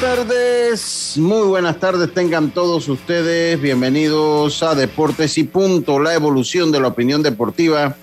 Tardes, 0.00 1.14
muy 1.16 1.46
buenas 1.46 1.78
tardes 1.78 2.12
tengan 2.12 2.50
todos 2.50 2.88
ustedes. 2.88 3.60
Bienvenidos 3.60 4.62
a 4.62 4.74
Deportes 4.74 5.38
y 5.38 5.44
Punto, 5.44 5.98
la 5.98 6.14
evolución 6.14 6.70
de 6.72 6.80
la 6.80 6.88
opinión 6.88 7.22
deportiva. 7.22 7.96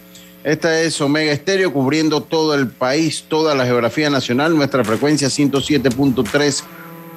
Esta 0.44 0.81
es 0.81 0.99
Omega 1.02 1.31
Estéreo 1.31 1.71
cubriendo 1.73 2.21
todo 2.21 2.55
el 2.55 2.70
país, 2.70 3.25
toda 3.27 3.55
la 3.55 3.66
geografía 3.66 4.09
nacional. 4.09 4.55
Nuestra 4.55 4.83
frecuencia 4.83 5.27
107.3, 5.27 6.63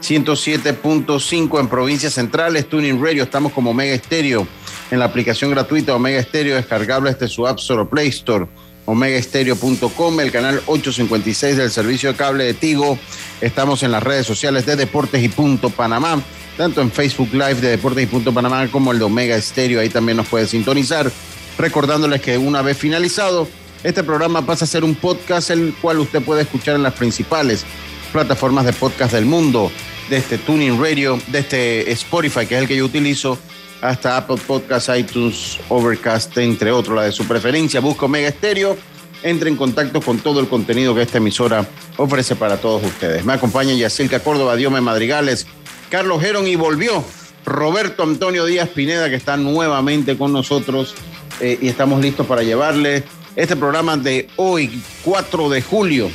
107.5 0.00 1.60
en 1.60 1.68
provincias 1.68 2.14
centrales. 2.14 2.68
Tuning 2.68 3.02
Radio, 3.02 3.22
estamos 3.22 3.52
como 3.52 3.70
Omega 3.70 3.94
Estéreo 3.94 4.46
en 4.90 4.98
la 4.98 5.06
aplicación 5.06 5.50
gratuita 5.50 5.94
Omega 5.94 6.20
Estéreo, 6.20 6.56
descargable 6.56 7.12
desde 7.12 7.28
su 7.28 7.46
App 7.46 7.58
Store 7.58 7.86
Play 7.86 8.08
Store 8.08 8.46
omegaestereo.com, 8.84 10.20
el 10.20 10.32
canal 10.32 10.62
856 10.66 11.56
del 11.56 11.70
servicio 11.70 12.10
de 12.12 12.16
cable 12.16 12.44
de 12.44 12.54
Tigo. 12.54 12.98
Estamos 13.40 13.82
en 13.82 13.92
las 13.92 14.02
redes 14.02 14.26
sociales 14.26 14.66
de 14.66 14.76
Deportes 14.76 15.22
y 15.22 15.28
Punto 15.28 15.70
Panamá, 15.70 16.20
tanto 16.56 16.80
en 16.80 16.90
Facebook 16.90 17.30
Live 17.32 17.56
de 17.56 17.68
Deportes 17.70 18.04
y 18.04 18.06
Punto 18.06 18.32
Panamá 18.32 18.66
como 18.68 18.92
el 18.92 18.98
de 18.98 19.04
Omega 19.04 19.36
Estéreo, 19.36 19.80
ahí 19.80 19.88
también 19.88 20.16
nos 20.16 20.28
puede 20.28 20.46
sintonizar. 20.46 21.10
Recordándoles 21.58 22.20
que 22.20 22.38
una 22.38 22.62
vez 22.62 22.76
finalizado, 22.76 23.48
este 23.84 24.02
programa 24.04 24.46
pasa 24.46 24.64
a 24.64 24.68
ser 24.68 24.84
un 24.84 24.94
podcast, 24.94 25.50
el 25.50 25.74
cual 25.80 25.98
usted 25.98 26.22
puede 26.22 26.42
escuchar 26.42 26.76
en 26.76 26.82
las 26.82 26.94
principales 26.94 27.64
plataformas 28.12 28.64
de 28.64 28.72
podcast 28.72 29.12
del 29.12 29.24
mundo, 29.24 29.72
de 30.08 30.18
este 30.18 30.38
Tuning 30.38 30.80
Radio, 30.80 31.18
de 31.28 31.38
este 31.38 31.90
Spotify, 31.92 32.46
que 32.46 32.56
es 32.56 32.62
el 32.62 32.68
que 32.68 32.76
yo 32.76 32.84
utilizo, 32.84 33.38
hasta 33.82 34.16
Apple 34.16 34.38
Podcasts, 34.46 34.90
iTunes, 34.96 35.58
Overcast, 35.68 36.38
entre 36.38 36.72
otros, 36.72 36.96
la 36.96 37.02
de 37.02 37.12
su 37.12 37.26
preferencia. 37.26 37.80
Busca 37.80 38.06
Omega 38.06 38.28
Estéreo. 38.28 38.78
Entre 39.24 39.48
en 39.48 39.56
contacto 39.56 40.00
con 40.00 40.18
todo 40.18 40.40
el 40.40 40.48
contenido 40.48 40.96
que 40.96 41.02
esta 41.02 41.18
emisora 41.18 41.64
ofrece 41.96 42.34
para 42.34 42.56
todos 42.56 42.82
ustedes. 42.82 43.24
Me 43.24 43.32
acompaña 43.32 43.72
Yacilca 43.72 44.18
Córdoba, 44.18 44.56
Diome 44.56 44.80
Madrigales, 44.80 45.46
Carlos 45.90 46.20
Geron 46.20 46.48
y 46.48 46.56
volvió 46.56 47.04
Roberto 47.46 48.02
Antonio 48.02 48.44
Díaz 48.44 48.68
Pineda, 48.70 49.08
que 49.08 49.14
está 49.14 49.36
nuevamente 49.36 50.18
con 50.18 50.32
nosotros 50.32 50.96
eh, 51.38 51.56
y 51.62 51.68
estamos 51.68 52.00
listos 52.00 52.26
para 52.26 52.42
llevarle 52.42 53.04
este 53.36 53.54
programa 53.54 53.96
de 53.96 54.28
hoy, 54.34 54.82
4 55.04 55.48
de 55.48 55.62
julio. 55.62 56.10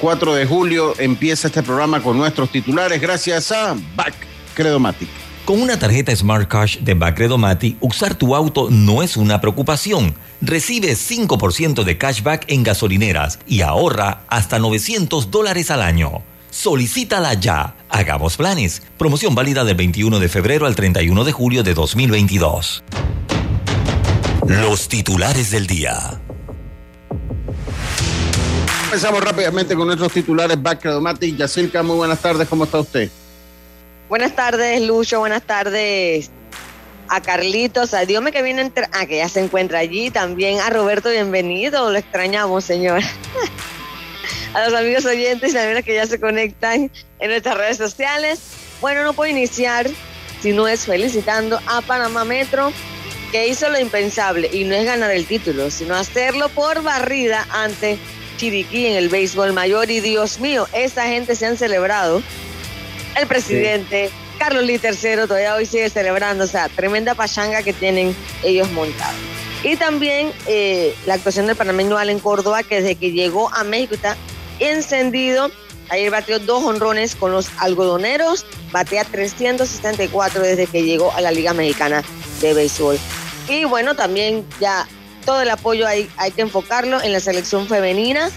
4 0.00 0.34
de 0.34 0.46
julio 0.46 0.94
empieza 0.98 1.46
este 1.46 1.62
programa 1.62 2.02
con 2.02 2.18
nuestros 2.18 2.50
titulares 2.50 3.00
gracias 3.00 3.52
a 3.52 3.76
Back 3.94 4.14
Credomatic. 4.54 5.29
Con 5.50 5.62
una 5.62 5.80
tarjeta 5.80 6.14
Smart 6.14 6.46
Cash 6.46 6.78
de 6.78 6.94
Bacredomati, 6.94 7.76
usar 7.80 8.14
tu 8.14 8.36
auto 8.36 8.68
no 8.70 9.02
es 9.02 9.16
una 9.16 9.40
preocupación. 9.40 10.14
Recibe 10.40 10.92
5% 10.92 11.82
de 11.82 11.98
cashback 11.98 12.44
en 12.46 12.62
gasolineras 12.62 13.40
y 13.48 13.62
ahorra 13.62 14.22
hasta 14.28 14.60
900 14.60 15.32
dólares 15.32 15.72
al 15.72 15.82
año. 15.82 16.22
Solicítala 16.50 17.34
ya. 17.34 17.74
Hagamos 17.88 18.36
planes. 18.36 18.82
Promoción 18.96 19.34
válida 19.34 19.64
del 19.64 19.74
21 19.74 20.20
de 20.20 20.28
febrero 20.28 20.66
al 20.66 20.76
31 20.76 21.24
de 21.24 21.32
julio 21.32 21.64
de 21.64 21.74
2022. 21.74 22.84
Los 24.46 24.86
titulares 24.86 25.50
del 25.50 25.66
día. 25.66 26.20
Empezamos 28.84 29.24
rápidamente 29.24 29.74
con 29.74 29.88
nuestros 29.88 30.12
titulares. 30.12 30.62
Bacredomati, 30.62 31.34
Yacirca, 31.34 31.82
muy 31.82 31.96
buenas 31.96 32.20
tardes. 32.20 32.46
¿Cómo 32.46 32.62
está 32.62 32.78
usted? 32.78 33.10
Buenas 34.10 34.34
tardes, 34.34 34.82
Lucho. 34.82 35.20
Buenas 35.20 35.44
tardes 35.44 36.32
a 37.08 37.22
Carlitos, 37.22 37.94
a 37.94 38.04
Dios 38.04 38.20
me 38.20 38.32
que 38.32 38.42
viene, 38.42 38.60
entre... 38.60 38.88
ah, 38.90 39.06
que 39.06 39.18
ya 39.18 39.28
se 39.28 39.38
encuentra 39.38 39.78
allí. 39.78 40.10
También 40.10 40.58
a 40.58 40.68
Roberto, 40.68 41.10
bienvenido. 41.10 41.88
Lo 41.92 41.96
extrañamos, 41.96 42.64
señor. 42.64 43.02
a 44.54 44.64
los 44.64 44.74
amigos 44.76 45.04
oyentes 45.04 45.52
y 45.52 45.54
también 45.54 45.80
que 45.84 45.94
ya 45.94 46.06
se 46.08 46.18
conectan 46.18 46.90
en 47.20 47.30
nuestras 47.30 47.56
redes 47.56 47.76
sociales. 47.76 48.40
Bueno, 48.80 49.04
no 49.04 49.12
puedo 49.12 49.30
iniciar 49.30 49.88
si 50.42 50.50
no 50.50 50.66
es 50.66 50.86
felicitando 50.86 51.60
a 51.68 51.80
Panamá 51.80 52.24
Metro, 52.24 52.72
que 53.30 53.46
hizo 53.46 53.68
lo 53.68 53.78
impensable 53.78 54.50
y 54.52 54.64
no 54.64 54.74
es 54.74 54.86
ganar 54.86 55.12
el 55.12 55.24
título, 55.24 55.70
sino 55.70 55.94
hacerlo 55.94 56.48
por 56.48 56.82
barrida 56.82 57.46
ante 57.52 57.96
Chiriquí 58.38 58.86
en 58.86 58.96
el 58.96 59.08
béisbol 59.08 59.52
mayor. 59.52 59.88
Y 59.88 60.00
Dios 60.00 60.40
mío, 60.40 60.66
esta 60.72 61.04
gente 61.04 61.36
se 61.36 61.46
han 61.46 61.56
celebrado 61.56 62.24
el 63.16 63.26
presidente, 63.26 64.10
Carlos 64.38 64.64
Lee 64.64 64.80
III, 64.82 65.26
todavía 65.26 65.54
hoy 65.54 65.66
sigue 65.66 65.90
celebrando, 65.90 66.44
o 66.44 66.46
sea, 66.46 66.68
tremenda 66.68 67.14
pachanga 67.14 67.62
que 67.62 67.72
tienen 67.72 68.14
ellos 68.42 68.70
montados. 68.72 69.16
Y 69.62 69.76
también 69.76 70.32
eh, 70.46 70.94
la 71.06 71.14
actuación 71.14 71.46
del 71.46 71.56
panameño 71.56 71.98
Allen 71.98 72.18
Córdoba, 72.18 72.62
que 72.62 72.76
desde 72.76 72.94
que 72.94 73.12
llegó 73.12 73.52
a 73.52 73.64
México 73.64 73.94
está 73.94 74.16
encendido. 74.58 75.50
Ayer 75.90 76.10
batió 76.10 76.38
dos 76.38 76.62
honrones 76.64 77.16
con 77.16 77.32
los 77.32 77.50
algodoneros, 77.58 78.46
batea 78.70 79.04
364 79.04 80.42
desde 80.42 80.66
que 80.66 80.84
llegó 80.84 81.12
a 81.12 81.20
la 81.20 81.32
Liga 81.32 81.52
Mexicana 81.52 82.02
de 82.40 82.54
Béisbol. 82.54 82.98
Y 83.48 83.64
bueno, 83.64 83.96
también 83.96 84.46
ya 84.60 84.86
todo 85.26 85.42
el 85.42 85.50
apoyo 85.50 85.86
hay, 85.86 86.08
hay 86.16 86.30
que 86.30 86.42
enfocarlo 86.42 87.02
en 87.02 87.12
la 87.12 87.20
selección 87.20 87.66
femenina 87.66 88.30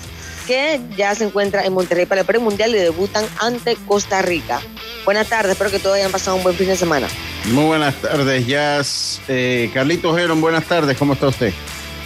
que 0.46 0.80
ya 0.98 1.14
se 1.16 1.26
encuentra 1.26 1.64
en 1.66 1.74
Monterrey 1.74 2.06
para 2.06 2.22
el 2.22 2.28
premundial 2.28 2.76
y 2.76 2.80
debutan 2.80 3.26
ante 3.40 3.76
Costa 3.88 4.22
Rica. 4.22 4.62
Buenas 5.06 5.28
tardes, 5.28 5.54
espero 5.54 5.72
que 5.72 5.80
todos 5.80 5.96
hayan 5.96 6.12
pasado 6.12 6.38
un 6.38 6.44
buen 6.44 6.56
fin 6.56 6.68
de 6.68 6.78
semana. 6.78 7.08
Muy 7.46 7.66
buenas 7.66 7.96
tardes, 7.96 8.48
Jazz. 8.48 9.22
Eh, 9.28 9.70
Carlitos 9.74 10.16
Geron, 10.16 10.42
buenas 10.42 10.66
tardes, 10.66 10.98
¿cómo 10.98 11.14
está 11.14 11.28
usted? 11.28 11.54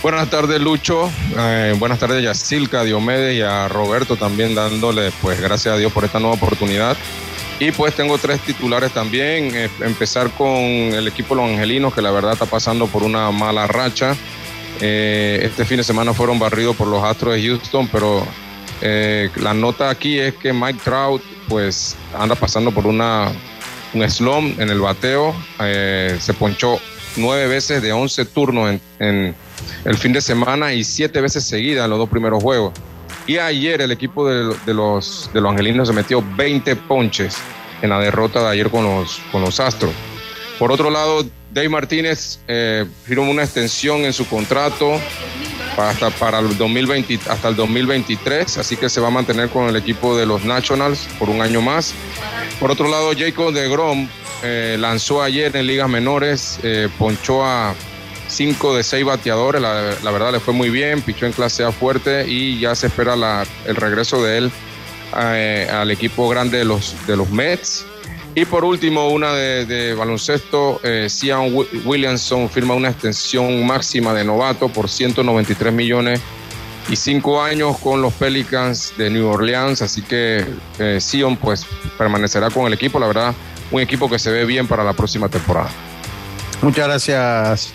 Buenas 0.01 0.29
tardes, 0.29 0.59
Lucho. 0.61 1.11
Eh, 1.37 1.75
buenas 1.77 1.99
tardes, 1.99 2.23
Yacilca, 2.23 2.83
Diomedes 2.83 3.35
y 3.35 3.41
a 3.41 3.67
Roberto 3.67 4.15
también 4.15 4.55
dándole, 4.55 5.11
pues, 5.21 5.41
gracias 5.41 5.73
a 5.75 5.77
Dios 5.77 5.91
por 5.91 6.05
esta 6.05 6.19
nueva 6.19 6.35
oportunidad. 6.35 6.95
Y 7.59 7.71
pues 7.71 7.95
tengo 7.95 8.17
tres 8.19 8.39
titulares 8.41 8.91
también. 8.91 9.55
Eh, 9.55 9.69
empezar 9.81 10.29
con 10.29 10.53
el 10.53 11.07
equipo 11.07 11.33
los 11.33 11.49
Angelinos, 11.49 11.93
que 11.93 12.03
la 12.03 12.11
verdad 12.11 12.33
está 12.33 12.45
pasando 12.45 12.87
por 12.87 13.01
una 13.01 13.31
mala 13.31 13.65
racha. 13.65 14.15
Eh, 14.81 15.39
este 15.43 15.65
fin 15.65 15.77
de 15.77 15.83
semana 15.83 16.13
fueron 16.13 16.39
barridos 16.39 16.75
por 16.75 16.87
los 16.87 17.03
Astros 17.03 17.35
de 17.35 17.47
Houston, 17.47 17.87
pero 17.91 18.25
eh, 18.81 19.29
la 19.37 19.53
nota 19.53 19.89
aquí 19.89 20.19
es 20.19 20.35
que 20.35 20.53
Mike 20.53 20.79
Trout 20.83 21.21
pues 21.47 21.95
anda 22.17 22.35
pasando 22.35 22.71
por 22.71 22.85
una, 22.85 23.31
un 23.93 24.09
slump 24.09 24.59
en 24.59 24.69
el 24.69 24.79
bateo. 24.79 25.35
Eh, 25.59 26.17
se 26.19 26.33
ponchó 26.33 26.79
nueve 27.15 27.47
veces 27.47 27.81
de 27.81 27.91
once 27.91 28.25
turnos 28.25 28.79
en, 28.99 29.35
el 29.85 29.97
fin 29.97 30.13
de 30.13 30.21
semana 30.21 30.73
y 30.73 30.83
siete 30.83 31.21
veces 31.21 31.43
seguidas 31.43 31.85
en 31.85 31.89
los 31.89 31.99
dos 31.99 32.09
primeros 32.09 32.41
juegos. 32.43 32.73
Y 33.25 33.37
ayer 33.37 33.81
el 33.81 33.91
equipo 33.91 34.27
de, 34.27 34.73
los, 34.73 35.29
de 35.33 35.41
los 35.41 35.51
angelinos 35.51 35.87
se 35.87 35.93
metió 35.93 36.23
20 36.37 36.75
ponches 36.75 37.37
en 37.81 37.89
la 37.89 37.99
derrota 37.99 38.41
de 38.41 38.49
ayer 38.49 38.69
con 38.69 38.83
los, 38.83 39.19
con 39.31 39.41
los 39.41 39.59
Astros. 39.59 39.91
Por 40.59 40.71
otro 40.71 40.89
lado, 40.89 41.25
Dave 41.53 41.69
Martínez 41.69 42.39
eh, 42.47 42.85
firmó 43.05 43.29
una 43.29 43.43
extensión 43.43 44.05
en 44.05 44.13
su 44.13 44.27
contrato 44.27 44.99
hasta, 45.77 46.09
para 46.09 46.39
el 46.39 46.57
2020, 46.57 47.19
hasta 47.29 47.49
el 47.49 47.55
2023, 47.55 48.57
así 48.57 48.75
que 48.75 48.89
se 48.89 48.99
va 48.99 49.07
a 49.07 49.11
mantener 49.11 49.49
con 49.49 49.69
el 49.69 49.75
equipo 49.75 50.17
de 50.17 50.25
los 50.25 50.43
Nationals 50.43 51.07
por 51.19 51.29
un 51.29 51.41
año 51.41 51.61
más. 51.61 51.93
Por 52.59 52.71
otro 52.71 52.89
lado, 52.89 53.11
Jacob 53.15 53.53
de 53.53 53.69
Grom 53.69 54.09
eh, 54.43 54.77
lanzó 54.79 55.21
ayer 55.21 55.55
en 55.55 55.67
ligas 55.67 55.87
menores, 55.87 56.59
eh, 56.63 56.89
ponchó 56.97 57.45
a 57.45 57.75
5 58.27 58.75
de 58.75 58.83
6 58.83 59.05
bateadores, 59.05 59.61
la, 59.61 60.11
verdad 60.11 60.31
le 60.31 60.39
fue 60.39 60.53
muy 60.53 60.69
bien, 60.69 61.01
pichó 61.01 61.27
en 61.27 61.31
clase 61.33 61.63
A 61.63 61.71
fuerte 61.71 62.27
y 62.27 62.59
ya 62.59 62.73
se 62.75 62.87
espera 62.87 63.13
el 63.65 63.75
regreso 63.75 64.23
de 64.23 64.37
él 64.39 64.51
al 65.13 65.91
equipo 65.91 66.27
grande 66.27 66.57
de 66.57 66.65
los, 66.65 66.95
de 67.05 67.15
los 67.15 67.29
Mets. 67.29 67.85
Y 68.37 68.45
por 68.45 68.63
último, 68.63 69.07
una 69.07 69.33
de, 69.33 69.95
baloncesto, 69.95 70.79
eh, 70.83 71.07
Williamson 71.85 72.47
firma 72.51 72.75
una 72.75 72.89
extensión 72.89 73.65
máxima 73.65 74.13
de 74.13 74.23
novato 74.23 74.69
por 74.69 74.91
193 74.91 75.73
millones 75.73 76.21
y 76.87 76.95
cinco 76.95 77.41
años 77.41 77.79
con 77.79 77.99
los 77.99 78.13
Pelicans 78.13 78.93
de 78.95 79.09
New 79.09 79.25
Orleans, 79.25 79.81
así 79.81 80.03
que 80.03 80.45
eh, 80.77 80.99
Sion 81.01 81.35
pues 81.37 81.65
permanecerá 81.97 82.51
con 82.51 82.67
el 82.67 82.73
equipo, 82.73 82.99
la 82.99 83.07
verdad, 83.07 83.33
un 83.71 83.81
equipo 83.81 84.07
que 84.07 84.19
se 84.19 84.29
ve 84.29 84.45
bien 84.45 84.67
para 84.67 84.83
la 84.83 84.93
próxima 84.93 85.29
temporada. 85.29 85.71
Muchas 86.61 86.85
gracias, 86.85 87.73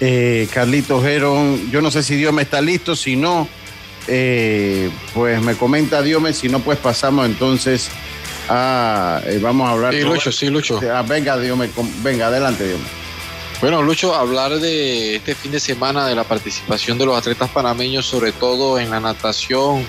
Eh, 0.00 0.48
Carlitos 0.54 1.04
Geron, 1.04 1.70
yo 1.70 1.82
no 1.82 1.90
sé 1.90 2.02
si 2.02 2.16
Dios 2.16 2.32
me 2.32 2.40
está 2.40 2.62
listo, 2.62 2.96
si 2.96 3.16
no, 3.16 3.46
eh, 4.08 4.88
pues 5.12 5.42
me 5.42 5.56
comenta 5.56 6.00
Dios, 6.00 6.22
si 6.38 6.48
no, 6.48 6.60
pues 6.60 6.78
pasamos 6.78 7.26
entonces 7.26 7.90
a, 8.50 9.22
eh, 9.24 9.38
vamos 9.40 9.68
a 9.68 9.72
hablar. 9.72 9.94
Sí, 9.94 10.00
Lucho, 10.00 10.32
sí, 10.32 10.50
Lucho. 10.50 10.80
Ah, 10.92 11.02
venga, 11.02 11.38
Dios 11.38 11.58
venga, 12.02 12.26
adelante, 12.26 12.66
Dios 12.66 12.80
Bueno, 13.60 13.82
Lucho, 13.82 14.14
hablar 14.14 14.58
de 14.58 15.16
este 15.16 15.34
fin 15.34 15.52
de 15.52 15.60
semana 15.60 16.06
de 16.06 16.14
la 16.14 16.24
participación 16.24 16.98
de 16.98 17.06
los 17.06 17.16
atletas 17.16 17.48
panameños, 17.50 18.06
sobre 18.06 18.32
todo 18.32 18.78
en 18.78 18.90
la 18.90 19.00
natación, 19.00 19.86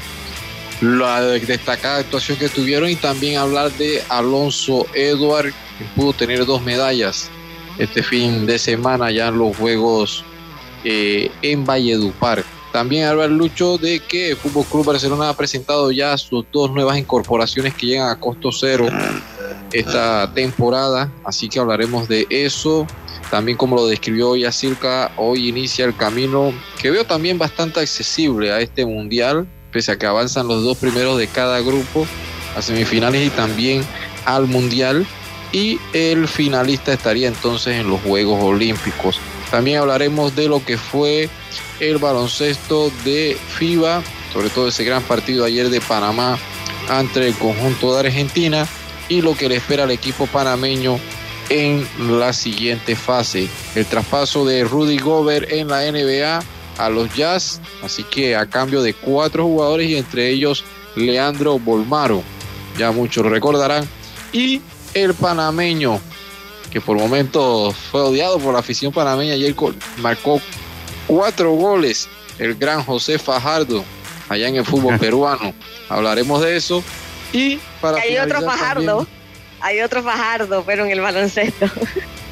la 0.81 1.21
destacada 1.21 1.97
actuación 1.97 2.37
que 2.37 2.49
tuvieron 2.49 2.89
y 2.89 2.95
también 2.95 3.37
hablar 3.37 3.71
de 3.73 4.03
Alonso 4.09 4.85
Edward, 4.93 5.53
que 5.77 5.85
pudo 5.95 6.13
tener 6.13 6.45
dos 6.45 6.61
medallas 6.61 7.29
este 7.77 8.03
fin 8.03 8.45
de 8.45 8.59
semana 8.59 9.09
ya 9.11 9.29
en 9.29 9.39
los 9.39 9.57
Juegos 9.57 10.23
eh, 10.83 11.31
en 11.41 11.65
Valledupar. 11.65 12.43
También 12.71 13.05
hablar 13.05 13.29
Lucho 13.29 13.77
de 13.77 13.99
que 13.99 14.31
el 14.31 14.37
Fútbol 14.37 14.65
Club 14.65 14.85
Barcelona 14.85 15.29
ha 15.29 15.35
presentado 15.35 15.91
ya 15.91 16.17
sus 16.17 16.45
dos 16.51 16.71
nuevas 16.71 16.97
incorporaciones 16.97 17.73
que 17.73 17.87
llegan 17.87 18.09
a 18.09 18.19
costo 18.19 18.51
cero 18.51 18.87
esta 19.73 20.33
temporada, 20.33 21.11
así 21.25 21.49
que 21.49 21.59
hablaremos 21.59 22.07
de 22.07 22.27
eso. 22.29 22.87
También 23.29 23.57
como 23.57 23.75
lo 23.75 23.87
describió 23.87 24.35
Yacirca, 24.35 25.11
hoy 25.17 25.49
inicia 25.49 25.85
el 25.85 25.95
camino 25.95 26.53
que 26.81 26.91
veo 26.91 27.05
también 27.05 27.37
bastante 27.37 27.79
accesible 27.79 28.51
a 28.51 28.59
este 28.59 28.85
mundial 28.85 29.47
pese 29.71 29.91
a 29.91 29.97
que 29.97 30.05
avanzan 30.05 30.47
los 30.47 30.63
dos 30.63 30.77
primeros 30.77 31.17
de 31.17 31.27
cada 31.27 31.59
grupo 31.61 32.05
a 32.55 32.61
semifinales 32.61 33.25
y 33.25 33.29
también 33.29 33.83
al 34.25 34.47
mundial 34.47 35.05
y 35.51 35.79
el 35.93 36.27
finalista 36.27 36.93
estaría 36.93 37.27
entonces 37.27 37.79
en 37.79 37.89
los 37.89 38.01
Juegos 38.01 38.41
Olímpicos. 38.43 39.19
También 39.51 39.79
hablaremos 39.79 40.35
de 40.35 40.47
lo 40.47 40.63
que 40.63 40.77
fue 40.77 41.29
el 41.79 41.97
baloncesto 41.97 42.91
de 43.03 43.37
FIBA, 43.49 44.01
sobre 44.31 44.49
todo 44.49 44.69
ese 44.69 44.85
gran 44.85 45.03
partido 45.03 45.43
ayer 45.43 45.69
de 45.69 45.81
Panamá 45.81 46.39
ante 46.89 47.27
el 47.27 47.35
conjunto 47.35 47.93
de 47.93 48.07
Argentina 48.07 48.65
y 49.09 49.21
lo 49.21 49.35
que 49.35 49.49
le 49.49 49.57
espera 49.57 49.83
al 49.83 49.91
equipo 49.91 50.25
panameño 50.25 50.97
en 51.49 51.85
la 52.17 52.31
siguiente 52.31 52.95
fase. 52.95 53.49
El 53.75 53.85
traspaso 53.85 54.45
de 54.45 54.63
Rudy 54.63 54.97
Gobert 54.99 55.51
en 55.51 55.67
la 55.67 55.91
NBA 55.91 56.41
a 56.77 56.89
los 56.89 57.13
Jazz, 57.13 57.59
así 57.83 58.03
que 58.03 58.37
a 58.37 58.45
cambio 58.45 58.81
de 58.81 58.93
cuatro 58.93 59.43
jugadores 59.43 59.89
y 59.89 59.97
entre 59.97 60.29
ellos 60.29 60.63
Leandro 60.95 61.59
Bolmaro, 61.59 62.23
ya 62.77 62.91
muchos 62.91 63.25
recordarán, 63.25 63.87
y 64.31 64.61
el 64.93 65.13
panameño, 65.13 65.99
que 66.71 66.81
por 66.81 66.97
momentos 66.97 67.75
fue 67.75 68.01
odiado 68.01 68.39
por 68.39 68.53
la 68.53 68.59
afición 68.59 68.91
panameña, 68.91 69.33
ayer 69.33 69.53
marcó 69.97 70.41
cuatro 71.05 71.51
goles, 71.51 72.07
el 72.39 72.55
gran 72.55 72.83
José 72.83 73.19
Fajardo, 73.19 73.83
allá 74.29 74.47
en 74.47 74.55
el 74.55 74.65
fútbol 74.65 74.97
peruano. 74.99 75.53
Hablaremos 75.89 76.41
de 76.41 76.55
eso. 76.55 76.83
Y 77.33 77.59
para... 77.81 77.97
Hay 77.97 78.17
otro 78.17 78.41
Fajardo, 78.41 79.07
hay 79.59 79.81
otro 79.81 80.01
Fajardo, 80.01 80.63
pero 80.65 80.85
en 80.85 80.91
el 80.91 81.01
baloncesto. 81.01 81.67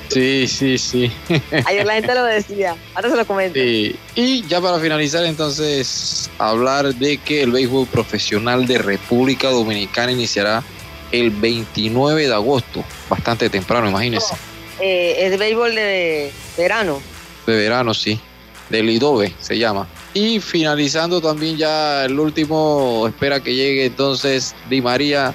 Sí, 0.09 0.47
sí, 0.47 0.79
sí. 0.79 1.11
Ayer 1.67 1.85
la 1.85 1.93
gente 1.93 2.15
lo 2.15 2.23
decía, 2.23 2.75
ahora 2.95 3.09
se 3.11 3.15
lo 3.15 3.27
comento. 3.27 3.59
Y 3.59 4.43
ya 4.47 4.59
para 4.59 4.79
finalizar, 4.79 5.23
entonces, 5.23 6.29
hablar 6.39 6.95
de 6.95 7.17
que 7.19 7.43
el 7.43 7.51
béisbol 7.51 7.85
profesional 7.85 8.65
de 8.65 8.79
República 8.79 9.49
Dominicana 9.49 10.11
iniciará 10.11 10.63
el 11.11 11.31
29 11.31 12.27
de 12.27 12.33
agosto, 12.33 12.83
bastante 13.09 13.49
temprano, 13.49 13.89
imagínense. 13.89 14.35
Eh, 14.79 15.15
es 15.25 15.37
béisbol 15.37 15.75
de 15.75 16.31
verano. 16.57 17.01
De 17.45 17.55
verano, 17.55 17.93
sí. 17.93 18.19
Del 18.69 18.89
IDOBE 18.89 19.33
se 19.39 19.57
llama. 19.57 19.87
Y 20.13 20.39
finalizando 20.39 21.21
también 21.21 21.57
ya 21.57 22.05
el 22.05 22.19
último, 22.19 23.05
espera 23.07 23.39
que 23.39 23.55
llegue 23.55 23.85
entonces 23.85 24.55
Di 24.69 24.81
María 24.81 25.33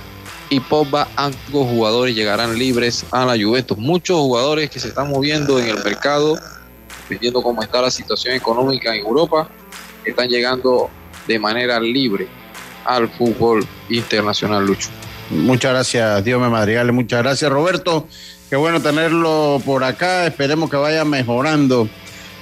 y 0.51 0.61
Pogba, 0.61 1.09
ambos 1.17 1.69
jugadores 1.69 2.15
llegarán 2.15 2.59
libres 2.59 3.05
a 3.11 3.25
la 3.25 3.33
Juventus. 3.33 3.77
Muchos 3.77 4.19
jugadores 4.19 4.71
que 4.71 4.79
se 4.79 4.89
están 4.89 5.11
moviendo 5.11 5.59
en 5.59 5.69
el 5.69 5.83
mercado, 5.83 6.39
viendo 7.09 7.43
cómo 7.43 7.63
está 7.63 7.83
la 7.83 7.91
situación 7.91 8.35
económica 8.35 8.95
en 8.95 9.05
Europa, 9.05 9.49
están 10.05 10.29
llegando 10.29 10.91
de 11.27 11.39
manera 11.39 11.81
libre 11.81 12.29
al 12.85 13.09
fútbol 13.09 13.67
internacional, 13.89 14.65
Lucho. 14.67 14.91
Muchas 15.31 15.73
gracias, 15.73 16.25
Dios 16.25 16.41
me 16.41 16.49
madrigale. 16.49 16.93
Muchas 16.93 17.23
gracias, 17.23 17.51
Roberto. 17.51 18.07
Qué 18.51 18.57
bueno 18.57 18.81
tenerlo 18.81 19.61
por 19.65 19.85
acá. 19.85 20.27
Esperemos 20.27 20.71
que 20.71 20.77
vaya 20.77 21.05
mejorando 21.05 21.89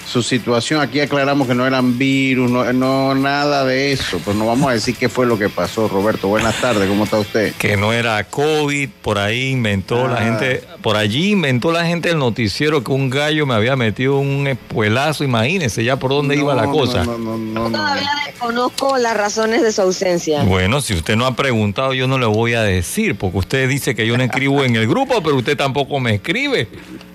su 0.06 0.22
situación. 0.22 0.80
Aquí 0.80 1.00
aclaramos 1.00 1.46
que 1.46 1.54
no 1.54 1.66
eran 1.66 1.98
virus, 1.98 2.50
no, 2.50 3.14
nada 3.14 3.64
de 3.64 3.92
eso. 3.92 4.18
Pues 4.24 4.36
no 4.36 4.46
vamos 4.46 4.70
a 4.70 4.74
decir 4.74 4.96
qué 4.96 5.08
fue 5.08 5.26
lo 5.26 5.38
que 5.38 5.48
pasó, 5.48 5.88
Roberto. 5.88 6.28
Buenas 6.28 6.60
tardes, 6.60 6.88
¿cómo 6.88 7.04
está 7.04 7.18
usted? 7.18 7.54
Que 7.54 7.76
no 7.76 7.92
era 7.92 8.22
COVID, 8.24 8.88
por 9.02 9.18
ahí 9.18 9.50
inventó 9.50 10.08
la 10.08 10.16
ah. 10.16 10.24
gente, 10.24 10.64
por 10.82 10.96
allí 10.96 11.32
inventó 11.32 11.72
la 11.72 11.86
gente 11.86 12.10
el 12.10 12.18
noticiero 12.18 12.82
que 12.84 12.92
un 12.92 13.10
gallo 13.10 13.46
me 13.46 13.54
había 13.54 13.76
metido 13.76 14.18
un 14.18 14.46
espuelazo, 14.46 15.24
imagínese 15.24 15.84
ya 15.84 15.96
por 15.96 16.10
dónde 16.10 16.36
iba 16.36 16.54
la 16.54 16.66
cosa. 16.66 17.04
No, 17.04 17.18
no, 17.18 17.70
Todavía 17.70 18.10
desconozco 18.26 18.98
las 18.98 19.16
razones 19.16 19.62
de 19.62 19.72
su 19.72 19.82
ausencia. 19.82 20.42
Bueno, 20.44 20.80
si 20.80 20.94
usted 20.94 21.16
no 21.16 21.26
ha 21.26 21.36
preguntado, 21.36 21.94
yo 21.94 22.06
no 22.06 22.18
le 22.18 22.26
voy 22.26 22.54
a 22.54 22.62
decir, 22.62 23.16
porque 23.16 23.38
usted 23.38 23.68
dice 23.68 23.94
que 23.94 24.06
yo 24.06 24.16
no 24.16 24.24
escribo 24.24 24.64
en 24.64 24.76
el 24.76 24.86
grupo, 24.86 25.22
pero 25.22 25.36
usted 25.36 25.56
tampoco 25.56 26.00
me 26.00 26.14
escribe. 26.14 26.68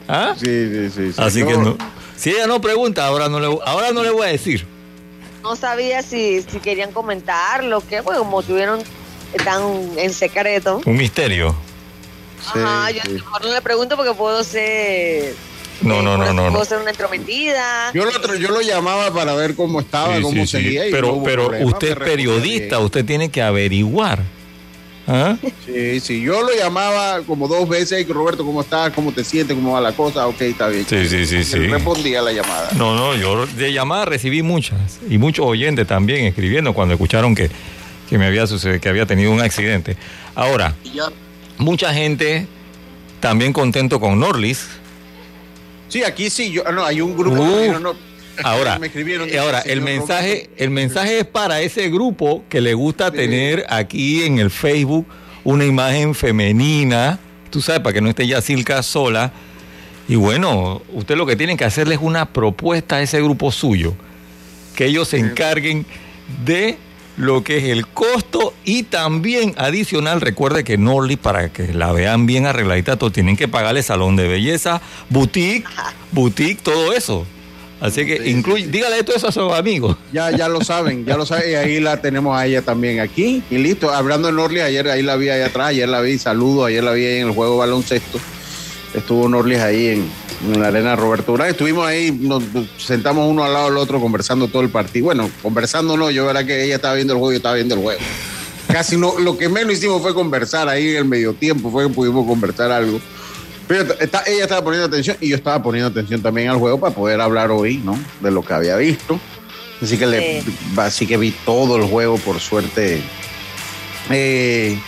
¿Ah? 0.07 0.33
Sí, 0.37 0.45
sí, 0.45 0.89
sí. 0.89 1.13
sí. 1.13 1.21
Así 1.21 1.43
que 1.43 1.57
no. 1.57 1.77
Si 2.17 2.31
ella 2.31 2.47
no 2.47 2.59
pregunta, 2.59 3.05
ahora 3.05 3.29
no 3.29 3.39
le, 3.39 3.47
ahora 3.63 3.91
no 3.93 4.03
le 4.03 4.09
voy 4.09 4.27
a 4.27 4.31
decir. 4.31 4.65
No 5.43 5.55
sabía 5.55 6.01
si, 6.01 6.41
si 6.41 6.59
querían 6.59 6.91
comentar 6.91 7.63
lo 7.63 7.79
que, 7.79 8.01
bueno, 8.01 8.19
como 8.19 8.43
tuvieron 8.43 8.83
tan 9.45 9.61
en 9.97 10.13
secreto. 10.13 10.81
Un 10.85 10.97
misterio. 10.97 11.55
Ajá, 12.45 12.91
yo 12.91 13.01
mejor 13.09 13.45
no 13.45 13.53
le 13.53 13.61
pregunto 13.61 13.95
porque 13.95 14.13
puedo 14.13 14.43
ser 14.43 15.35
no, 15.81 16.01
no, 16.01 16.17
no, 16.17 16.33
no. 16.33 16.51
Puedo 16.51 16.65
ser 16.65 16.79
una 16.79 16.89
entrometida. 16.89 17.91
Yo 17.93 18.05
lo, 18.05 18.35
yo 18.35 18.49
lo 18.49 18.61
llamaba 18.61 19.13
para 19.13 19.33
ver 19.35 19.55
cómo 19.55 19.79
estaba, 19.79 20.19
cómo 20.21 20.45
seguía. 20.45 20.85
pero 20.91 21.21
pero 21.23 21.51
usted 21.65 21.89
es 21.89 21.95
periodista, 21.97 22.79
usted 22.79 23.05
tiene 23.05 23.29
que 23.29 23.41
averiguar. 23.41 24.23
¿Ah? 25.07 25.37
Sí, 25.65 26.01
sí, 26.01 26.21
yo 26.21 26.41
lo 26.41 26.53
llamaba 26.53 27.21
como 27.21 27.47
dos 27.47 27.67
veces, 27.69 28.07
Roberto, 28.09 28.45
¿cómo 28.45 28.59
estás? 28.59 28.91
¿Cómo 28.91 29.13
te 29.13 29.23
sientes? 29.23 29.55
¿Cómo 29.55 29.71
va 29.71 29.81
la 29.81 29.93
cosa? 29.93 30.27
Ok, 30.27 30.41
está 30.41 30.67
bien. 30.67 30.85
Sí, 30.85 31.07
sí, 31.07 31.25
sí, 31.25 31.45
sí. 31.45 31.59
Respondía 31.59 32.21
la 32.21 32.33
llamada. 32.33 32.69
No, 32.75 32.93
no, 32.93 33.15
yo 33.15 33.45
de 33.45 33.71
llamadas 33.71 34.09
recibí 34.09 34.43
muchas 34.43 34.99
y 35.09 35.17
muchos 35.17 35.45
oyentes 35.45 35.87
también 35.87 36.25
escribiendo 36.25 36.73
cuando 36.73 36.95
escucharon 36.95 37.35
que, 37.35 37.49
me 38.11 38.25
había 38.25 38.47
sucedido, 38.47 38.81
que 38.81 38.89
había 38.89 39.05
tenido 39.05 39.31
un 39.31 39.39
accidente. 39.39 39.95
Ahora, 40.35 40.75
mucha 41.57 41.93
gente 41.93 42.45
también 43.21 43.53
contento 43.53 44.01
con 44.01 44.19
Norlis. 44.19 44.67
Sí, 45.87 46.03
aquí 46.03 46.29
sí, 46.29 46.51
yo, 46.51 46.63
no, 46.71 46.83
hay 46.83 46.99
un 46.99 47.15
grupo. 47.15 47.41
Uh. 47.41 47.95
Ahora, 48.43 48.79
ahora 49.39 49.61
el 49.61 49.81
mensaje, 49.81 50.49
el 50.57 50.69
mensaje 50.69 51.19
es 51.19 51.25
para 51.25 51.61
ese 51.61 51.89
grupo 51.89 52.43
que 52.49 52.61
le 52.61 52.73
gusta 52.73 53.11
tener 53.11 53.65
aquí 53.69 54.23
en 54.23 54.37
el 54.39 54.51
Facebook 54.51 55.05
una 55.43 55.65
imagen 55.65 56.13
femenina, 56.13 57.19
tú 57.49 57.61
sabes, 57.61 57.81
para 57.81 57.93
que 57.93 58.01
no 58.01 58.09
esté 58.09 58.27
ya 58.27 58.41
Silca 58.41 58.83
sola. 58.83 59.31
Y 60.07 60.15
bueno, 60.15 60.81
usted 60.93 61.15
lo 61.15 61.25
que 61.25 61.35
tiene 61.35 61.57
que 61.57 61.65
hacerle 61.65 61.95
es 61.95 62.01
una 62.01 62.31
propuesta 62.31 62.97
a 62.97 63.01
ese 63.01 63.21
grupo 63.21 63.51
suyo, 63.51 63.95
que 64.75 64.85
ellos 64.85 65.07
se 65.09 65.17
encarguen 65.17 65.85
de 66.45 66.77
lo 67.17 67.43
que 67.43 67.57
es 67.57 67.63
el 67.65 67.87
costo 67.87 68.53
y 68.63 68.83
también 68.83 69.55
adicional, 69.57 70.21
recuerde 70.21 70.63
que 70.63 70.77
Norly, 70.77 71.15
para 71.15 71.49
que 71.49 71.73
la 71.73 71.91
vean 71.91 72.25
bien 72.25 72.45
arregladita, 72.45 72.97
tienen 72.97 73.35
que 73.35 73.47
pagarle 73.47 73.81
salón 73.81 74.15
de 74.15 74.27
belleza, 74.27 74.81
boutique, 75.09 75.67
boutique, 76.11 76.61
todo 76.61 76.93
eso. 76.93 77.25
Así 77.79 78.05
que 78.05 78.29
incluye, 78.29 78.67
dígale 78.67 79.03
todo 79.03 79.15
eso 79.15 79.27
a 79.27 79.31
sus 79.31 79.53
amigos. 79.53 79.95
Ya, 80.11 80.31
ya 80.31 80.47
lo 80.47 80.61
saben, 80.61 81.05
ya 81.05 81.15
lo 81.15 81.25
saben, 81.25 81.51
y 81.51 81.55
ahí 81.55 81.79
la 81.79 82.01
tenemos 82.01 82.37
a 82.37 82.45
ella 82.45 82.63
también 82.63 82.99
aquí. 82.99 83.43
Y 83.51 83.57
listo, 83.59 83.91
hablando 83.91 84.29
de 84.29 84.33
Norlis, 84.33 84.63
ayer 84.63 84.87
ahí 84.89 85.03
la 85.03 85.15
vi 85.15 85.29
ahí 85.29 85.41
atrás, 85.41 85.69
ayer 85.69 85.87
la 85.87 86.01
vi, 86.01 86.17
saludo, 86.17 86.65
ayer 86.65 86.83
la 86.83 86.91
vi 86.93 87.05
ahí 87.05 87.19
en 87.19 87.27
el 87.27 87.33
juego 87.33 87.57
baloncesto. 87.57 88.19
Estuvo 88.95 89.29
Norlis 89.29 89.59
ahí 89.59 89.87
en, 89.89 90.59
la 90.59 90.67
arena 90.67 90.95
Roberto 90.95 91.33
Durán. 91.33 91.49
Estuvimos 91.49 91.85
ahí, 91.85 92.11
nos 92.11 92.43
sentamos 92.77 93.29
uno 93.29 93.43
al 93.43 93.53
lado 93.53 93.69
del 93.69 93.77
otro 93.77 93.99
conversando 93.99 94.47
todo 94.47 94.63
el 94.63 94.69
partido. 94.69 95.05
Bueno, 95.05 95.29
conversando 95.43 95.97
no, 95.97 96.09
yo 96.09 96.25
verdad 96.25 96.45
que 96.45 96.63
ella 96.63 96.75
estaba 96.75 96.95
viendo 96.95 97.13
el 97.13 97.19
juego, 97.19 97.31
yo 97.33 97.37
estaba 97.37 97.55
viendo 97.55 97.75
el 97.75 97.81
juego. 97.81 97.99
Casi 98.67 98.97
no, 98.97 99.17
lo 99.19 99.37
que 99.37 99.49
menos 99.49 99.73
hicimos 99.73 100.01
fue 100.01 100.13
conversar 100.13 100.67
ahí 100.67 100.89
en 100.89 100.97
el 100.97 101.05
medio 101.05 101.33
tiempo, 101.33 101.71
fue 101.71 101.87
que 101.87 101.93
pudimos 101.93 102.25
conversar 102.25 102.71
algo. 102.71 102.99
Pero 103.67 103.95
ella 103.99 104.43
estaba 104.43 104.63
poniendo 104.63 104.87
atención 104.87 105.17
y 105.19 105.29
yo 105.29 105.35
estaba 105.35 105.61
poniendo 105.61 105.89
atención 105.89 106.21
también 106.21 106.49
al 106.49 106.57
juego 106.57 106.79
para 106.79 106.95
poder 106.95 107.19
hablar 107.19 107.51
hoy, 107.51 107.77
¿no? 107.77 107.99
De 108.21 108.31
lo 108.31 108.43
que 108.43 108.53
había 108.53 108.77
visto. 108.77 109.19
Así 109.81 109.97
que, 109.97 110.07
le, 110.07 110.43
así 110.77 111.05
que 111.05 111.17
vi 111.17 111.31
todo 111.45 111.77
el 111.77 111.83
juego, 111.83 112.17
por 112.17 112.39
suerte. 112.39 113.01
Eh, 114.09 114.79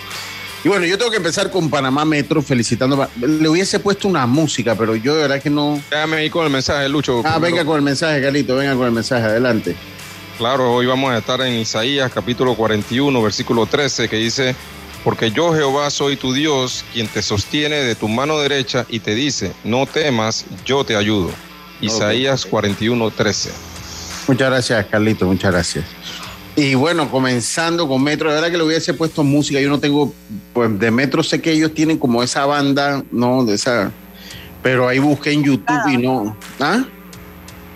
Y 0.64 0.68
bueno, 0.68 0.86
yo 0.86 0.98
tengo 0.98 1.12
que 1.12 1.18
empezar 1.18 1.52
con 1.52 1.70
Panamá 1.70 2.04
Metro 2.06 2.42
felicitando. 2.42 3.08
Le 3.20 3.48
hubiese 3.48 3.80
puesto 3.80 4.08
una 4.08 4.26
música, 4.26 4.76
pero 4.76 4.96
yo 4.96 5.16
de 5.16 5.22
verdad 5.22 5.42
que 5.42 5.50
no. 5.50 5.82
Déjame 5.90 6.18
ahí 6.18 6.30
con 6.30 6.46
el 6.46 6.52
mensaje, 6.52 6.90
Lucho. 6.90 7.22
Ah, 7.26 7.40
venga 7.40 7.64
con 7.64 7.76
el 7.78 7.82
mensaje, 7.82 8.22
Carlito, 8.22 8.56
venga 8.56 8.76
con 8.76 8.86
el 8.86 8.92
mensaje, 8.92 9.26
adelante. 9.26 9.76
Claro, 10.38 10.74
hoy 10.74 10.86
vamos 10.86 11.12
a 11.12 11.18
estar 11.18 11.40
en 11.42 11.54
Isaías 11.54 12.12
capítulo 12.14 12.56
41, 12.56 13.22
versículo 13.22 13.66
13, 13.66 14.08
que 14.10 14.16
dice, 14.18 14.56
porque 15.04 15.32
yo 15.32 15.54
Jehová 15.54 15.90
soy 15.90 16.16
tu 16.16 16.34
Dios, 16.34 16.84
quien 16.94 17.08
te 17.08 17.22
sostiene 17.22 17.78
de 17.78 17.96
tu 17.96 18.08
mano 18.08 18.38
derecha 18.40 18.86
y 18.90 19.00
te 19.00 19.16
dice, 19.16 19.54
no 19.64 19.86
temas, 19.86 20.46
yo 20.66 20.84
te 20.84 20.96
ayudo. 20.96 21.32
Isaías 21.82 22.46
41, 22.46 23.12
13. 23.12 23.52
Muchas 24.28 24.50
gracias, 24.50 24.86
Carlito, 24.88 25.26
muchas 25.26 25.52
gracias. 25.52 25.86
Y 26.56 26.76
bueno, 26.76 27.10
comenzando 27.10 27.88
con 27.88 28.04
Metro, 28.04 28.30
de 28.30 28.36
verdad 28.36 28.52
que 28.52 28.58
le 28.58 28.64
hubiese 28.64 28.94
puesto 28.94 29.24
música. 29.24 29.62
Yo 29.62 29.70
no 29.70 29.80
tengo, 29.80 30.14
pues 30.54 30.78
de 30.78 30.92
Metro 30.92 31.24
sé 31.24 31.42
que 31.42 31.52
ellos 31.54 31.74
tienen 31.74 31.98
como 31.98 32.22
esa 32.22 32.46
banda, 32.46 33.02
¿no? 33.12 33.46
De 33.46 33.56
esa. 33.56 33.92
Pero 34.62 34.88
ahí 34.88 35.00
busqué 35.00 35.32
en 35.32 35.44
YouTube 35.44 35.88
y 35.90 35.98
no. 35.98 36.36
¿Ah? 36.60 36.84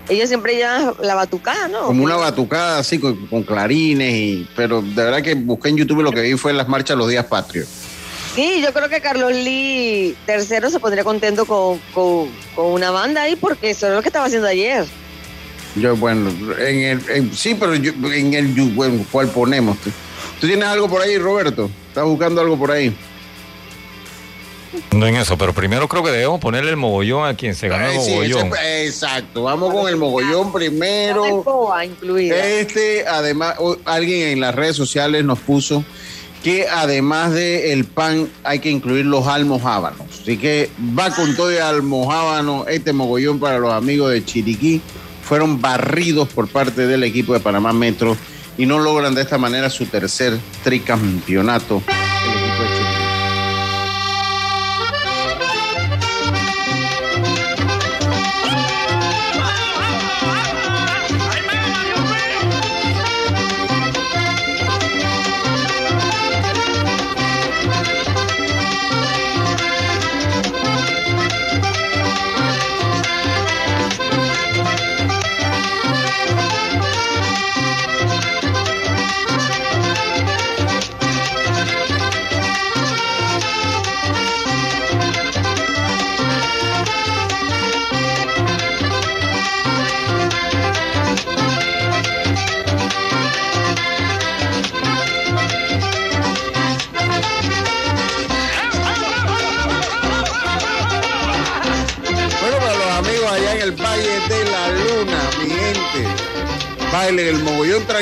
Ellos 0.10 0.28
siempre 0.28 0.56
llevan 0.56 0.94
la 1.02 1.16
batucada, 1.16 1.68
¿no? 1.68 1.84
Como 1.84 2.04
una 2.04 2.18
batucada 2.18 2.80
así, 2.80 3.00
con, 3.00 3.44
clarines, 3.44 4.14
y, 4.14 4.48
pero 4.56 4.82
de 4.82 5.04
verdad 5.04 5.22
que 5.22 5.36
busqué 5.36 5.70
en 5.70 5.78
YouTube 5.78 6.02
y 6.02 6.04
lo 6.04 6.12
que 6.12 6.22
vi 6.22 6.34
fue 6.36 6.54
las 6.54 6.68
marchas 6.68 6.98
los 6.98 7.10
días 7.10 7.26
patrios. 7.26 7.68
Sí, 8.36 8.62
yo 8.62 8.74
creo 8.74 8.90
que 8.90 9.00
Carlos 9.00 9.32
Lee 9.32 10.16
tercero 10.26 10.70
se 10.70 10.80
pondría 10.80 11.04
contento 11.04 11.46
con, 11.46 11.80
con, 11.94 12.30
con 12.56 12.66
una 12.66 12.90
banda 12.92 13.22
ahí 13.22 13.36
porque 13.36 13.70
eso 13.70 13.88
es 13.88 13.94
lo 13.94 14.02
que 14.02 14.10
estaba 14.10 14.26
haciendo 14.26 14.48
ayer. 14.48 14.86
Yo, 15.76 15.96
bueno, 15.96 16.30
en 16.60 17.02
el, 17.08 17.36
sí, 17.36 17.56
pero 17.56 17.76
yo, 17.76 17.94
en 18.12 18.34
el, 18.34 18.48
bueno, 18.72 19.06
¿cuál 19.12 19.28
ponemos? 19.30 19.78
¿Tú 20.40 20.48
tienes 20.48 20.66
algo 20.66 20.88
por 20.88 21.02
ahí, 21.02 21.18
Roberto? 21.18 21.70
¿Estás 21.88 22.06
buscando 22.06 22.42
algo 22.42 22.58
por 22.58 22.72
ahí? 22.72 22.96
No 24.92 25.08
en 25.08 25.15
eso, 25.15 25.38
pero 25.38 25.53
primero 25.53 25.88
creo 25.88 26.03
que 26.03 26.12
debemos 26.12 26.39
ponerle 26.39 26.72
el 26.72 26.77
mogollón 26.77 27.27
a 27.27 27.36
quien 27.36 27.56
se 27.56 27.68
ganó 27.68 27.88
el 27.88 27.98
mogollón. 27.98 28.51
exacto, 28.63 29.44
vamos 29.44 29.74
con 29.74 29.88
el 29.88 29.98
mogollón 29.98 30.51
primero. 30.51 31.44
Este, 32.32 33.08
además, 33.08 33.56
alguien 33.86 34.30
en 34.30 34.39
las 34.39 34.56
redes 34.56 34.75
sociales 34.75 35.24
nos 35.24 35.39
puso 35.39 35.84
que 36.44 36.68
además 36.68 37.32
del 37.32 37.72
el 37.72 37.86
pan 37.86 38.30
hay 38.44 38.60
que 38.60 38.70
incluir 38.70 39.06
los 39.06 39.27
almohábanos. 39.27 40.01
Así 40.22 40.38
que 40.38 40.70
va 40.98 41.10
con 41.10 41.36
todo 41.36 41.50
el 41.50 41.62
almohábano 41.62 42.65
este 42.68 42.92
mogollón 42.92 43.39
para 43.39 43.60
los 43.60 43.72
amigos 43.72 44.12
de 44.12 44.24
Chiriquí 44.24 44.82
fueron 45.24 45.62
barridos 45.62 46.27
por 46.27 46.50
parte 46.50 46.86
del 46.86 47.03
equipo 47.03 47.34
de 47.34 47.39
Panamá 47.39 47.72
Metro 47.72 48.18
y 48.58 48.65
no 48.65 48.80
logran 48.80 49.15
de 49.15 49.22
esta 49.22 49.38
manera 49.38 49.70
su 49.70 49.86
tercer 49.86 50.38
tricampeonato. 50.63 51.82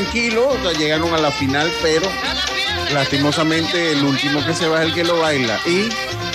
Tranquilo, 0.01 0.48
o 0.50 0.62
sea, 0.62 0.72
llegaron 0.74 1.13
a 1.13 1.17
la 1.17 1.31
final, 1.31 1.72
pero 1.81 2.08
lastimosamente 2.91 3.91
el 3.91 4.03
último 4.03 4.43
que 4.46 4.53
se 4.53 4.67
va 4.67 4.81
es 4.81 4.88
el 4.88 4.93
que 4.93 5.03
lo 5.03 5.20
baila. 5.20 5.60
Y 5.65 5.89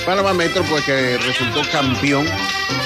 Panamá 0.04 0.32
Metro, 0.32 0.62
pues 0.64 0.84
que 0.84 1.18
resultó 1.18 1.62
campeón. 1.70 2.26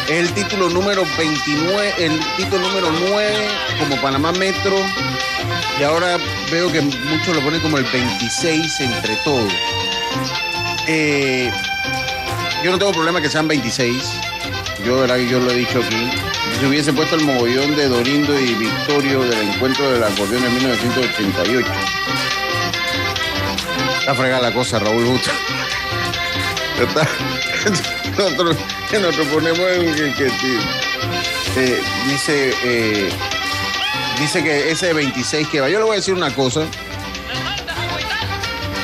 El 0.08 0.32
título 0.32 0.68
número 0.70 1.04
29, 1.18 1.94
el 1.98 2.18
título 2.36 2.66
número 2.68 2.90
9 3.10 3.48
como 3.78 4.00
Panamá 4.00 4.32
Metro. 4.32 4.76
Y 5.78 5.82
ahora 5.82 6.18
veo 6.50 6.70
que 6.72 6.80
muchos 6.80 7.34
lo 7.34 7.42
ponen 7.42 7.60
como 7.60 7.78
el 7.78 7.84
26 7.84 8.80
entre 8.80 9.16
todos. 9.16 9.52
Eh, 10.88 11.50
yo 12.64 12.72
no 12.72 12.78
tengo 12.78 12.92
problema 12.92 13.20
que 13.20 13.28
sean 13.28 13.46
26. 13.46 14.02
Yo, 14.84 15.06
yo 15.06 15.40
lo 15.40 15.50
he 15.50 15.54
dicho 15.54 15.80
aquí 15.80 16.29
se 16.60 16.66
hubiese 16.66 16.92
puesto 16.92 17.16
el 17.16 17.24
mogollón 17.24 17.74
de 17.74 17.88
Dorindo 17.88 18.38
y 18.38 18.54
Victorio 18.54 19.22
del 19.22 19.48
encuentro 19.48 19.90
del 19.90 20.04
acordeón 20.04 20.44
en 20.44 20.54
1988. 20.56 21.66
Está 24.00 24.14
fregada 24.14 24.42
la 24.42 24.52
cosa, 24.52 24.78
Raúl 24.78 25.06
Justo. 25.06 25.30
Nosotros, 28.18 28.56
nosotros 28.92 29.26
ponemos 29.28 29.58
en 29.58 30.14
que, 30.14 30.26
eh, 31.56 31.80
dice, 32.06 32.52
eh, 32.62 33.10
dice 34.18 34.42
que 34.42 34.70
ese 34.70 34.92
26 34.92 35.48
que 35.48 35.60
va. 35.60 35.70
Yo 35.70 35.78
le 35.78 35.84
voy 35.84 35.94
a 35.94 35.96
decir 35.96 36.12
una 36.12 36.34
cosa. 36.34 36.66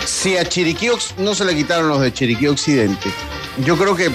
Si 0.06 0.38
a 0.38 0.48
Chiriquí 0.48 0.88
no 1.18 1.34
se 1.34 1.44
le 1.44 1.54
quitaron 1.54 1.88
los 1.88 2.00
de 2.00 2.12
Chiriquí 2.12 2.46
Occidente, 2.46 3.10
yo 3.58 3.76
creo 3.76 3.94
que 3.94 4.10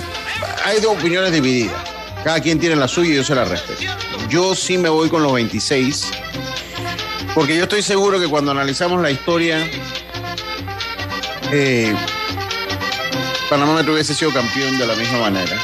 hay 0.65 0.80
dos 0.80 0.98
opiniones 0.98 1.32
divididas. 1.32 1.90
Cada 2.24 2.40
quien 2.40 2.60
tiene 2.60 2.75
la 2.75 2.88
suya 2.88 3.12
y 3.12 3.16
yo 3.16 3.24
se 3.24 3.34
la 3.34 3.46
respeto. 3.46 3.82
Yo 4.30 4.54
sí 4.54 4.78
me 4.78 4.90
voy 4.90 5.10
con 5.10 5.24
los 5.24 5.34
26, 5.34 6.12
porque 7.34 7.58
yo 7.58 7.63
estoy 7.63 7.82
seguro 7.82 8.20
que 8.20 8.28
cuando 8.28 8.51
analizamos 8.51 9.01
la 9.01 9.10
historia, 9.10 9.68
eh, 11.51 11.96
Panamá 13.50 13.74
Metro 13.74 13.94
hubiese 13.94 14.13
sido 14.13 14.32
campeón 14.32 14.78
de 14.78 14.86
la 14.86 14.96
misma 14.96 15.20
manera. 15.20 15.60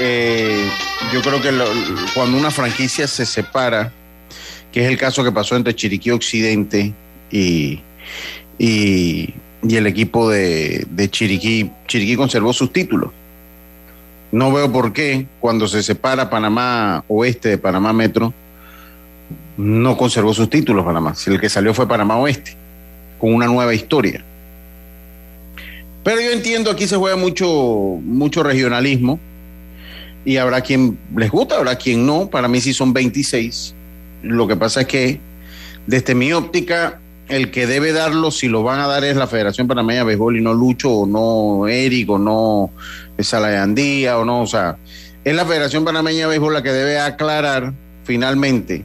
Eh, 0.00 0.68
yo 1.12 1.22
creo 1.22 1.40
que 1.40 1.50
cuando 2.14 2.36
una 2.36 2.50
franquicia 2.50 3.08
se 3.08 3.24
separa, 3.24 3.90
que 4.70 4.84
es 4.84 4.88
el 4.88 4.98
caso 4.98 5.24
que 5.24 5.32
pasó 5.32 5.56
entre 5.56 5.74
Chiriquí 5.74 6.10
Occidente 6.10 6.92
y, 7.30 7.80
y, 8.58 9.34
el 9.62 9.86
equipo 9.86 10.28
de 10.28 11.08
Chiriquí, 11.10 11.70
Chiriquí 11.88 12.16
conservó 12.16 12.52
sus 12.52 12.70
títulos. 12.70 13.10
No 14.32 14.52
veo 14.52 14.70
por 14.70 14.92
qué 14.92 15.26
cuando 15.40 15.66
se 15.66 15.82
separa 15.82 16.30
Panamá 16.30 17.04
Oeste 17.08 17.48
de 17.48 17.58
Panamá 17.58 17.92
Metro, 17.92 18.32
no 19.56 19.96
conservó 19.96 20.32
sus 20.32 20.48
títulos 20.48 20.84
Panamá. 20.84 21.14
Si 21.14 21.30
el 21.30 21.40
que 21.40 21.48
salió 21.48 21.74
fue 21.74 21.88
Panamá 21.88 22.16
Oeste, 22.16 22.56
con 23.18 23.34
una 23.34 23.46
nueva 23.46 23.74
historia. 23.74 24.24
Pero 26.02 26.20
yo 26.20 26.30
entiendo, 26.30 26.70
aquí 26.70 26.86
se 26.86 26.96
juega 26.96 27.16
mucho, 27.16 27.46
mucho 28.02 28.42
regionalismo 28.42 29.18
y 30.24 30.36
habrá 30.36 30.60
quien 30.60 30.98
les 31.16 31.30
gusta, 31.30 31.56
habrá 31.56 31.76
quien 31.76 32.06
no. 32.06 32.28
Para 32.30 32.48
mí 32.48 32.60
sí 32.60 32.72
son 32.72 32.92
26. 32.92 33.74
Lo 34.22 34.46
que 34.46 34.56
pasa 34.56 34.82
es 34.82 34.86
que 34.86 35.20
desde 35.86 36.14
mi 36.14 36.32
óptica, 36.32 37.00
el 37.30 37.50
que 37.50 37.66
debe 37.66 37.92
darlo, 37.92 38.30
si 38.30 38.48
lo 38.48 38.62
van 38.62 38.80
a 38.80 38.86
dar, 38.86 39.04
es 39.04 39.16
la 39.16 39.26
Federación 39.26 39.68
Panameña 39.68 40.00
de 40.00 40.04
Béisbol 40.06 40.38
y 40.38 40.42
no 40.42 40.52
Lucho 40.52 40.90
o 40.90 41.06
no 41.06 41.68
Eric 41.68 42.10
o 42.10 42.18
no 42.18 42.70
Salayandía 43.18 44.18
o 44.18 44.24
no. 44.24 44.42
O 44.42 44.46
sea, 44.46 44.76
es 45.24 45.34
la 45.34 45.46
Federación 45.46 45.84
Panameña 45.84 46.20
de 46.20 46.26
Béisbol 46.26 46.54
la 46.54 46.62
que 46.62 46.72
debe 46.72 46.98
aclarar 46.98 47.72
finalmente 48.04 48.84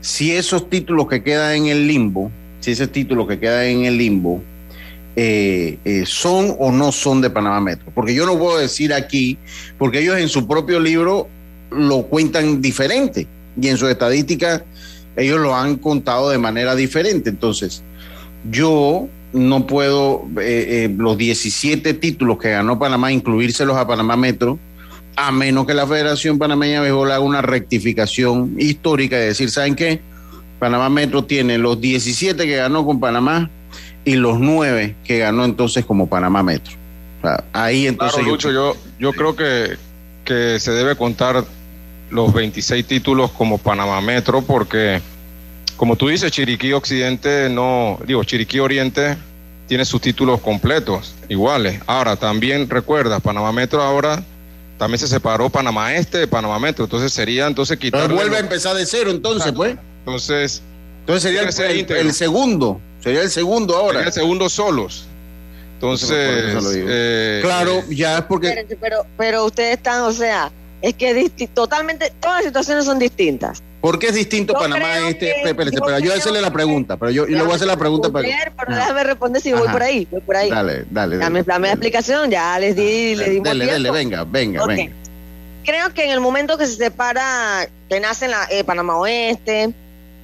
si 0.00 0.32
esos 0.32 0.68
títulos 0.70 1.08
que 1.08 1.22
quedan 1.22 1.56
en 1.56 1.66
el 1.66 1.86
limbo, 1.86 2.30
si 2.60 2.72
esos 2.72 2.90
títulos 2.92 3.26
que 3.26 3.38
quedan 3.38 3.64
en 3.64 3.84
el 3.84 3.98
limbo, 3.98 4.42
eh, 5.16 5.78
eh, 5.84 6.04
son 6.06 6.54
o 6.58 6.70
no 6.70 6.92
son 6.92 7.20
de 7.20 7.30
Panamá 7.30 7.60
Metro. 7.60 7.90
Porque 7.94 8.14
yo 8.14 8.24
no 8.26 8.38
puedo 8.38 8.58
decir 8.58 8.92
aquí, 8.92 9.38
porque 9.78 10.00
ellos 10.00 10.18
en 10.18 10.28
su 10.28 10.46
propio 10.46 10.78
libro 10.78 11.28
lo 11.70 12.02
cuentan 12.02 12.60
diferente 12.62 13.26
y 13.60 13.68
en 13.68 13.76
su 13.76 13.88
estadística 13.88 14.64
ellos 15.18 15.38
lo 15.40 15.54
han 15.54 15.76
contado 15.76 16.30
de 16.30 16.38
manera 16.38 16.74
diferente. 16.74 17.30
Entonces, 17.30 17.82
yo 18.50 19.08
no 19.32 19.66
puedo, 19.66 20.26
eh, 20.40 20.86
eh, 20.86 20.94
los 20.96 21.18
17 21.18 21.94
títulos 21.94 22.38
que 22.38 22.50
ganó 22.50 22.78
Panamá, 22.78 23.12
incluírselos 23.12 23.76
a 23.76 23.86
Panamá 23.86 24.16
Metro, 24.16 24.58
a 25.16 25.32
menos 25.32 25.66
que 25.66 25.74
la 25.74 25.86
Federación 25.86 26.38
Panameña 26.38 26.76
de 26.76 26.80
Béisbol 26.82 27.10
haga 27.10 27.20
una 27.20 27.42
rectificación 27.42 28.54
histórica 28.58 29.16
de 29.16 29.26
decir, 29.26 29.50
¿saben 29.50 29.74
qué? 29.74 30.00
Panamá 30.58 30.88
Metro 30.88 31.24
tiene 31.24 31.58
los 31.58 31.80
17 31.80 32.46
que 32.46 32.56
ganó 32.56 32.86
con 32.86 33.00
Panamá, 33.00 33.50
y 34.08 34.16
los 34.16 34.40
nueve 34.40 34.94
que 35.04 35.18
ganó 35.18 35.44
entonces 35.44 35.84
como 35.84 36.08
Panamá 36.08 36.42
Metro. 36.42 36.74
ahí 37.52 37.86
entonces. 37.86 38.16
Claro, 38.16 38.30
Lucho, 38.30 38.50
yo, 38.50 38.74
yo 38.98 39.12
creo 39.12 39.36
que, 39.36 39.76
que 40.24 40.58
se 40.58 40.72
debe 40.72 40.96
contar 40.96 41.44
los 42.10 42.32
26 42.32 42.86
títulos 42.86 43.30
como 43.32 43.58
Panamá 43.58 44.00
Metro 44.00 44.42
porque, 44.42 45.00
como 45.76 45.96
tú 45.96 46.08
dices, 46.08 46.30
Chiriquí 46.32 46.72
Occidente 46.72 47.48
no, 47.48 47.98
digo, 48.06 48.24
Chiriquí 48.24 48.58
Oriente 48.58 49.16
tiene 49.66 49.84
sus 49.84 50.00
títulos 50.00 50.40
completos, 50.40 51.14
iguales. 51.28 51.80
Ahora, 51.86 52.16
también 52.16 52.68
recuerda, 52.70 53.20
Panamá 53.20 53.52
Metro 53.52 53.82
ahora 53.82 54.22
también 54.78 54.98
se 55.00 55.08
separó 55.08 55.50
Panamá 55.50 55.94
Este 55.96 56.18
de 56.18 56.26
Panamá 56.28 56.58
Metro, 56.58 56.84
entonces 56.84 57.12
sería 57.12 57.46
entonces 57.46 57.76
quitar. 57.76 58.02
Pero 58.02 58.14
vuelve 58.14 58.36
a 58.36 58.40
empezar 58.40 58.76
de 58.76 58.86
cero 58.86 59.10
entonces, 59.10 59.52
pues. 59.52 59.76
Entonces. 59.98 60.62
Entonces 61.00 61.22
sería 61.22 61.42
el, 61.42 62.12
segundo, 62.12 62.80
sería 63.00 63.22
el 63.22 63.30
segundo 63.30 63.76
ahora. 63.76 63.94
Sería 63.94 64.08
el 64.08 64.12
segundo 64.12 64.48
solos. 64.48 65.06
Entonces, 65.74 66.10
eh, 66.12 67.40
claro, 67.42 67.82
ya 67.88 68.18
es 68.18 68.24
porque. 68.24 68.66
Pero, 68.80 69.06
pero 69.16 69.44
ustedes 69.46 69.76
están, 69.76 70.02
o 70.02 70.12
sea, 70.12 70.50
es 70.82 70.94
que 70.94 71.48
totalmente, 71.54 72.12
todas 72.20 72.36
las 72.36 72.44
situaciones 72.46 72.84
son 72.84 72.98
distintas. 72.98 73.62
¿Por 73.80 73.98
qué 73.98 74.08
es 74.08 74.14
distinto 74.14 74.54
Panamá 74.54 75.08
este? 75.08 75.34
pero 75.54 75.70
yo 75.70 75.80
voy 75.80 76.10
a 76.10 76.14
hacerle 76.14 76.40
la 76.40 76.52
pregunta, 76.52 76.96
pero 76.96 77.12
yo, 77.12 77.26
le 77.26 77.40
voy 77.42 77.52
a 77.52 77.54
hacer 77.54 77.68
la 77.68 77.76
pregunta. 77.76 78.10
Pero, 78.12 78.28
pero 78.56 78.74
déjame 78.74 79.04
responder 79.04 79.40
si 79.40 79.52
voy 79.52 79.68
por 79.68 79.82
ahí, 79.82 80.06
voy 80.10 80.20
por 80.20 80.36
ahí. 80.36 80.50
Dale, 80.50 80.84
dale. 80.90 81.18
Dame, 81.18 81.42
dame 81.44 81.68
la 81.68 81.74
explicación, 81.74 82.30
ya 82.30 82.58
les 82.58 82.74
di, 82.74 83.14
les 83.14 83.30
dimos 83.30 83.44
dale, 83.44 83.66
dale, 83.66 83.90
venga, 83.90 84.24
venga, 84.24 84.66
venga. 84.66 84.92
Creo 85.64 85.92
que 85.94 86.04
en 86.04 86.10
el 86.10 86.20
momento 86.20 86.58
que 86.58 86.66
se 86.66 86.76
separa, 86.76 87.68
que 87.88 88.00
nace 88.00 88.26
la, 88.26 88.48
eh, 88.50 88.64
Panamá 88.64 88.96
Oeste, 88.96 89.72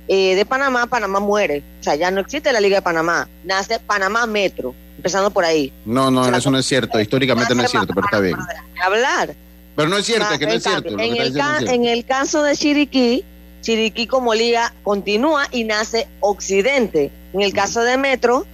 eh, 0.09 0.35
de 0.35 0.45
Panamá, 0.45 0.87
Panamá 0.87 1.21
muere. 1.21 1.63
O 1.81 1.83
sea, 1.83 1.95
ya 1.95 2.11
no 2.11 2.21
existe 2.21 2.53
la 2.53 2.61
Liga 2.61 2.77
de 2.77 2.83
Panamá. 2.83 3.29
Nace 3.45 3.79
Panamá 3.79 4.27
Metro, 4.27 4.75
empezando 4.97 5.31
por 5.31 5.45
ahí. 5.45 5.73
No, 5.85 6.11
no, 6.11 6.27
eso 6.35 6.51
no 6.51 6.59
es 6.59 6.67
cierto. 6.67 6.99
Históricamente 6.99 7.55
no 7.55 7.63
es 7.63 7.71
cierto, 7.71 7.93
pero 7.95 8.07
está 8.07 8.21
bien. 8.21 8.37
Hablar. 8.83 9.35
Pero 9.77 9.89
no 9.89 9.97
es 9.97 10.07
cierto, 10.07 10.33
es 10.33 10.39
que 10.39 10.47
no 10.47 10.53
es 10.53 10.63
cierto. 10.63 10.89
En 10.99 11.17
el, 11.17 11.69
en 11.69 11.85
el 11.85 12.05
caso 12.05 12.43
de 12.43 12.57
Chiriquí, 12.57 13.25
Chiriquí 13.61 14.07
como 14.07 14.35
liga 14.35 14.73
continúa 14.83 15.47
y 15.51 15.65
nace 15.65 16.07
Occidente. 16.21 17.11
En 17.33 17.41
el 17.41 17.53
caso 17.53 17.81
de 17.81 17.97
Metro, 17.97 18.47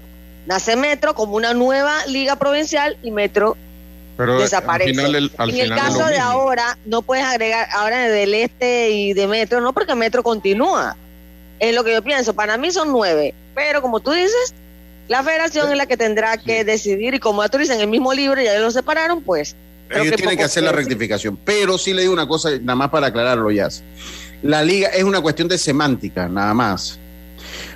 nace 0.47 0.77
Metro 0.77 1.15
como 1.15 1.37
una 1.37 1.53
nueva 1.53 2.07
liga 2.07 2.37
provincial 2.37 2.97
y 3.03 3.11
Metro 3.11 3.57
desaparece. 4.17 4.91
en 4.91 5.57
el 5.57 5.75
caso 5.75 6.07
de 6.07 6.19
ahora, 6.19 6.79
no 6.85 7.03
puedes 7.03 7.25
agregar 7.25 7.69
ahora 7.73 8.09
del 8.09 8.35
este 8.35 8.91
y 8.91 9.12
de 9.12 9.27
Metro, 9.27 9.61
no 9.61 9.73
porque 9.73 9.95
Metro 9.95 10.23
continúa. 10.23 10.97
Es 11.59 11.75
lo 11.75 11.85
que 11.85 11.93
yo 11.93 12.03
pienso. 12.03 12.35
Para 12.35 12.57
mí 12.57 12.71
son 12.71 12.91
nueve, 12.91 13.35
pero 13.55 13.83
como 13.83 14.00
tú 14.00 14.12
dices, 14.12 14.55
la 15.09 15.23
federación 15.23 15.71
es 15.71 15.77
la 15.77 15.87
que 15.87 15.97
tendrá 15.97 16.37
que 16.39 16.65
decidir 16.65 17.15
y 17.15 17.19
como 17.19 17.47
tú 17.49 17.59
dices 17.59 17.77
en 17.77 17.83
el 17.83 17.89
mismo 17.89 18.15
libro 18.15 18.41
ya 18.41 18.59
lo 18.59 18.71
separaron, 18.71 19.23
pues 19.23 19.57
ellos 19.91 20.17
tienen 20.17 20.37
que 20.37 20.45
hacer 20.45 20.63
la 20.63 20.73
rectificación. 20.73 21.39
Pero 21.45 21.79
sí 21.79 21.93
le 21.93 22.03
digo 22.03 22.13
una 22.13 22.27
cosa, 22.27 22.51
nada 22.61 22.77
más 22.77 22.91
para 22.91 23.09
aclararlo 23.09 23.51
ya. 23.51 23.69
La 24.43 24.63
liga 24.63 24.89
es 24.89 25.05
una 25.05 25.21
cuestión 25.21 25.49
de 25.49 25.59
semántica, 25.59 26.29
nada 26.29 26.55
más. 26.55 26.99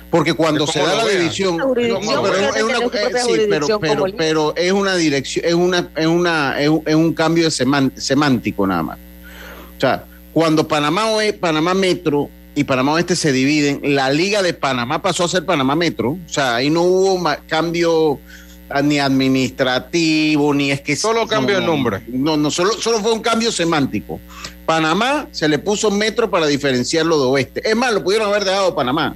Porque 0.09 0.33
cuando 0.33 0.65
se 0.65 0.79
da 0.79 0.95
la 0.95 1.05
división, 1.07 1.57
pero 1.73 1.97
es 1.97 2.63
una, 2.63 4.15
pero, 4.17 4.55
es 4.55 4.71
una 4.71 4.95
dirección, 4.95 5.45
es 5.45 5.53
una, 5.53 5.89
es 5.95 6.07
una, 6.07 6.55
es 6.59 6.95
un 6.95 7.13
cambio 7.13 7.49
semántico 7.51 8.65
nada 8.65 8.83
más. 8.83 8.97
O 9.77 9.79
sea, 9.79 10.05
cuando 10.31 10.67
Panamá 10.67 11.07
Panamá 11.39 11.73
Metro 11.73 12.29
y 12.55 12.63
Panamá 12.63 12.93
Oeste 12.93 13.15
se 13.15 13.33
dividen, 13.33 13.81
la 13.95 14.09
liga 14.09 14.41
de 14.41 14.53
Panamá 14.53 15.01
pasó 15.01 15.25
a 15.25 15.27
ser 15.27 15.45
Panamá 15.45 15.75
Metro. 15.75 16.11
O 16.11 16.29
sea, 16.29 16.55
ahí 16.55 16.69
no 16.69 16.83
hubo 16.83 17.21
cambio 17.47 18.19
ni 18.83 18.99
administrativo, 18.99 20.53
ni 20.53 20.71
es 20.71 20.81
que... 20.81 20.95
Solo 20.95 21.27
cambio 21.27 21.59
de 21.59 21.65
nombre. 21.65 22.01
No, 22.07 22.35
no, 22.37 22.49
solo, 22.51 22.73
solo 22.73 22.99
fue 22.99 23.13
un 23.13 23.21
cambio 23.21 23.51
semántico. 23.51 24.19
Panamá 24.65 25.27
se 25.31 25.47
le 25.47 25.59
puso 25.59 25.91
metro 25.91 26.29
para 26.29 26.47
diferenciarlo 26.47 27.19
de 27.19 27.25
oeste. 27.25 27.61
Es 27.63 27.75
más, 27.75 27.93
lo 27.93 28.03
pudieron 28.03 28.27
haber 28.27 28.43
dejado 28.43 28.75
Panamá. 28.75 29.15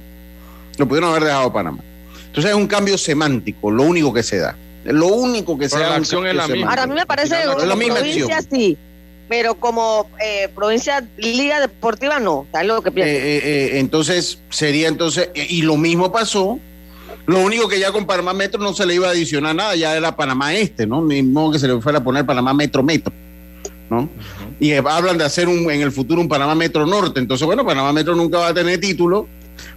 Lo 0.78 0.86
pudieron 0.86 1.10
haber 1.10 1.24
dejado 1.24 1.52
Panamá. 1.52 1.82
Entonces 2.26 2.52
es 2.52 2.56
un 2.56 2.68
cambio 2.68 2.96
semántico, 2.96 3.70
lo 3.70 3.82
único 3.82 4.12
que 4.12 4.22
se 4.22 4.38
da. 4.38 4.56
Lo 4.84 5.08
único 5.08 5.58
que 5.58 5.68
se 5.68 5.78
da. 5.78 5.90
La 5.90 5.96
acción 5.96 6.26
es 6.26 6.34
la 6.34 6.46
misma. 6.46 6.70
Ahora 6.70 6.84
a 6.84 6.86
mí 6.86 6.94
me 6.94 7.06
parece 7.06 7.36
que 7.58 7.66
la 7.66 7.76
provincia 7.76 8.40
sí, 8.48 8.78
pero 9.28 9.56
como 9.56 10.08
eh, 10.22 10.48
provincia 10.54 11.06
liga 11.16 11.60
deportiva 11.60 12.20
no. 12.20 12.46
¿Sabes 12.52 12.68
lo 12.68 12.82
que 12.82 12.92
pienso? 12.92 13.12
Eh, 13.12 13.40
eh, 13.44 13.70
entonces 13.78 14.38
sería 14.48 14.88
entonces 14.88 15.30
y 15.34 15.62
lo 15.62 15.76
mismo 15.76 16.12
pasó 16.12 16.60
lo 17.26 17.40
único 17.40 17.68
que 17.68 17.78
ya 17.78 17.92
con 17.92 18.06
Panamá 18.06 18.32
Metro 18.32 18.60
no 18.60 18.72
se 18.74 18.86
le 18.86 18.94
iba 18.94 19.08
a 19.08 19.10
adicionar 19.10 19.54
nada, 19.54 19.76
ya 19.76 19.96
era 19.96 20.16
Panamá 20.16 20.54
Este, 20.54 20.86
¿no? 20.86 21.04
Ni 21.04 21.22
modo 21.22 21.52
que 21.52 21.58
se 21.58 21.68
le 21.68 21.80
fuera 21.80 21.98
a 21.98 22.04
poner 22.04 22.26
Panamá 22.26 22.54
Metro 22.54 22.82
Metro, 22.82 23.12
¿no? 23.88 24.08
Y 24.58 24.72
hablan 24.72 25.18
de 25.18 25.24
hacer 25.24 25.48
un, 25.48 25.70
en 25.70 25.80
el 25.80 25.92
futuro 25.92 26.20
un 26.20 26.28
Panamá 26.28 26.54
Metro 26.54 26.86
Norte. 26.86 27.20
Entonces, 27.20 27.46
bueno, 27.46 27.64
Panamá 27.64 27.92
Metro 27.92 28.14
nunca 28.14 28.38
va 28.38 28.48
a 28.48 28.54
tener 28.54 28.80
título, 28.80 29.28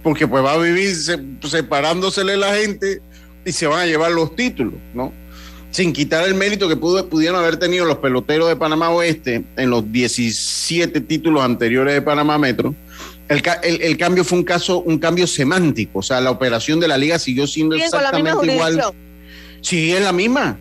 porque 0.02 0.26
pues 0.26 0.44
va 0.44 0.52
a 0.52 0.58
vivir 0.58 0.94
separándosele 1.42 2.36
la 2.36 2.54
gente 2.54 3.02
y 3.44 3.52
se 3.52 3.66
van 3.66 3.80
a 3.80 3.86
llevar 3.86 4.12
los 4.12 4.34
títulos, 4.34 4.74
¿no? 4.94 5.12
Sin 5.70 5.92
quitar 5.92 6.26
el 6.26 6.34
mérito 6.34 6.68
que 6.68 6.76
pudo, 6.76 7.08
pudieron 7.08 7.40
haber 7.40 7.56
tenido 7.56 7.84
los 7.84 7.98
peloteros 7.98 8.48
de 8.48 8.56
Panamá 8.56 8.90
Oeste 8.90 9.44
en 9.56 9.70
los 9.70 9.90
17 9.90 11.00
títulos 11.00 11.42
anteriores 11.42 11.94
de 11.94 12.02
Panamá 12.02 12.38
Metro 12.38 12.74
el, 13.28 13.96
cambio 13.96 14.24
fue 14.24 14.38
un 14.38 14.44
caso, 14.44 14.80
un 14.80 14.98
cambio 14.98 15.26
semántico, 15.26 16.00
o 16.00 16.02
sea, 16.02 16.20
la 16.20 16.30
operación 16.30 16.78
de 16.78 16.88
la 16.88 16.98
liga 16.98 17.18
siguió 17.18 17.46
siendo 17.46 17.74
exactamente 17.76 18.52
igual. 18.52 18.82
Sí, 19.60 19.92
es 19.92 20.02
la 20.02 20.12
misma. 20.12 20.58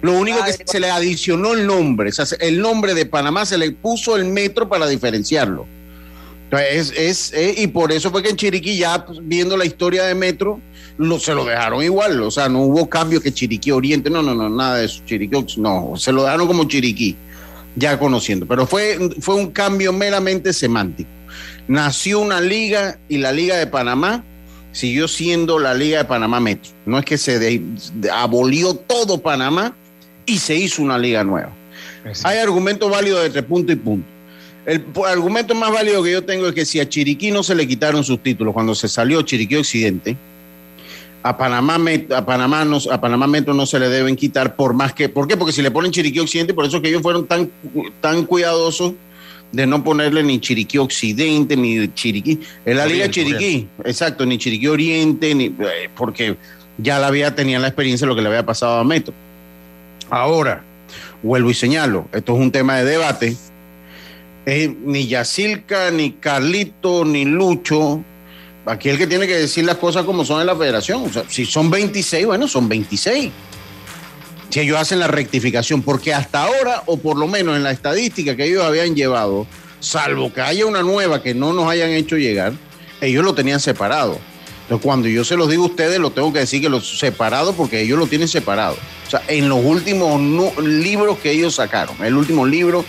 Lo 0.00 0.12
único 0.12 0.38
que 0.44 0.54
se 0.64 0.78
le 0.78 0.90
adicionó 0.90 1.54
el 1.54 1.66
nombre, 1.66 2.10
o 2.10 2.12
sea, 2.12 2.24
el 2.38 2.60
nombre 2.60 2.94
de 2.94 3.04
Panamá 3.04 3.44
se 3.44 3.58
le 3.58 3.72
puso 3.72 4.16
el 4.16 4.26
metro 4.26 4.68
para 4.68 4.86
diferenciarlo. 4.86 5.66
Entonces, 6.44 7.32
es, 7.34 7.58
y 7.58 7.66
por 7.66 7.90
eso 7.92 8.10
fue 8.10 8.22
que 8.22 8.30
en 8.30 8.36
Chiriquí, 8.36 8.78
ya 8.78 9.04
pues, 9.04 9.18
viendo 9.20 9.56
la 9.56 9.66
historia 9.66 10.04
de 10.04 10.14
Metro, 10.14 10.60
lo, 10.96 11.18
se 11.18 11.34
lo 11.34 11.44
dejaron 11.44 11.82
igual. 11.82 12.22
O 12.22 12.30
sea, 12.30 12.48
no 12.48 12.62
hubo 12.62 12.88
cambio 12.88 13.20
que 13.20 13.34
Chiriquí 13.34 13.70
Oriente, 13.70 14.08
no, 14.08 14.22
no, 14.22 14.34
no, 14.34 14.48
nada 14.48 14.76
de 14.76 14.86
eso. 14.86 15.02
Chiriquí, 15.04 15.36
no, 15.58 15.92
se 15.96 16.10
lo 16.10 16.22
dejaron 16.22 16.46
como 16.46 16.66
Chiriquí, 16.66 17.16
ya 17.76 17.98
conociendo. 17.98 18.46
Pero 18.46 18.66
fue, 18.66 18.98
fue 19.20 19.34
un 19.34 19.50
cambio 19.50 19.92
meramente 19.92 20.54
semántico 20.54 21.17
nació 21.68 22.20
una 22.20 22.40
liga 22.40 22.98
y 23.08 23.18
la 23.18 23.30
Liga 23.32 23.56
de 23.56 23.66
Panamá 23.66 24.24
siguió 24.72 25.06
siendo 25.06 25.58
la 25.58 25.74
Liga 25.74 25.98
de 25.98 26.04
Panamá 26.04 26.40
Metro. 26.40 26.72
No 26.86 26.98
es 26.98 27.04
que 27.04 27.18
se 27.18 27.62
abolió 28.12 28.74
todo 28.74 29.18
Panamá 29.18 29.76
y 30.26 30.38
se 30.38 30.56
hizo 30.56 30.82
una 30.82 30.98
liga 30.98 31.22
nueva. 31.24 31.52
Hay 32.24 32.38
argumentos 32.38 32.90
válidos 32.90 33.22
de 33.22 33.30
tres 33.30 33.44
puntos 33.44 33.74
y 33.74 33.76
punto. 33.76 34.06
El 34.66 34.84
argumento 35.06 35.54
más 35.54 35.72
válido 35.72 36.02
que 36.02 36.12
yo 36.12 36.24
tengo 36.24 36.46
es 36.46 36.54
que 36.54 36.66
si 36.66 36.78
a 36.80 36.88
Chiriquí 36.88 37.30
no 37.30 37.42
se 37.42 37.54
le 37.54 37.66
quitaron 37.66 38.04
sus 38.04 38.22
títulos 38.22 38.52
cuando 38.52 38.74
se 38.74 38.88
salió 38.88 39.22
Chiriquí 39.22 39.56
Occidente, 39.56 40.16
a 41.22 41.36
Panamá, 41.36 41.78
a 42.14 42.26
Panamá, 42.26 42.64
no, 42.64 42.78
a 42.90 43.00
Panamá 43.00 43.26
Metro 43.26 43.54
no 43.54 43.66
se 43.66 43.78
le 43.78 43.88
deben 43.88 44.14
quitar 44.14 44.56
por 44.56 44.74
más 44.74 44.92
que... 44.92 45.08
¿Por 45.08 45.26
qué? 45.26 45.36
Porque 45.36 45.52
si 45.52 45.62
le 45.62 45.70
ponen 45.70 45.90
Chiriquí 45.90 46.20
Occidente, 46.20 46.54
por 46.54 46.66
eso 46.66 46.76
es 46.76 46.82
que 46.82 46.90
ellos 46.90 47.02
fueron 47.02 47.26
tan, 47.26 47.50
tan 48.00 48.24
cuidadosos 48.24 48.92
de 49.52 49.66
no 49.66 49.82
ponerle 49.82 50.22
ni 50.22 50.40
Chiriquí 50.40 50.78
Occidente, 50.78 51.56
ni 51.56 51.88
Chiriquí. 51.94 52.40
En 52.64 52.76
la 52.76 52.86
Liga 52.86 53.10
Chiriquí, 53.10 53.66
exacto, 53.84 54.26
ni 54.26 54.38
Chiriquí 54.38 54.66
Oriente, 54.66 55.34
ni, 55.34 55.46
eh, 55.46 55.88
porque 55.96 56.36
ya 56.76 56.98
la 56.98 57.08
había, 57.08 57.34
tenía 57.34 57.58
la 57.58 57.68
experiencia 57.68 58.06
de 58.06 58.08
lo 58.08 58.16
que 58.16 58.22
le 58.22 58.28
había 58.28 58.44
pasado 58.44 58.78
a 58.78 58.84
Metro. 58.84 59.14
Ahora, 60.10 60.62
vuelvo 61.22 61.50
y 61.50 61.54
señalo, 61.54 62.08
esto 62.12 62.34
es 62.34 62.40
un 62.40 62.52
tema 62.52 62.76
de 62.76 62.84
debate. 62.84 63.36
ni 64.84 65.06
Yacilca, 65.06 65.90
ni 65.90 66.12
Carlito, 66.12 67.04
ni 67.04 67.24
Lucho. 67.24 68.02
Aquí 68.66 68.90
el 68.90 68.98
que 68.98 69.06
tiene 69.06 69.26
que 69.26 69.34
decir 69.34 69.64
las 69.64 69.76
cosas 69.76 70.04
como 70.04 70.24
son 70.24 70.40
en 70.40 70.46
la 70.46 70.56
federación. 70.56 71.04
O 71.04 71.12
sea, 71.12 71.24
si 71.28 71.46
son 71.46 71.70
26, 71.70 72.26
bueno, 72.26 72.46
son 72.46 72.68
26 72.68 73.30
si 74.50 74.60
ellos 74.60 74.78
hacen 74.78 74.98
la 74.98 75.08
rectificación, 75.08 75.82
porque 75.82 76.14
hasta 76.14 76.42
ahora, 76.42 76.82
o 76.86 76.96
por 76.96 77.16
lo 77.16 77.26
menos 77.26 77.56
en 77.56 77.62
la 77.62 77.70
estadística 77.70 78.34
que 78.36 78.44
ellos 78.44 78.64
habían 78.64 78.94
llevado, 78.94 79.46
salvo 79.80 80.32
que 80.32 80.40
haya 80.40 80.66
una 80.66 80.82
nueva 80.82 81.22
que 81.22 81.34
no 81.34 81.52
nos 81.52 81.70
hayan 81.70 81.90
hecho 81.90 82.16
llegar, 82.16 82.52
ellos 83.00 83.24
lo 83.24 83.34
tenían 83.34 83.60
separado. 83.60 84.18
Entonces, 84.62 84.84
cuando 84.84 85.08
yo 85.08 85.24
se 85.24 85.36
los 85.36 85.48
digo 85.48 85.64
a 85.64 85.66
ustedes, 85.66 85.98
lo 85.98 86.10
tengo 86.10 86.32
que 86.32 86.40
decir 86.40 86.60
que 86.60 86.68
los 86.68 86.98
separado 86.98 87.54
porque 87.54 87.80
ellos 87.80 87.98
lo 87.98 88.06
tienen 88.06 88.28
separado. 88.28 88.76
O 89.06 89.10
sea, 89.10 89.22
en 89.28 89.48
los 89.48 89.64
últimos 89.64 90.20
libros 90.62 91.18
que 91.18 91.30
ellos 91.30 91.54
sacaron, 91.54 91.96
el 92.04 92.14
último 92.14 92.44
libro 92.44 92.84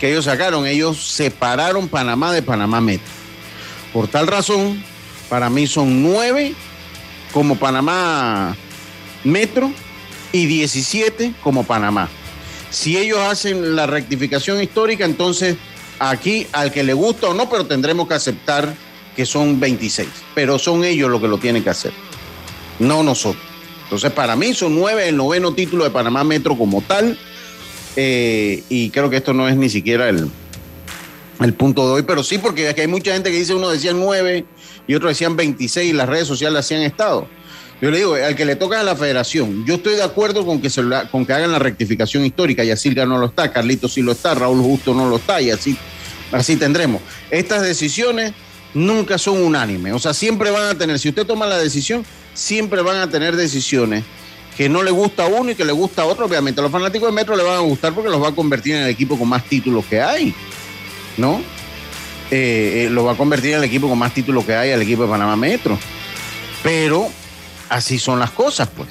que 0.00 0.10
ellos 0.10 0.24
sacaron, 0.26 0.66
ellos 0.66 1.10
separaron 1.10 1.88
Panamá 1.88 2.32
de 2.32 2.42
Panamá 2.42 2.80
Metro. 2.80 3.12
Por 3.92 4.08
tal 4.08 4.26
razón, 4.26 4.82
para 5.28 5.50
mí 5.50 5.66
son 5.66 6.02
nueve 6.02 6.54
como 7.32 7.56
Panamá 7.56 8.56
Metro 9.24 9.70
y 10.32 10.46
17 10.46 11.34
como 11.42 11.64
Panamá. 11.64 12.08
Si 12.70 12.96
ellos 12.96 13.18
hacen 13.20 13.76
la 13.76 13.86
rectificación 13.86 14.62
histórica, 14.62 15.04
entonces 15.04 15.56
aquí 15.98 16.46
al 16.52 16.70
que 16.70 16.82
le 16.82 16.92
gusta 16.92 17.28
o 17.28 17.34
no, 17.34 17.48
pero 17.48 17.66
tendremos 17.66 18.08
que 18.08 18.14
aceptar 18.14 18.74
que 19.16 19.26
son 19.26 19.58
26. 19.58 20.08
Pero 20.34 20.58
son 20.58 20.84
ellos 20.84 21.10
los 21.10 21.20
que 21.20 21.28
lo 21.28 21.38
tienen 21.38 21.64
que 21.64 21.70
hacer, 21.70 21.92
no 22.78 23.02
nosotros. 23.02 23.42
Entonces, 23.84 24.12
para 24.12 24.36
mí 24.36 24.52
son 24.52 24.74
nueve 24.74 25.08
el 25.08 25.16
noveno 25.16 25.54
título 25.54 25.84
de 25.84 25.90
Panamá 25.90 26.22
Metro 26.22 26.58
como 26.58 26.82
tal. 26.82 27.18
Eh, 27.96 28.62
y 28.68 28.90
creo 28.90 29.08
que 29.08 29.16
esto 29.16 29.32
no 29.32 29.48
es 29.48 29.56
ni 29.56 29.70
siquiera 29.70 30.10
el, 30.10 30.30
el 31.40 31.54
punto 31.54 31.86
de 31.86 31.94
hoy, 31.94 32.02
pero 32.02 32.22
sí, 32.22 32.38
porque 32.38 32.68
aquí 32.68 32.82
hay 32.82 32.86
mucha 32.86 33.14
gente 33.14 33.30
que 33.30 33.38
dice 33.38 33.54
uno 33.54 33.70
decía 33.70 33.92
nueve 33.94 34.44
y 34.86 34.94
otros 34.94 35.12
decían 35.12 35.36
26 35.36 35.90
y 35.90 35.92
las 35.94 36.08
redes 36.08 36.28
sociales 36.28 36.60
hacían 36.60 36.82
estado. 36.82 37.26
Yo 37.80 37.90
le 37.90 37.98
digo, 37.98 38.14
al 38.14 38.34
que 38.34 38.44
le 38.44 38.56
toca 38.56 38.80
a 38.80 38.82
la 38.82 38.96
federación, 38.96 39.64
yo 39.64 39.76
estoy 39.76 39.94
de 39.94 40.02
acuerdo 40.02 40.44
con 40.44 40.60
que, 40.60 40.68
hagan 41.32 41.52
la 41.52 41.60
rectificación 41.60 42.24
histórica, 42.24 42.64
y 42.64 42.70
así 42.70 42.92
ya 42.92 43.06
no 43.06 43.18
lo 43.18 43.26
está, 43.26 43.52
Carlito 43.52 43.88
sí 43.88 44.02
lo 44.02 44.12
está, 44.12 44.34
Raúl 44.34 44.60
Justo 44.60 44.94
no 44.94 45.08
lo 45.08 45.16
está, 45.16 45.40
y 45.40 45.50
así, 45.50 45.76
así 46.32 46.56
tendremos. 46.56 47.00
Estas 47.30 47.62
decisiones 47.62 48.32
nunca 48.74 49.16
son 49.16 49.42
unánimes, 49.44 49.92
o 49.92 49.98
sea, 50.00 50.12
siempre 50.12 50.50
van 50.50 50.64
a 50.64 50.74
tener, 50.74 50.98
si 50.98 51.10
usted 51.10 51.24
toma 51.24 51.46
la 51.46 51.56
decisión, 51.56 52.04
siempre 52.34 52.82
van 52.82 52.96
a 52.96 53.10
tener 53.10 53.36
decisiones 53.36 54.02
que 54.56 54.68
no 54.68 54.82
le 54.82 54.90
gusta 54.90 55.22
a 55.22 55.26
uno 55.26 55.52
y 55.52 55.54
que 55.54 55.64
le 55.64 55.70
gusta 55.70 56.02
a 56.02 56.06
otro, 56.06 56.26
obviamente. 56.26 56.60
A 56.60 56.64
los 56.64 56.72
fanáticos 56.72 57.08
de 57.08 57.14
Metro 57.14 57.36
le 57.36 57.44
van 57.44 57.58
a 57.58 57.60
gustar 57.60 57.92
porque 57.94 58.10
los 58.10 58.20
va 58.20 58.30
a 58.30 58.34
convertir 58.34 58.74
en 58.74 58.82
el 58.82 58.88
equipo 58.88 59.16
con 59.16 59.28
más 59.28 59.44
títulos 59.44 59.84
que 59.84 60.02
hay, 60.02 60.34
¿no? 61.16 61.40
Eh, 62.32 62.86
eh, 62.86 62.90
lo 62.90 63.04
va 63.04 63.12
a 63.12 63.14
convertir 63.14 63.52
en 63.52 63.58
el 63.58 63.64
equipo 63.64 63.88
con 63.88 63.96
más 63.96 64.12
títulos 64.12 64.44
que 64.44 64.56
hay, 64.56 64.70
el 64.70 64.82
equipo 64.82 65.04
de 65.04 65.10
Panamá 65.10 65.36
Metro. 65.36 65.78
Pero 66.64 67.08
así 67.68 67.98
son 67.98 68.18
las 68.18 68.30
cosas, 68.30 68.68
pues. 68.74 68.88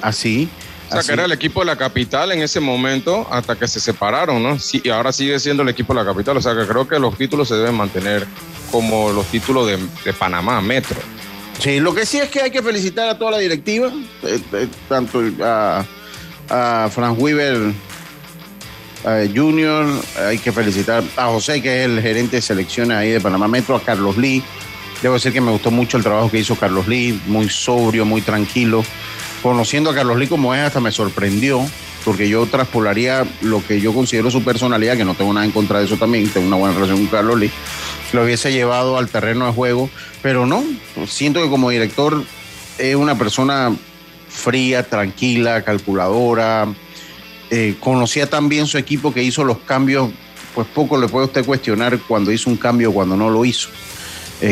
Así. 0.00 0.48
O 0.88 0.92
sea, 0.92 1.02
que 1.02 1.12
era 1.12 1.24
el 1.24 1.32
equipo 1.32 1.60
de 1.60 1.66
la 1.66 1.76
capital 1.76 2.30
en 2.32 2.42
ese 2.42 2.60
momento 2.60 3.26
hasta 3.30 3.56
que 3.56 3.66
se 3.66 3.80
separaron, 3.80 4.42
¿no? 4.42 4.58
Sí, 4.58 4.80
y 4.84 4.90
ahora 4.90 5.12
sigue 5.12 5.38
siendo 5.40 5.62
el 5.62 5.68
equipo 5.70 5.94
de 5.94 6.00
la 6.00 6.06
capital. 6.06 6.36
O 6.36 6.42
sea, 6.42 6.54
que 6.54 6.66
creo 6.66 6.86
que 6.86 6.98
los 6.98 7.16
títulos 7.16 7.48
se 7.48 7.54
deben 7.54 7.74
mantener 7.74 8.26
como 8.70 9.10
los 9.10 9.26
títulos 9.26 9.66
de, 9.66 10.12
Panamá, 10.12 10.60
Metro. 10.60 11.00
Sí, 11.58 11.80
lo 11.80 11.94
que 11.94 12.04
sí 12.04 12.18
es 12.18 12.28
que 12.28 12.42
hay 12.42 12.50
que 12.50 12.62
felicitar 12.62 13.08
a 13.08 13.18
toda 13.18 13.32
la 13.32 13.38
directiva, 13.38 13.88
eh, 14.24 14.40
eh, 14.52 14.68
tanto 14.88 15.22
a, 15.42 15.84
a 16.50 16.90
Frank 16.90 17.18
Weaver 17.18 17.72
Junior, 19.34 19.86
hay 20.16 20.38
que 20.38 20.50
felicitar 20.50 21.04
a 21.16 21.26
José, 21.26 21.60
que 21.60 21.80
es 21.80 21.86
el 21.86 22.00
gerente 22.00 22.36
de 22.36 22.42
selecciones 22.42 22.96
ahí 22.96 23.10
de 23.10 23.20
Panamá 23.20 23.48
Metro, 23.48 23.76
a 23.76 23.80
Carlos 23.80 24.16
Lee, 24.16 24.42
Debo 25.04 25.16
decir 25.16 25.34
que 25.34 25.42
me 25.42 25.50
gustó 25.50 25.70
mucho 25.70 25.98
el 25.98 26.02
trabajo 26.02 26.30
que 26.30 26.38
hizo 26.38 26.56
Carlos 26.56 26.88
Lee, 26.88 27.20
muy 27.26 27.50
sobrio, 27.50 28.06
muy 28.06 28.22
tranquilo. 28.22 28.82
Conociendo 29.42 29.90
a 29.90 29.94
Carlos 29.94 30.16
Lee 30.16 30.28
como 30.28 30.54
es, 30.54 30.62
hasta 30.62 30.80
me 30.80 30.90
sorprendió, 30.90 31.60
porque 32.06 32.26
yo 32.26 32.46
traspolaría 32.46 33.26
lo 33.42 33.62
que 33.62 33.82
yo 33.82 33.92
considero 33.92 34.30
su 34.30 34.42
personalidad, 34.42 34.96
que 34.96 35.04
no 35.04 35.14
tengo 35.14 35.34
nada 35.34 35.44
en 35.44 35.52
contra 35.52 35.78
de 35.78 35.84
eso 35.84 35.98
también, 35.98 36.26
tengo 36.30 36.46
una 36.46 36.56
buena 36.56 36.74
relación 36.74 37.00
con 37.00 37.08
Carlos 37.08 37.38
Lee, 37.38 37.50
lo 38.14 38.24
hubiese 38.24 38.50
llevado 38.50 38.96
al 38.96 39.10
terreno 39.10 39.44
de 39.44 39.52
juego, 39.52 39.90
pero 40.22 40.46
no, 40.46 40.64
siento 41.06 41.42
que 41.42 41.50
como 41.50 41.68
director 41.68 42.24
es 42.78 42.96
una 42.96 43.18
persona 43.18 43.76
fría, 44.30 44.88
tranquila, 44.88 45.64
calculadora, 45.64 46.66
eh, 47.50 47.74
conocía 47.78 48.30
también 48.30 48.66
su 48.66 48.78
equipo 48.78 49.12
que 49.12 49.22
hizo 49.22 49.44
los 49.44 49.58
cambios, 49.58 50.08
pues 50.54 50.66
poco 50.68 50.96
le 50.96 51.08
puede 51.08 51.26
usted 51.26 51.44
cuestionar 51.44 51.98
cuando 52.08 52.32
hizo 52.32 52.48
un 52.48 52.56
cambio 52.56 52.88
o 52.88 52.94
cuando 52.94 53.18
no 53.18 53.28
lo 53.28 53.44
hizo. 53.44 53.68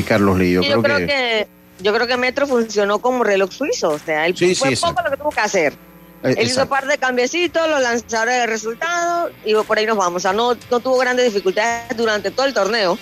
Carlos 0.07 0.39
Lee. 0.39 0.53
Yo, 0.53 0.83
creo, 0.83 0.99
que... 0.99 1.47
yo 1.81 1.95
creo 1.95 2.07
que 2.07 2.17
Metro 2.17 2.47
funcionó 2.47 2.99
como 3.01 3.25
reloj 3.25 3.51
suizo, 3.53 3.91
o 3.91 3.99
sea, 3.99 4.27
él 4.27 4.37
fue 4.37 4.77
poco 4.77 5.03
lo 5.03 5.11
que 5.11 5.17
tuvo 5.17 5.31
que 5.31 5.41
hacer. 5.41 5.75
Eh, 6.23 6.35
él 6.39 6.47
hizo 6.47 6.63
un 6.63 6.69
par 6.69 6.87
de 6.87 6.99
cambiecitos, 6.99 7.69
los 7.69 7.83
lanzadores 7.83 8.37
de 8.37 8.47
resultados 8.47 9.33
y 9.45 9.55
por 9.55 9.79
ahí 9.79 9.87
nos 9.87 9.97
vamos. 9.97 10.17
O 10.17 10.21
sea, 10.21 10.33
no, 10.33 10.57
no 10.71 10.81
tuvo 10.81 10.99
grandes 10.99 11.27
dificultades 11.27 11.97
durante 11.97 12.31
todo 12.31 12.47
el 12.47 12.55
torneo. 12.55 12.99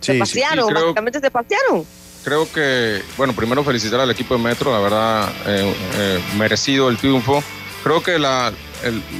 se 0.00 0.14
pasearon, 0.14 0.72
básicamente 0.72 1.20
se 1.20 1.30
pasearon. 1.30 1.84
Creo 2.24 2.50
que, 2.50 3.02
bueno, 3.16 3.34
primero 3.34 3.64
felicitar 3.64 4.00
al 4.00 4.10
equipo 4.10 4.36
de 4.36 4.42
Metro, 4.42 4.72
la 4.72 4.78
verdad, 4.78 5.28
eh, 5.46 5.74
eh, 5.96 6.20
merecido 6.36 6.88
el 6.88 6.96
triunfo. 6.96 7.42
Creo 7.82 8.00
que 8.00 8.18
la, 8.18 8.52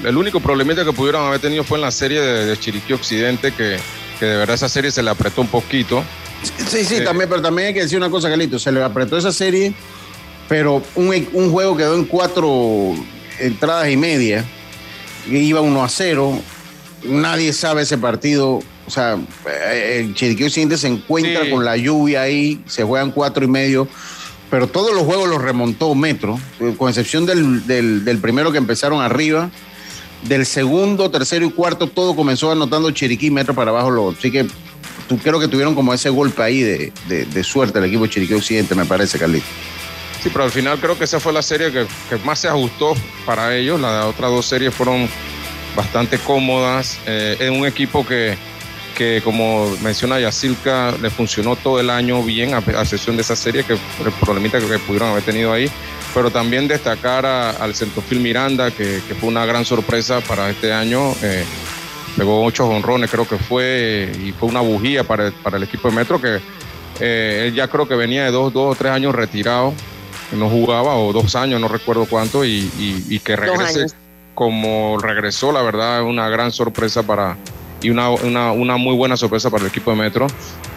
el, 0.04 0.16
único 0.16 0.38
problemita 0.38 0.84
que 0.84 0.92
pudieron 0.92 1.26
haber 1.26 1.40
tenido 1.40 1.64
fue 1.64 1.78
en 1.78 1.82
la 1.82 1.90
serie 1.90 2.20
de, 2.20 2.56
Chiriquí 2.56 2.92
Occidente, 2.92 3.52
que, 3.52 3.78
que 4.20 4.26
de 4.26 4.36
verdad 4.36 4.54
esa 4.54 4.68
serie 4.68 4.92
se 4.92 5.02
le 5.02 5.10
apretó 5.10 5.40
un 5.40 5.48
poquito. 5.48 6.04
Sí, 6.68 6.84
sí, 6.84 7.04
también, 7.04 7.28
pero 7.28 7.42
también 7.42 7.68
hay 7.68 7.74
que 7.74 7.82
decir 7.82 7.98
una 7.98 8.10
cosa, 8.10 8.28
Carlito. 8.28 8.58
Se 8.58 8.72
le 8.72 8.82
apretó 8.82 9.16
esa 9.16 9.32
serie, 9.32 9.74
pero 10.48 10.82
un, 10.94 11.28
un 11.32 11.50
juego 11.50 11.76
quedó 11.76 11.94
en 11.94 12.04
cuatro 12.04 12.94
entradas 13.38 13.90
y 13.90 13.96
media. 13.96 14.44
Iba 15.30 15.60
uno 15.60 15.84
a 15.84 15.88
cero. 15.88 16.38
Nadie 17.04 17.52
sabe 17.52 17.82
ese 17.82 17.98
partido. 17.98 18.60
O 18.86 18.90
sea, 18.90 19.16
eh, 19.46 20.00
el 20.00 20.14
Chiriquí 20.14 20.44
Occidente 20.44 20.76
se 20.76 20.88
encuentra 20.88 21.48
con 21.50 21.64
la 21.64 21.76
lluvia 21.76 22.22
ahí, 22.22 22.60
se 22.66 22.82
juegan 22.82 23.12
cuatro 23.12 23.44
y 23.44 23.48
medio, 23.48 23.86
pero 24.50 24.66
todos 24.66 24.92
los 24.92 25.04
juegos 25.04 25.28
los 25.28 25.40
remontó 25.40 25.94
Metro, 25.94 26.38
con 26.76 26.88
excepción 26.88 27.24
del, 27.24 27.64
del, 27.66 28.04
del 28.04 28.18
primero 28.18 28.50
que 28.50 28.58
empezaron 28.58 29.00
arriba. 29.00 29.50
Del 30.28 30.46
segundo, 30.46 31.10
tercero 31.10 31.44
y 31.46 31.50
cuarto, 31.50 31.88
todo 31.88 32.14
comenzó 32.14 32.52
anotando 32.52 32.90
Chiriquí 32.90 33.30
Metro 33.30 33.54
para 33.54 33.70
abajo. 33.70 34.14
Así 34.16 34.30
que 34.30 34.46
creo 35.16 35.40
que 35.40 35.48
tuvieron 35.48 35.74
como 35.74 35.92
ese 35.92 36.10
golpe 36.10 36.42
ahí 36.42 36.60
de, 36.60 37.44
suerte 37.44 37.78
el 37.78 37.86
equipo 37.86 38.06
Chiriquí 38.06 38.34
Occidente, 38.34 38.74
me 38.74 38.84
parece, 38.84 39.18
Carlito. 39.18 39.46
Sí, 40.22 40.30
pero 40.32 40.44
al 40.44 40.52
final 40.52 40.78
creo 40.78 40.96
que 40.96 41.04
esa 41.04 41.18
fue 41.18 41.32
la 41.32 41.42
serie 41.42 41.72
que, 41.72 41.86
más 42.24 42.38
se 42.38 42.48
ajustó 42.48 42.94
para 43.26 43.56
ellos. 43.56 43.80
Las 43.80 44.04
otras 44.04 44.30
dos 44.30 44.46
series 44.46 44.72
fueron 44.72 45.08
bastante 45.74 46.18
cómodas. 46.18 46.98
Eh, 47.06 47.36
en 47.40 47.54
un 47.54 47.66
equipo 47.66 48.06
que, 48.06 48.36
que, 48.96 49.20
como 49.24 49.68
menciona 49.82 50.20
Yacilca, 50.20 50.92
le 51.02 51.10
funcionó 51.10 51.56
todo 51.56 51.80
el 51.80 51.90
año 51.90 52.22
bien, 52.22 52.54
a, 52.54 52.58
excepción 52.58 53.16
de 53.16 53.22
esa 53.22 53.34
serie, 53.34 53.64
que 53.64 53.72
el 53.72 54.12
problemita 54.20 54.60
que, 54.60 54.78
pudieron 54.78 55.08
haber 55.08 55.24
tenido 55.24 55.52
ahí. 55.52 55.68
Pero 56.14 56.30
también 56.30 56.68
destacar 56.68 57.26
al 57.26 57.74
Centrofil 57.74 58.20
Miranda, 58.20 58.70
que, 58.70 59.00
fue 59.18 59.28
una 59.28 59.44
gran 59.44 59.64
sorpresa 59.64 60.20
para 60.20 60.50
este 60.50 60.72
año. 60.72 61.14
Eh, 61.22 61.44
pegó 62.16 62.44
ocho 62.44 62.68
honrones, 62.68 63.10
creo 63.10 63.26
que 63.26 63.38
fue, 63.38 64.10
y 64.22 64.32
fue 64.32 64.48
una 64.48 64.60
bujía 64.60 65.04
para 65.04 65.28
el, 65.28 65.32
para 65.32 65.56
el 65.56 65.62
equipo 65.62 65.88
de 65.88 65.94
Metro, 65.96 66.20
que 66.20 66.40
eh, 67.00 67.44
él 67.46 67.54
ya 67.54 67.68
creo 67.68 67.86
que 67.88 67.94
venía 67.94 68.24
de 68.24 68.30
dos, 68.30 68.52
dos 68.52 68.72
o 68.72 68.78
tres 68.78 68.92
años 68.92 69.14
retirado, 69.14 69.72
no 70.32 70.48
jugaba, 70.48 70.96
o 70.96 71.12
dos 71.12 71.34
años, 71.36 71.60
no 71.60 71.68
recuerdo 71.68 72.06
cuánto, 72.06 72.44
y, 72.44 72.70
y, 72.78 73.18
que 73.20 73.36
regrese 73.36 73.86
como 74.34 74.98
regresó, 74.98 75.52
la 75.52 75.62
verdad, 75.62 76.02
una 76.02 76.28
gran 76.28 76.52
sorpresa 76.52 77.02
para, 77.02 77.36
y 77.82 77.90
una, 77.90 78.10
una, 78.10 78.52
una, 78.52 78.76
muy 78.76 78.96
buena 78.96 79.16
sorpresa 79.16 79.50
para 79.50 79.64
el 79.64 79.70
equipo 79.70 79.90
de 79.90 79.96
Metro. 79.98 80.26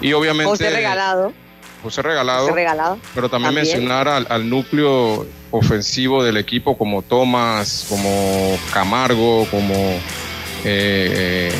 Y 0.01 0.13
obviamente... 0.13 0.49
José 0.49 0.69
regalado. 0.69 1.33
José 1.81 2.01
regalado. 2.01 2.49
regalado. 2.49 2.97
Pero 3.13 3.29
también, 3.29 3.53
mencionar 3.53 4.07
al, 4.07 4.25
al, 4.29 4.49
núcleo 4.49 5.25
ofensivo 5.51 6.23
del 6.23 6.37
equipo 6.37 6.77
como 6.77 7.01
Tomás, 7.03 7.85
como 7.87 8.57
Camargo, 8.73 9.47
como 9.51 9.73
eh, 10.65 11.51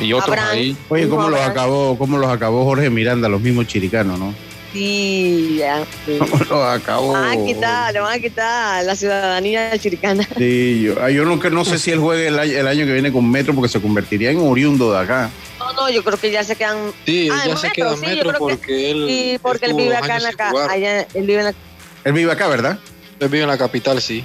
y 0.00 0.12
otros 0.12 0.36
ahí. 0.38 0.76
Oye, 0.88 1.08
¿cómo 1.08 1.28
los, 1.28 1.40
acabó, 1.40 1.96
¿cómo 1.98 2.18
los 2.18 2.30
acabó 2.30 2.64
Jorge 2.64 2.90
Miranda, 2.90 3.28
los 3.28 3.40
mismos 3.40 3.66
chiricanos, 3.66 4.18
no? 4.18 4.34
Sí, 4.72 5.56
ya. 5.58 5.86
¿Cómo 6.18 6.36
los 6.38 6.64
acabó? 6.68 7.12
Van 7.12 7.38
a 7.38 7.44
quitar, 7.44 7.92
le 7.94 8.00
van 8.00 8.12
a 8.12 8.18
quitar 8.18 8.84
la 8.84 8.94
ciudadanía 8.94 9.76
chiricana. 9.78 10.28
Sí, 10.36 10.82
yo, 10.82 11.02
ah, 11.02 11.10
yo 11.10 11.24
no, 11.24 11.36
no 11.36 11.64
sé 11.64 11.78
si 11.78 11.92
él 11.92 11.98
juegue 11.98 12.28
el, 12.28 12.38
el, 12.38 12.66
año 12.66 12.84
que 12.84 12.92
viene 12.92 13.10
con 13.10 13.30
Metro 13.30 13.54
porque 13.54 13.70
se 13.70 13.80
convertiría 13.80 14.30
en 14.30 14.38
oriundo 14.38 14.92
de 14.92 14.98
acá. 14.98 15.30
No, 15.58 15.72
no, 15.72 15.88
yo 15.88 16.04
creo 16.04 16.18
que 16.18 16.30
ya 16.30 16.44
se 16.44 16.56
quedan. 16.56 16.92
Sí, 17.06 17.30
ah, 17.32 17.44
ya 17.46 17.56
se 17.56 17.70
queda 17.70 17.94
en 17.94 18.00
Metro 18.00 18.34
porque 18.38 18.90
él. 18.90 19.06
Sí, 19.08 19.38
porque 19.40 19.66
él 19.66 19.74
vive 19.74 19.96
acá 19.96 20.18
en 20.18 20.26
acá. 20.26 20.52
Allá, 20.68 21.06
él 21.14 21.26
vive 21.26 21.38
en 21.38 21.44
la... 21.46 21.54
Él 22.04 22.12
vive 22.12 22.30
acá, 22.30 22.46
¿verdad? 22.48 22.78
Él 23.18 23.28
vive 23.28 23.44
en 23.44 23.48
la 23.48 23.58
capital, 23.58 24.02
sí. 24.02 24.22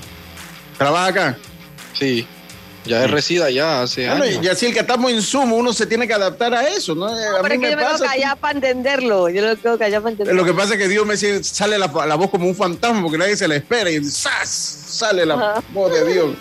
¿Trabaja 0.78 1.06
acá? 1.06 1.38
Sí. 1.93 2.28
Ya 2.86 3.06
es 3.06 3.12
resida 3.12 3.50
ya 3.52 3.84
hace 3.84 4.08
bueno, 4.08 4.24
años. 4.24 4.44
Y 4.44 4.48
así 4.48 4.65
el 4.65 4.74
que 4.74 4.80
estamos 4.80 5.12
en 5.12 5.22
Zoom, 5.22 5.54
uno 5.54 5.72
se 5.72 5.86
tiene 5.86 6.08
que 6.08 6.13
adaptar 6.13 6.54
a 6.54 6.67
eso, 6.67 6.96
¿no? 6.96 7.08
pero 7.41 7.54
es 7.54 7.60
que 7.60 7.72
yo 7.72 7.78
me 7.78 7.84
quedo 7.84 8.00
callado 8.00 8.36
para 8.38 8.54
entenderlo. 8.56 9.30
Yo 9.30 9.41
lo 9.41 9.56
quedo 9.56 9.78
callado 9.78 10.04
para 10.04 10.12
entenderlo. 10.13 10.41
Lo 10.41 10.46
que 10.46 10.54
pasa 10.54 10.74
es 10.74 10.80
que 10.80 10.88
Dios 10.88 11.06
me 11.06 11.15
sale 11.15 11.78
la, 11.78 11.88
voz 11.88 12.30
como 12.30 12.48
un 12.48 12.56
fantasma 12.56 13.02
porque 13.02 13.17
nadie 13.17 13.38
se 13.38 13.48
la 13.48 13.56
espera 13.56 13.89
y 13.89 14.04
¡zas! 14.04 14.50
sale 14.88 15.26
la 15.26 15.62
voz 15.74 15.94
de 15.94 16.12
Dios. 16.12 16.36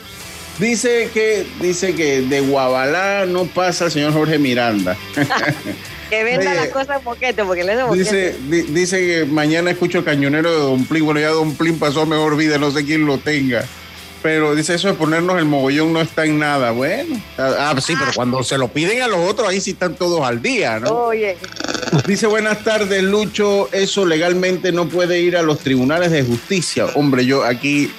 Dice 0.58 1.10
que, 1.12 1.46
dice 1.60 1.94
que 1.94 2.22
de 2.22 2.40
Guabalá 2.40 3.24
no 3.26 3.46
pasa 3.46 3.86
el 3.86 3.90
señor 3.90 4.12
Jorge 4.12 4.38
Miranda. 4.38 4.96
que 6.10 6.24
venda 6.24 6.52
las 6.54 6.68
cosas 6.68 6.98
en 6.98 7.04
boquete, 7.04 7.44
porque 7.44 7.64
le 7.64 7.76
dice, 7.94 8.36
dice 8.48 8.98
que 8.98 9.24
mañana 9.24 9.70
escucho 9.70 9.98
el 9.98 10.04
cañonero 10.04 10.50
de 10.50 10.58
Don 10.58 10.84
Plin. 10.84 11.04
Bueno, 11.04 11.20
ya 11.20 11.28
Don 11.28 11.54
Plin 11.54 11.78
pasó 11.78 12.02
a 12.02 12.06
mejor 12.06 12.36
vida, 12.36 12.58
no 12.58 12.70
sé 12.70 12.84
quién 12.84 13.06
lo 13.06 13.18
tenga. 13.18 13.64
Pero 14.22 14.54
dice 14.54 14.74
eso 14.74 14.88
de 14.88 14.94
ponernos 14.94 15.38
el 15.38 15.46
mogollón 15.46 15.92
no 15.92 16.00
está 16.00 16.26
en 16.26 16.38
nada. 16.38 16.72
Bueno, 16.72 17.20
ah, 17.38 17.74
sí, 17.80 17.94
pero 17.98 18.12
cuando 18.14 18.42
se 18.44 18.58
lo 18.58 18.68
piden 18.68 19.00
a 19.02 19.08
los 19.08 19.18
otros, 19.20 19.48
ahí 19.48 19.60
sí 19.60 19.70
están 19.70 19.94
todos 19.94 20.22
al 20.22 20.42
día, 20.42 20.78
¿no? 20.78 20.90
Oye. 20.90 21.38
Dice 22.06 22.26
buenas 22.26 22.62
tardes, 22.62 23.02
Lucho. 23.02 23.72
Eso 23.72 24.04
legalmente 24.04 24.72
no 24.72 24.88
puede 24.88 25.20
ir 25.20 25.36
a 25.36 25.42
los 25.42 25.60
tribunales 25.60 26.10
de 26.10 26.22
justicia. 26.22 26.86
Hombre, 26.94 27.24
yo 27.24 27.44
aquí, 27.44 27.90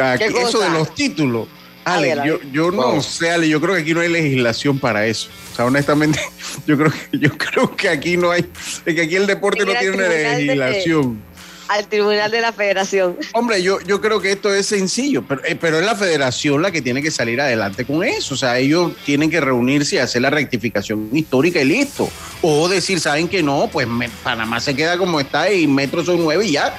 aquí 0.00 0.24
eso 0.24 0.60
de 0.60 0.70
los 0.70 0.94
títulos. 0.94 1.48
Ale, 1.84 2.14
yo, 2.26 2.38
yo 2.52 2.70
no 2.70 3.00
sé, 3.00 3.30
Ale, 3.30 3.48
yo 3.48 3.60
creo 3.60 3.74
que 3.74 3.80
aquí 3.80 3.94
no 3.94 4.00
hay 4.00 4.08
legislación 4.08 4.78
para 4.78 5.06
eso. 5.06 5.30
O 5.52 5.56
sea, 5.56 5.64
honestamente, 5.64 6.20
yo 6.66 6.76
creo 6.76 6.92
que, 6.92 7.18
yo 7.18 7.30
creo 7.38 7.76
que 7.76 7.88
aquí 7.88 8.16
no 8.16 8.30
hay, 8.30 8.46
es 8.84 8.94
que 8.94 9.02
aquí 9.02 9.16
el 9.16 9.26
deporte 9.26 9.64
no 9.64 9.72
tiene 9.72 9.96
una 9.96 10.08
legislación. 10.08 11.22
Al 11.68 11.86
tribunal 11.88 12.30
de 12.30 12.40
la 12.40 12.52
federación. 12.52 13.16
Hombre, 13.32 13.62
yo, 13.62 13.80
yo 13.80 14.00
creo 14.00 14.20
que 14.20 14.32
esto 14.32 14.52
es 14.52 14.66
sencillo, 14.66 15.22
pero, 15.26 15.44
eh, 15.44 15.56
pero 15.56 15.78
es 15.78 15.86
la 15.86 15.94
federación 15.94 16.62
la 16.62 16.70
que 16.70 16.82
tiene 16.82 17.02
que 17.02 17.10
salir 17.10 17.40
adelante 17.40 17.84
con 17.84 18.02
eso. 18.02 18.34
O 18.34 18.36
sea, 18.36 18.58
ellos 18.58 18.92
tienen 19.04 19.30
que 19.30 19.40
reunirse 19.40 19.96
y 19.96 19.98
hacer 19.98 20.22
la 20.22 20.30
rectificación 20.30 21.10
histórica 21.12 21.60
y 21.60 21.64
listo. 21.64 22.10
O 22.42 22.68
decir, 22.68 23.00
¿saben 23.00 23.28
que 23.28 23.42
no? 23.42 23.68
Pues 23.72 23.86
Panamá 24.22 24.60
se 24.60 24.74
queda 24.74 24.98
como 24.98 25.20
está 25.20 25.52
y 25.52 25.66
metros 25.66 26.06
son 26.06 26.22
nueve 26.22 26.46
y 26.46 26.52
ya. 26.52 26.76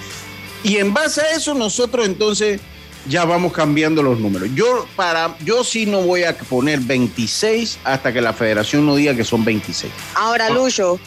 Y 0.63 0.77
en 0.77 0.93
base 0.93 1.21
a 1.21 1.31
eso 1.31 1.53
nosotros 1.53 2.05
entonces 2.05 2.59
ya 3.07 3.25
vamos 3.25 3.53
cambiando 3.53 4.03
los 4.03 4.19
números. 4.19 4.49
Yo 4.53 4.85
para 4.95 5.35
yo 5.43 5.63
sí 5.63 5.85
no 5.85 6.01
voy 6.01 6.23
a 6.23 6.37
poner 6.37 6.79
26 6.79 7.79
hasta 7.83 8.11
que 8.11 8.21
la 8.21 8.33
federación 8.33 8.85
no 8.85 8.95
diga 8.95 9.15
que 9.15 9.23
son 9.23 9.45
26. 9.45 9.91
Ahora, 10.15 10.47
ah. 10.47 10.49
Lucho, 10.49 10.99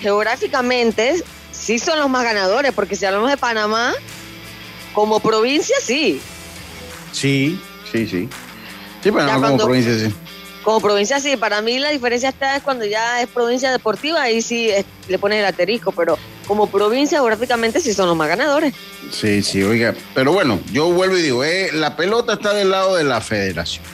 geográficamente 0.00 1.22
sí 1.54 1.78
son 1.78 1.98
los 1.98 2.10
más 2.10 2.24
ganadores, 2.24 2.72
porque 2.72 2.96
si 2.96 3.04
hablamos 3.04 3.30
de 3.30 3.36
Panamá, 3.36 3.92
como 4.92 5.20
provincia 5.20 5.76
sí. 5.82 6.20
Sí, 7.12 7.60
sí, 7.90 8.06
sí. 8.06 8.28
Sí, 9.02 9.12
Panamá 9.12 9.48
como 9.48 9.64
provincia 9.64 9.98
sí. 9.98 10.14
Como 10.62 10.80
provincia 10.80 11.20
sí, 11.20 11.36
para 11.36 11.60
mí 11.60 11.78
la 11.78 11.90
diferencia 11.90 12.30
está 12.30 12.56
es 12.56 12.62
cuando 12.62 12.86
ya 12.86 13.20
es 13.20 13.28
provincia 13.28 13.70
deportiva, 13.70 14.22
ahí 14.22 14.40
sí 14.40 14.70
le 15.08 15.18
pones 15.18 15.40
el 15.40 15.44
aterisco, 15.44 15.92
pero 15.92 16.18
como 16.46 16.68
provincia 16.68 17.18
geográficamente 17.18 17.80
sí 17.80 17.92
son 17.92 18.08
los 18.08 18.16
más 18.16 18.28
ganadores. 18.28 18.74
Sí, 19.10 19.42
sí, 19.42 19.62
oiga, 19.62 19.94
pero 20.14 20.32
bueno, 20.32 20.58
yo 20.72 20.90
vuelvo 20.90 21.18
y 21.18 21.22
digo, 21.22 21.44
eh, 21.44 21.70
la 21.72 21.96
pelota 21.96 22.34
está 22.34 22.54
del 22.54 22.70
lado 22.70 22.96
de 22.96 23.04
la 23.04 23.20
federación. 23.20 23.84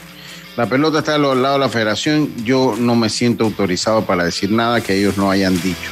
La 0.56 0.66
pelota 0.66 1.00
está 1.00 1.12
del 1.12 1.22
lado 1.22 1.54
de 1.54 1.58
la 1.58 1.68
federación, 1.68 2.32
yo 2.44 2.76
no 2.78 2.94
me 2.94 3.08
siento 3.08 3.44
autorizado 3.44 4.04
para 4.04 4.24
decir 4.24 4.52
nada 4.52 4.80
que 4.80 4.94
ellos 4.94 5.16
no 5.16 5.30
hayan 5.30 5.60
dicho. 5.60 5.90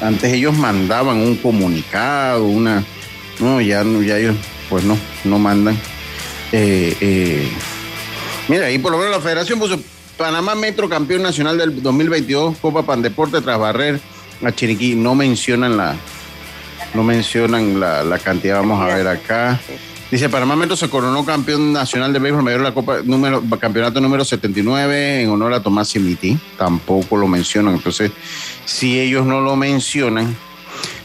Antes 0.00 0.32
ellos 0.32 0.56
mandaban 0.56 1.18
un 1.18 1.36
comunicado, 1.36 2.44
una... 2.44 2.84
No, 3.40 3.60
ya, 3.60 3.84
ya 3.84 4.18
ellos, 4.18 4.36
pues 4.68 4.84
no, 4.84 4.98
no 5.24 5.38
mandan. 5.38 5.76
Eh, 6.52 6.96
eh, 7.00 7.48
mira, 8.48 8.66
ahí 8.66 8.78
por 8.78 8.92
lo 8.92 8.98
menos 8.98 9.12
la 9.12 9.20
federación 9.20 9.58
puso 9.58 9.78
Panamá 10.16 10.54
Metro 10.54 10.88
campeón 10.88 11.22
nacional 11.22 11.56
del 11.56 11.82
2022, 11.82 12.58
Copa 12.58 12.82
Pandeporte 12.82 13.40
tras 13.40 13.58
barrer 13.58 14.00
a 14.44 14.52
Chiriquí. 14.52 14.94
No 14.94 15.14
mencionan 15.14 15.76
la, 15.76 15.94
no 16.94 17.04
mencionan 17.04 17.78
la, 17.78 18.18
cantidad. 18.18 18.56
Vamos 18.56 18.80
a 18.80 18.94
ver 18.94 19.06
acá. 19.06 19.60
Dice, 20.10 20.28
Panamá 20.28 20.56
Metro 20.56 20.74
se 20.74 20.88
coronó 20.88 21.24
campeón 21.24 21.72
nacional 21.72 22.12
de 22.12 22.18
béisbol 22.18 22.42
mayor 22.42 22.62
la 22.62 22.72
Copa 22.72 22.98
número, 23.04 23.42
campeonato 23.60 24.00
número 24.00 24.24
79 24.24 25.22
en 25.22 25.30
honor 25.30 25.52
a 25.52 25.62
Tomás 25.62 25.88
Simiti. 25.88 26.38
Tampoco 26.56 27.16
lo 27.16 27.28
mencionan. 27.28 27.74
Entonces, 27.74 28.10
si 28.68 29.00
ellos 29.00 29.24
no 29.24 29.40
lo 29.40 29.56
mencionan, 29.56 30.36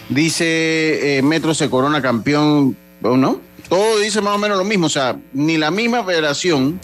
dice 0.10 1.18
eh, 1.18 1.22
Metro 1.22 1.54
se 1.54 1.70
corona 1.70 2.02
campeón, 2.02 2.76
¿no? 3.02 3.40
Todo 3.70 4.00
dice 4.00 4.20
más 4.20 4.36
o 4.36 4.38
menos 4.38 4.58
lo 4.58 4.66
mismo. 4.66 4.88
O 4.88 4.90
sea, 4.90 5.18
ni 5.32 5.58
la 5.58 5.72
misma 5.72 6.04
federación 6.04 6.78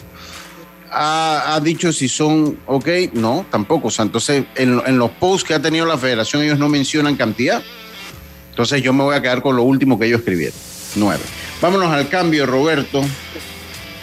ha, 0.89 1.60
dicho 1.62 1.92
si 1.92 2.08
son 2.08 2.58
ok, 2.65 2.88
no, 3.12 3.46
tampoco. 3.52 3.89
O 3.89 3.92
sea, 3.92 4.06
entonces 4.06 4.46
en, 4.56 4.98
los 4.98 5.12
posts 5.12 5.46
que 5.46 5.54
ha 5.54 5.62
tenido 5.62 5.86
la 5.86 5.98
federación 5.98 6.44
ellos 6.44 6.58
no 6.58 6.70
mencionan 6.70 7.18
cantidad. 7.18 7.62
Entonces 8.52 8.82
yo 8.82 8.94
me 8.94 9.04
voy 9.04 9.18
a 9.18 9.22
quedar 9.22 9.42
con 9.42 9.58
lo 9.58 9.63
último 9.63 10.00
que 10.00 10.06
ellos 10.06 10.20
escribieron, 10.20 10.58
nueve. 10.96 11.24
Vámonos 11.62 11.92
al 11.92 12.08
cambio, 12.08 12.46
Roberto. 12.46 13.02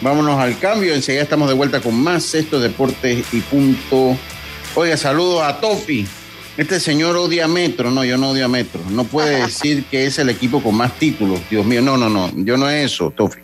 Vámonos 0.02 0.38
al 0.38 0.58
cambio. 0.58 0.94
Enseguida 0.94 1.22
estamos 1.22 1.48
de 1.48 1.54
vuelta 1.54 1.80
con 1.80 1.98
más 1.98 2.34
estos 2.34 2.62
deportes 2.62 3.24
y 3.32 3.40
punto. 3.40 4.18
Oiga, 4.74 4.98
saludos 4.98 5.42
a 5.42 5.58
Tofi. 5.58 6.06
Este 6.56 6.80
señor 6.80 7.16
odia 7.16 7.48
Metro. 7.48 7.90
No, 7.90 8.04
yo 8.04 8.16
no 8.16 8.30
odio 8.30 8.46
a 8.46 8.48
Metro. 8.48 8.80
No 8.90 9.04
puede 9.04 9.42
decir 9.42 9.84
que 9.84 10.06
es 10.06 10.18
el 10.18 10.30
equipo 10.30 10.62
con 10.62 10.74
más 10.74 10.98
títulos. 10.98 11.40
Dios 11.50 11.64
mío, 11.64 11.82
no, 11.82 11.96
no, 11.96 12.08
no. 12.08 12.30
Yo 12.36 12.56
no 12.56 12.68
es 12.68 12.92
eso, 12.92 13.10
Tofi. 13.10 13.40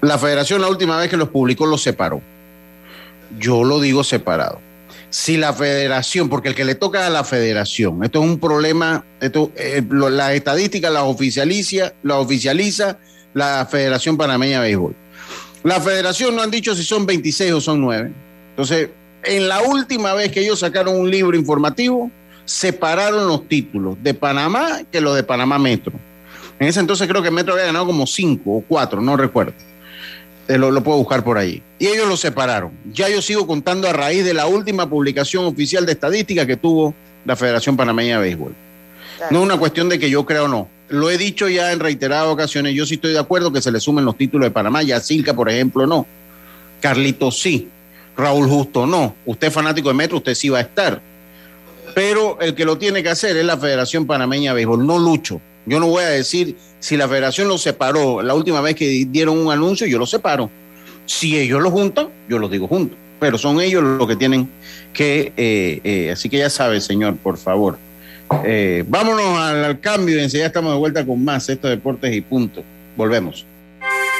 La 0.00 0.18
federación 0.18 0.60
la 0.60 0.68
última 0.68 0.98
vez 0.98 1.08
que 1.08 1.16
los 1.16 1.28
publicó 1.28 1.66
los 1.66 1.82
separó 1.82 2.20
yo 3.38 3.64
lo 3.64 3.80
digo 3.80 4.04
separado. 4.04 4.60
Si 5.10 5.36
la 5.36 5.52
federación, 5.52 6.28
porque 6.28 6.48
el 6.48 6.54
que 6.54 6.64
le 6.64 6.74
toca 6.74 7.06
a 7.06 7.10
la 7.10 7.22
federación, 7.24 8.02
esto 8.02 8.20
es 8.22 8.28
un 8.28 8.40
problema, 8.40 9.04
esto, 9.20 9.52
eh, 9.56 9.82
las 9.90 10.32
estadísticas 10.32 10.92
las 10.92 11.04
oficializa, 11.04 11.92
la 12.02 12.18
oficializa 12.18 12.98
la 13.32 13.66
Federación 13.70 14.16
Panameña 14.16 14.60
de 14.60 14.68
Béisbol. 14.68 14.94
La 15.62 15.80
federación 15.80 16.36
no 16.36 16.42
han 16.42 16.50
dicho 16.50 16.74
si 16.74 16.82
son 16.82 17.06
26 17.06 17.52
o 17.52 17.60
son 17.60 17.80
9. 17.80 18.12
Entonces, 18.50 18.90
en 19.24 19.48
la 19.48 19.62
última 19.62 20.14
vez 20.14 20.30
que 20.30 20.40
ellos 20.40 20.60
sacaron 20.60 20.96
un 20.96 21.10
libro 21.10 21.36
informativo, 21.36 22.10
separaron 22.44 23.26
los 23.26 23.48
títulos 23.48 23.96
de 24.02 24.14
Panamá 24.14 24.80
que 24.90 25.00
los 25.00 25.16
de 25.16 25.22
Panamá 25.22 25.58
Metro. 25.58 25.92
En 26.58 26.68
ese 26.68 26.80
entonces 26.80 27.08
creo 27.08 27.22
que 27.22 27.30
Metro 27.30 27.54
había 27.54 27.66
ganado 27.66 27.86
como 27.86 28.06
5 28.06 28.42
o 28.50 28.64
4, 28.66 29.00
no 29.00 29.16
recuerdo. 29.16 29.52
Eh, 30.46 30.58
lo, 30.58 30.82
puedo 30.82 30.98
buscar 30.98 31.24
por 31.24 31.38
ahí. 31.38 31.62
Y 31.78 31.86
ellos 31.86 32.06
lo 32.06 32.16
separaron. 32.16 32.72
Ya 32.92 33.08
yo 33.08 33.22
sigo 33.22 33.46
contando 33.46 33.88
a 33.88 33.92
raíz 33.92 34.24
de 34.24 34.34
la 34.34 34.46
última 34.46 34.88
publicación 34.88 35.46
oficial 35.46 35.86
de 35.86 35.92
estadística 35.92 36.46
que 36.46 36.56
tuvo 36.56 36.94
la 37.24 37.34
Federación 37.34 37.76
Panameña 37.76 38.16
de 38.16 38.22
Béisbol. 38.22 38.54
No 39.30 39.38
es 39.38 39.44
una 39.44 39.56
cuestión 39.56 39.88
de 39.88 39.98
que 39.98 40.10
yo 40.10 40.26
creo 40.26 40.44
o 40.44 40.48
no. 40.48 40.68
Lo 40.88 41.10
he 41.10 41.16
dicho 41.16 41.48
ya 41.48 41.72
en 41.72 41.80
reiteradas 41.80 42.28
ocasiones. 42.28 42.74
Yo 42.74 42.84
sí 42.84 42.94
estoy 42.94 43.12
de 43.12 43.18
acuerdo 43.18 43.52
que 43.52 43.62
se 43.62 43.72
le 43.72 43.80
sumen 43.80 44.04
los 44.04 44.18
títulos 44.18 44.46
de 44.46 44.50
Panamá. 44.50 44.82
Ya 44.82 45.00
Silca, 45.00 45.34
por 45.34 45.48
ejemplo, 45.48 45.86
no. 45.86 46.06
Carlito 46.80 47.30
sí. 47.30 47.68
Raúl 48.16 48.46
Justo 48.46 48.86
no. 48.86 49.16
Usted 49.24 49.48
es 49.48 49.54
fanático 49.54 49.88
de 49.88 49.94
Metro, 49.94 50.18
usted 50.18 50.34
sí 50.34 50.50
va 50.50 50.58
a 50.58 50.62
estar. 50.62 51.00
Pero 51.94 52.40
el 52.40 52.54
que 52.54 52.64
lo 52.64 52.76
tiene 52.76 53.02
que 53.02 53.08
hacer 53.08 53.36
es 53.36 53.44
la 53.44 53.56
Federación 53.56 54.06
Panameña 54.06 54.50
de 54.50 54.56
Béisbol, 54.56 54.86
no 54.86 54.98
Lucho. 54.98 55.40
Yo 55.66 55.80
no 55.80 55.86
voy 55.86 56.02
a 56.02 56.08
decir 56.08 56.56
si 56.78 56.96
la 56.96 57.08
federación 57.08 57.48
lo 57.48 57.56
separó 57.56 58.20
la 58.20 58.34
última 58.34 58.60
vez 58.60 58.74
que 58.74 59.06
dieron 59.08 59.38
un 59.38 59.50
anuncio, 59.50 59.86
yo 59.86 59.98
lo 59.98 60.04
separo. 60.04 60.50
Si 61.06 61.38
ellos 61.38 61.62
lo 61.62 61.70
juntan, 61.70 62.08
yo 62.28 62.38
lo 62.38 62.48
digo 62.48 62.66
juntos. 62.66 62.98
Pero 63.20 63.38
son 63.38 63.60
ellos 63.60 63.82
los 63.82 64.06
que 64.06 64.16
tienen 64.16 64.50
que. 64.92 65.32
Eh, 65.36 65.80
eh, 65.84 66.10
así 66.12 66.28
que 66.28 66.38
ya 66.38 66.50
sabe, 66.50 66.80
señor, 66.80 67.16
por 67.16 67.38
favor. 67.38 67.78
Eh, 68.44 68.84
vámonos 68.86 69.38
al, 69.38 69.80
cambio 69.80 70.18
y 70.18 70.22
enseguida 70.22 70.48
estamos 70.48 70.72
de 70.72 70.78
vuelta 70.78 71.06
con 71.06 71.24
más 71.24 71.48
estos 71.48 71.70
deportes 71.70 72.14
y 72.14 72.20
punto. 72.20 72.62
Volvemos. 72.96 73.46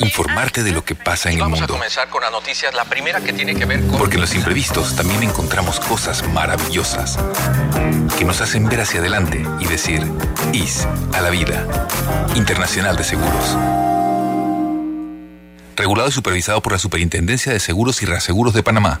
informarte 0.00 0.62
de 0.62 0.72
lo 0.72 0.84
que 0.84 0.94
pasa 0.94 1.30
en 1.30 1.36
el 1.36 1.42
mundo. 1.42 1.56
Vamos 1.56 1.70
a 1.70 1.72
comenzar 1.72 2.08
con 2.08 2.22
las 2.22 2.32
noticias, 2.32 2.74
la 2.74 2.84
primera 2.84 3.20
que 3.20 3.32
tiene 3.32 3.54
que 3.54 3.64
ver 3.64 3.80
con... 3.86 3.98
Porque 3.98 4.16
en 4.16 4.22
los 4.22 4.34
imprevistos 4.34 4.96
también 4.96 5.22
encontramos 5.22 5.80
cosas 5.80 6.26
maravillosas 6.28 7.18
que 8.18 8.24
nos 8.24 8.40
hacen 8.40 8.68
ver 8.68 8.80
hacia 8.80 9.00
adelante 9.00 9.44
y 9.60 9.66
decir, 9.66 10.02
IS 10.52 10.86
a 11.12 11.20
la 11.20 11.30
vida. 11.30 11.66
Internacional 12.34 12.96
de 12.96 13.04
Seguros 13.04 13.56
regulado 15.78 16.08
y 16.08 16.12
supervisado 16.12 16.60
por 16.60 16.72
la 16.72 16.78
Superintendencia 16.78 17.52
de 17.52 17.60
Seguros 17.60 18.02
y 18.02 18.06
Reaseguros 18.06 18.52
de 18.52 18.64
Panamá. 18.64 19.00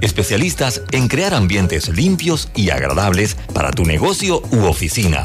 especialistas 0.00 0.82
en 0.92 1.08
crear 1.08 1.34
ambientes 1.34 1.88
limpios 1.88 2.48
y 2.54 2.70
agradables 2.70 3.36
para 3.54 3.70
tu 3.70 3.84
negocio 3.84 4.42
u 4.50 4.64
oficina. 4.64 5.24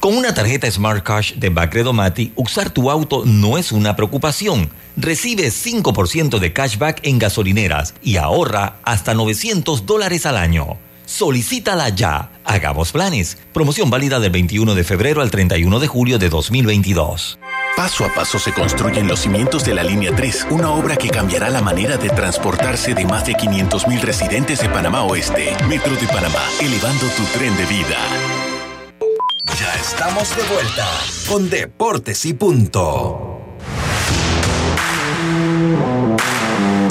Con 0.00 0.16
una 0.16 0.34
tarjeta 0.34 0.70
Smart 0.70 1.04
Cash 1.04 1.34
de 1.34 1.50
Bacredo 1.50 1.92
Mati, 1.92 2.32
usar 2.34 2.70
tu 2.70 2.90
auto 2.90 3.24
no 3.26 3.58
es 3.58 3.70
una 3.70 3.96
preocupación. 3.96 4.70
Recibe 4.96 5.48
5% 5.48 6.38
de 6.38 6.52
cashback 6.52 7.00
en 7.06 7.18
gasolineras 7.18 7.94
y 8.02 8.16
ahorra 8.16 8.78
hasta 8.82 9.14
900 9.14 9.86
dólares 9.86 10.26
al 10.26 10.38
año. 10.38 10.78
Solicítala 11.04 11.88
ya. 11.90 12.32
Hagamos 12.44 12.92
planes. 12.92 13.36
Promoción 13.52 13.90
válida 13.90 14.20
del 14.20 14.30
21 14.30 14.74
de 14.74 14.84
febrero 14.84 15.22
al 15.22 15.30
31 15.30 15.78
de 15.78 15.86
julio 15.86 16.18
de 16.18 16.28
2022. 16.30 17.38
Paso 17.76 18.04
a 18.04 18.12
paso 18.12 18.38
se 18.38 18.52
construyen 18.52 19.08
los 19.08 19.20
cimientos 19.20 19.64
de 19.64 19.72
la 19.74 19.82
Línea 19.82 20.14
3, 20.14 20.48
una 20.50 20.70
obra 20.70 20.96
que 20.96 21.08
cambiará 21.08 21.48
la 21.48 21.62
manera 21.62 21.96
de 21.96 22.10
transportarse 22.10 22.94
de 22.94 23.06
más 23.06 23.24
de 23.24 23.32
500.000 23.32 24.00
residentes 24.02 24.60
de 24.60 24.68
Panamá 24.68 25.02
Oeste. 25.04 25.56
Metro 25.66 25.94
de 25.96 26.06
Panamá, 26.06 26.42
elevando 26.60 27.06
tu 27.16 27.22
tren 27.38 27.56
de 27.56 27.64
vida. 27.66 27.96
Ya 29.58 29.74
estamos 29.80 30.36
de 30.36 30.42
vuelta 30.42 30.86
con 31.26 31.48
Deportes 31.48 32.26
y 32.26 32.34
Punto. 32.34 33.40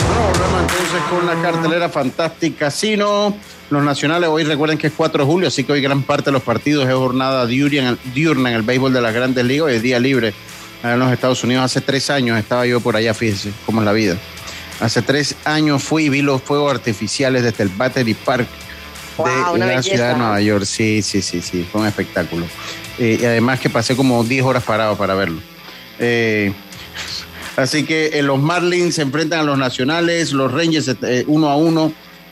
Volvemos 0.08 0.62
entonces 0.62 1.02
con 1.10 1.26
la 1.28 1.42
cartelera 1.42 1.90
Fantastic 1.90 2.58
Casino. 2.58 3.38
Los 3.70 3.84
nacionales 3.84 4.28
hoy 4.30 4.44
recuerden 4.44 4.80
que 4.80 4.88
es 4.88 4.94
4 4.98 5.24
de 5.24 5.32
julio, 5.32 5.48
así 5.50 5.64
que 5.64 5.74
hoy 5.74 5.82
gran 5.82 6.02
parte 6.02 6.26
de 6.26 6.32
los 6.32 6.42
partidos 6.42 6.88
es 6.88 6.96
jornada 6.96 7.46
diurna, 7.46 7.96
diurna 8.16 8.50
en 8.50 8.56
el 8.56 8.64
béisbol 8.64 8.92
de 8.92 9.02
las 9.02 9.14
grandes 9.14 9.46
ligas, 9.46 9.68
hoy 9.68 9.76
es 9.76 9.84
día 9.84 10.00
libre 10.00 10.34
en 10.84 11.00
los 11.00 11.12
Estados 11.12 11.44
Unidos. 11.44 11.66
Hace 11.66 11.82
tres 11.82 12.10
años 12.10 12.38
estaba 12.38 12.66
yo 12.66 12.80
por 12.80 12.96
allá, 12.96 13.14
fíjense 13.14 13.52
cómo 13.66 13.82
es 13.82 13.86
la 13.86 13.94
vida. 13.94 14.18
Hace 14.80 15.02
tres 15.02 15.36
años 15.44 15.84
fui 15.84 16.06
y 16.06 16.10
vi 16.10 16.22
los 16.22 16.42
fuegos 16.42 16.74
artificiales 16.74 17.44
desde 17.44 17.64
el 17.64 17.70
Battery 17.70 18.14
Park 18.14 18.48
Wow, 19.18 19.54
de 19.54 19.60
la 19.60 19.84
ciudad 19.84 20.14
de. 20.14 20.18
Nueva 20.18 20.42
York. 20.42 20.64
Sí, 20.64 21.02
sí, 21.02 21.22
sí, 21.22 21.42
sí, 21.42 21.68
fue 21.70 21.82
un 21.82 21.88
espectáculo. 21.88 22.46
Eh, 22.98 23.18
y 23.22 23.26
además 23.26 23.60
que 23.60 23.70
pasé 23.70 23.96
como 23.96 24.24
10 24.24 24.46
horas 24.46 24.64
parado 24.64 24.96
para 24.96 25.14
verlo. 25.14 25.42
Eh, 26.00 26.54
así 27.58 27.84
que 27.84 28.08
eh, 28.14 28.24
los 28.24 28.40
Marlins 28.40 28.96
se 28.96 29.02
enfrentan 29.02 29.42
a 29.42 29.44
los 29.44 29.58
Nacionales, 29.58 30.32
los 30.32 30.52
Rangers 30.52 30.96
eh, 31.02 31.26
uno 31.28 31.50
a 31.50 31.58
uno 31.58 31.92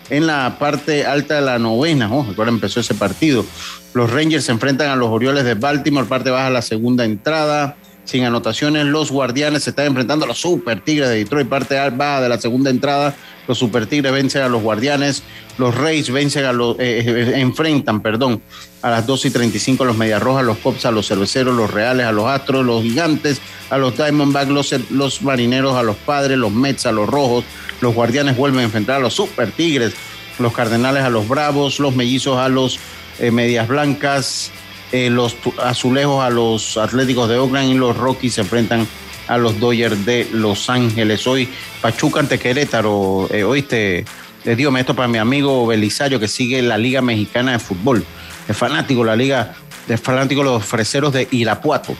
en 0.09 0.25
la 0.25 0.57
parte 0.57 1.05
alta 1.05 1.35
de 1.35 1.41
la 1.41 1.59
novena. 1.59 2.09
Oh, 2.09 2.25
ahora 2.37 2.49
empezó 2.49 2.79
ese 2.79 2.93
partido. 2.93 3.45
Los 3.93 4.09
Rangers 4.09 4.45
se 4.45 4.53
enfrentan 4.53 4.89
a 4.89 4.95
los 4.95 5.09
Orioles 5.09 5.43
de 5.43 5.55
Baltimore, 5.55 6.07
parte 6.07 6.29
baja 6.29 6.49
la 6.49 6.61
segunda 6.61 7.03
entrada. 7.03 7.75
Sin 8.07 8.23
anotaciones, 8.23 8.85
los 8.85 9.11
Guardianes 9.11 9.63
se 9.63 9.71
están 9.71 9.87
enfrentando 9.87 10.23
a 10.23 10.29
los 10.29 10.39
Super 10.39 10.79
Tigres 10.79 11.09
de 11.09 11.15
Detroit, 11.15 11.49
parte 11.49 11.75
baja 11.89 12.21
de 12.21 12.29
la 12.29 12.39
segunda 12.39 12.69
entrada. 12.69 13.13
Los 13.49 13.57
Super 13.57 13.85
Tigres 13.85 14.13
vencen 14.13 14.43
a 14.43 14.47
los 14.47 14.61
Guardianes. 14.61 15.23
Los 15.57 15.75
Reyes 15.75 16.09
vencen 16.09 16.45
a 16.45 16.53
los, 16.53 16.79
eh, 16.79 17.03
eh, 17.05 17.33
enfrentan, 17.35 17.99
perdón, 18.01 18.41
a 18.81 18.91
las 18.91 19.05
2 19.05 19.25
y 19.25 19.29
35 19.31 19.83
los 19.83 19.97
Medias 19.97 20.23
Rojas, 20.23 20.45
los 20.45 20.57
Cops 20.59 20.85
a 20.85 20.91
los 20.91 21.05
Cerveceros, 21.05 21.53
los 21.53 21.69
Reales 21.69 22.05
a 22.05 22.13
los 22.13 22.27
Astros, 22.27 22.65
los 22.65 22.81
Gigantes 22.81 23.41
a 23.69 23.77
los 23.77 23.97
Diamondbacks, 23.97 24.51
los, 24.51 24.73
los 24.89 25.21
Marineros 25.21 25.75
a 25.75 25.83
los 25.83 25.97
Padres, 25.97 26.37
los 26.37 26.53
Mets 26.53 26.85
a 26.85 26.93
los 26.93 27.09
Rojos. 27.09 27.43
Los 27.81 27.93
Guardianes 27.93 28.37
vuelven 28.37 28.61
a 28.61 28.63
enfrentar 28.63 28.95
a 28.95 28.99
los 28.99 29.15
Super 29.15 29.51
Tigres, 29.51 29.93
los 30.39 30.53
Cardenales 30.53 31.03
a 31.03 31.09
los 31.09 31.27
Bravos, 31.27 31.81
los 31.81 31.93
Mellizos 31.93 32.37
a 32.37 32.47
los 32.47 32.79
eh, 33.19 33.31
Medias 33.31 33.67
Blancas, 33.67 34.51
eh, 34.91 35.09
los 35.09 35.35
Azulejos 35.61 36.23
a 36.23 36.29
los 36.29 36.77
Atléticos 36.77 37.29
de 37.29 37.37
Oakland 37.37 37.71
y 37.71 37.73
los 37.73 37.97
Rockies 37.97 38.35
se 38.35 38.41
enfrentan 38.41 38.87
a 39.27 39.37
los 39.37 39.59
Dodgers 39.59 40.05
de 40.05 40.27
Los 40.31 40.69
Ángeles. 40.69 41.27
Hoy 41.27 41.49
Pachuca 41.81 42.21
ante 42.21 42.39
Querétaro, 42.39 43.27
eh, 43.31 43.43
oíste, 43.43 44.05
eh, 44.45 44.55
Dios 44.55 44.73
esto 44.77 44.95
para 44.95 45.07
mi 45.07 45.17
amigo 45.17 45.67
Belisario 45.67 46.19
que 46.19 46.27
sigue 46.27 46.61
la 46.61 46.77
Liga 46.77 47.01
Mexicana 47.01 47.51
de 47.53 47.59
Fútbol. 47.59 48.05
Es 48.47 48.55
fanático 48.55 49.03
la 49.03 49.15
Liga, 49.15 49.55
es 49.89 49.99
fanático 49.99 50.41
de 50.41 50.45
los 50.45 50.65
freseros 50.65 51.11
de 51.11 51.27
Irapuato. 51.31 51.95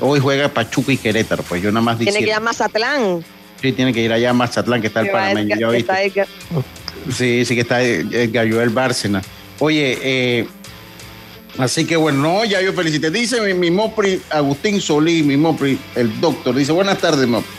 Hoy 0.00 0.20
juega 0.20 0.48
Pachuca 0.48 0.92
y 0.92 0.96
Querétaro, 0.96 1.42
pues 1.42 1.60
yo 1.60 1.72
nada 1.72 1.82
más 1.82 1.98
Tiene 1.98 2.18
que 2.18 2.24
ir 2.24 2.32
a 2.32 2.40
Mazatlán. 2.40 3.24
Sí, 3.60 3.72
tiene 3.72 3.92
que 3.92 4.00
ir 4.00 4.12
allá 4.12 4.30
a 4.30 4.32
Mazatlán, 4.32 4.80
que 4.80 4.86
está 4.86 5.00
el 5.00 5.10
panameño, 5.10 5.56
ya 5.56 6.26
Sí, 7.12 7.44
sí 7.44 7.54
que 7.56 7.62
está 7.62 7.78
Joel 8.32 8.70
Bárcena. 8.70 9.22
Oye, 9.58 9.98
eh, 10.00 10.46
así 11.56 11.84
que 11.86 11.96
bueno, 11.96 12.20
no, 12.22 12.44
ya 12.44 12.60
yo 12.60 12.72
felicité. 12.72 13.10
Dice 13.10 13.40
mi, 13.40 13.54
mi 13.54 13.70
Mopri, 13.70 14.20
Agustín 14.30 14.80
Solís, 14.80 15.24
mi 15.24 15.36
Mopri, 15.36 15.78
el 15.94 16.20
doctor, 16.20 16.54
dice, 16.54 16.72
buenas 16.72 16.98
tardes, 16.98 17.26
Mopri. 17.26 17.50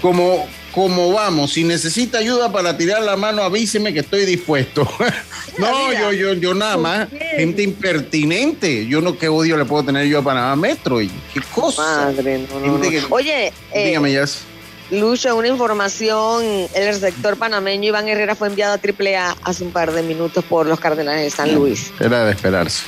Como, 0.00 0.46
como 0.72 1.12
vamos, 1.12 1.52
si 1.52 1.62
necesita 1.64 2.18
ayuda 2.18 2.50
para 2.50 2.76
tirar 2.76 3.02
la 3.02 3.16
mano, 3.16 3.42
avíseme 3.42 3.92
que 3.92 4.00
estoy 4.00 4.24
dispuesto. 4.24 4.88
no, 5.58 5.92
yo, 5.92 6.12
yo, 6.12 6.32
yo 6.34 6.54
nada 6.54 6.74
¿por 6.74 6.82
más, 6.82 7.08
qué? 7.08 7.18
gente 7.36 7.62
impertinente. 7.62 8.86
Yo 8.86 9.00
no, 9.00 9.16
qué 9.16 9.28
odio 9.28 9.56
le 9.56 9.64
puedo 9.64 9.84
tener 9.84 10.06
yo 10.06 10.18
a 10.18 10.22
Panamá 10.22 10.56
Metro. 10.56 11.00
y 11.00 11.08
¿Qué 11.32 11.40
cosa? 11.54 11.82
Madre, 11.82 12.46
no, 12.50 12.58
no, 12.60 12.66
no. 12.66 12.72
Gente 12.82 12.90
que- 13.00 13.06
Oye, 13.10 13.52
eh, 13.72 13.86
Dígame, 13.86 14.12
ya. 14.12 14.24
Lucho, 14.90 15.34
una 15.36 15.48
información, 15.48 16.44
el 16.74 16.94
sector 16.96 17.38
panameño 17.38 17.88
Iván 17.88 18.08
Herrera 18.08 18.34
fue 18.34 18.48
enviado 18.48 18.74
a 18.74 18.78
AAA 18.78 19.36
hace 19.42 19.64
un 19.64 19.70
par 19.70 19.90
de 19.92 20.02
minutos 20.02 20.44
por 20.44 20.66
los 20.66 20.78
Cardenales 20.80 21.24
de 21.24 21.30
San 21.30 21.54
Luis. 21.54 21.90
Era 21.98 22.24
de 22.26 22.32
esperarse. 22.32 22.82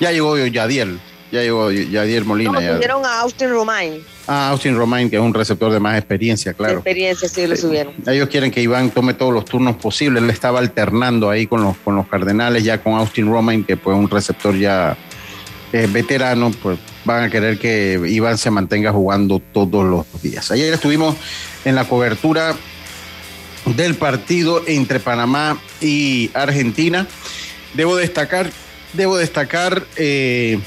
Ya 0.00 0.12
llegó 0.12 0.36
Yadiel, 0.38 0.98
ya 1.32 1.42
llegó 1.42 1.70
Yadiel 1.70 2.24
Molina. 2.24 2.52
No, 2.52 2.60
ya. 2.60 2.74
subieron 2.74 3.04
a 3.04 3.20
Austin 3.20 3.50
Romain, 3.50 4.02
Ah, 4.30 4.50
Austin 4.50 4.76
Romain, 4.76 5.08
que 5.08 5.16
es 5.16 5.22
un 5.22 5.32
receptor 5.32 5.72
de 5.72 5.80
más 5.80 5.96
experiencia, 5.96 6.52
de 6.52 6.56
claro. 6.56 6.74
experiencia, 6.74 7.26
sí, 7.30 7.46
lo 7.46 7.56
subieron. 7.56 7.94
Ellos 8.06 8.28
quieren 8.28 8.50
que 8.50 8.60
Iván 8.60 8.90
tome 8.90 9.14
todos 9.14 9.32
los 9.32 9.46
turnos 9.46 9.76
posibles. 9.76 10.22
Él 10.22 10.28
estaba 10.28 10.58
alternando 10.58 11.30
ahí 11.30 11.46
con 11.46 11.62
los, 11.62 11.76
con 11.78 11.96
los 11.96 12.06
Cardenales, 12.08 12.62
ya 12.62 12.82
con 12.82 12.92
Austin 12.94 13.30
Romain, 13.30 13.64
que 13.64 13.78
pues 13.78 13.96
un 13.96 14.08
receptor 14.10 14.54
ya 14.54 14.98
eh, 15.72 15.88
veterano, 15.90 16.50
pues 16.62 16.78
van 17.06 17.24
a 17.24 17.30
querer 17.30 17.58
que 17.58 17.98
Iván 18.06 18.36
se 18.36 18.50
mantenga 18.50 18.92
jugando 18.92 19.40
todos 19.40 19.82
los 19.86 20.22
días. 20.22 20.50
Ayer 20.50 20.74
estuvimos 20.74 21.16
en 21.64 21.74
la 21.74 21.84
cobertura 21.88 22.54
del 23.64 23.94
partido 23.94 24.62
entre 24.66 25.00
Panamá 25.00 25.58
y 25.80 26.30
Argentina. 26.34 27.06
Debo 27.72 27.96
destacar, 27.96 28.50
debo 28.92 29.16
destacar 29.16 29.84
eh, 29.96 30.58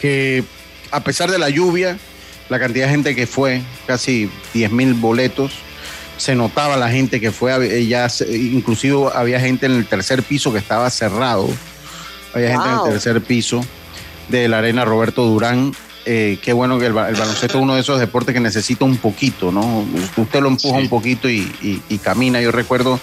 que 0.00 0.44
a 0.90 1.00
pesar 1.02 1.30
de 1.30 1.38
la 1.38 1.48
lluvia, 1.48 1.98
la 2.48 2.58
cantidad 2.58 2.86
de 2.86 2.92
gente 2.92 3.14
que 3.14 3.26
fue, 3.26 3.62
casi 3.86 4.30
10 4.52 4.70
mil 4.72 4.94
boletos, 4.94 5.52
se 6.16 6.34
notaba 6.34 6.76
la 6.76 6.90
gente 6.90 7.20
que 7.20 7.32
fue, 7.32 7.86
ya 7.86 8.08
se- 8.08 8.30
inclusive 8.36 8.96
había 9.14 9.40
gente 9.40 9.66
en 9.66 9.72
el 9.72 9.86
tercer 9.86 10.22
piso 10.22 10.52
que 10.52 10.58
estaba 10.58 10.88
cerrado, 10.90 11.48
había 12.34 12.50
gente 12.50 12.68
en 12.68 12.74
el 12.74 12.84
tercer 12.92 13.20
piso 13.22 13.64
de 14.28 14.48
la 14.48 14.58
arena 14.58 14.84
Roberto 14.84 15.24
Durán. 15.24 15.72
Eh, 16.06 16.38
qué 16.42 16.52
bueno 16.52 16.78
que 16.78 16.86
el, 16.86 16.92
ba- 16.92 17.08
el 17.08 17.16
baloncesto 17.16 17.56
es 17.58 17.62
uno 17.62 17.74
de 17.74 17.80
esos 17.80 17.98
deportes 17.98 18.34
que 18.34 18.40
necesita 18.40 18.84
un 18.84 18.98
poquito, 18.98 19.50
¿no? 19.50 19.86
Usted 20.16 20.40
lo 20.40 20.48
empuja 20.48 20.76
Sí. 20.76 20.82
un 20.82 20.88
poquito 20.90 21.30
y, 21.30 21.38
y- 21.62 21.82
y 21.88 21.98
camina. 21.98 22.40
Yo 22.42 22.52
recuerdo 22.52 23.00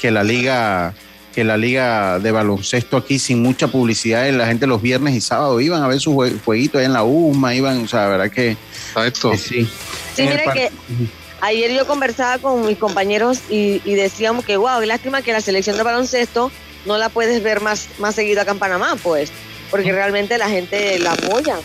que 0.00 0.10
la 0.12 0.22
liga 0.22 0.94
que 1.36 1.44
la 1.44 1.58
liga 1.58 2.18
de 2.18 2.32
baloncesto 2.32 2.96
aquí 2.96 3.18
sin 3.18 3.42
mucha 3.42 3.68
publicidad, 3.68 4.26
la 4.30 4.46
gente 4.46 4.66
los 4.66 4.80
viernes 4.80 5.14
y 5.14 5.20
sábados 5.20 5.60
iban 5.60 5.82
a 5.82 5.86
ver 5.86 6.00
su 6.00 6.14
jue- 6.14 6.34
jueguito 6.42 6.78
ahí 6.78 6.86
en 6.86 6.94
la 6.94 7.04
UMA, 7.04 7.54
iban, 7.54 7.84
o 7.84 7.86
sea, 7.86 8.04
la 8.04 8.08
verdad 8.08 8.30
que, 8.30 8.56
Exacto. 8.88 9.32
que 9.32 9.36
sí. 9.36 9.68
Sí, 10.16 10.26
par- 10.46 10.54
que 10.54 10.70
ayer 11.42 11.72
yo 11.74 11.86
conversaba 11.86 12.38
con 12.38 12.66
mis 12.66 12.78
compañeros 12.78 13.40
y, 13.50 13.82
y 13.84 13.94
decíamos 13.96 14.46
que, 14.46 14.56
wow, 14.56 14.80
qué 14.80 14.86
lástima 14.86 15.20
que 15.20 15.32
la 15.32 15.42
selección 15.42 15.76
de 15.76 15.82
baloncesto 15.82 16.50
no 16.86 16.96
la 16.96 17.10
puedes 17.10 17.42
ver 17.42 17.60
más, 17.60 17.88
más 17.98 18.14
seguido 18.14 18.40
acá 18.40 18.52
en 18.52 18.58
Panamá, 18.58 18.96
pues, 19.02 19.30
porque 19.70 19.92
realmente 19.92 20.38
la 20.38 20.48
gente 20.48 20.98
la 21.00 21.12
apoya. 21.12 21.56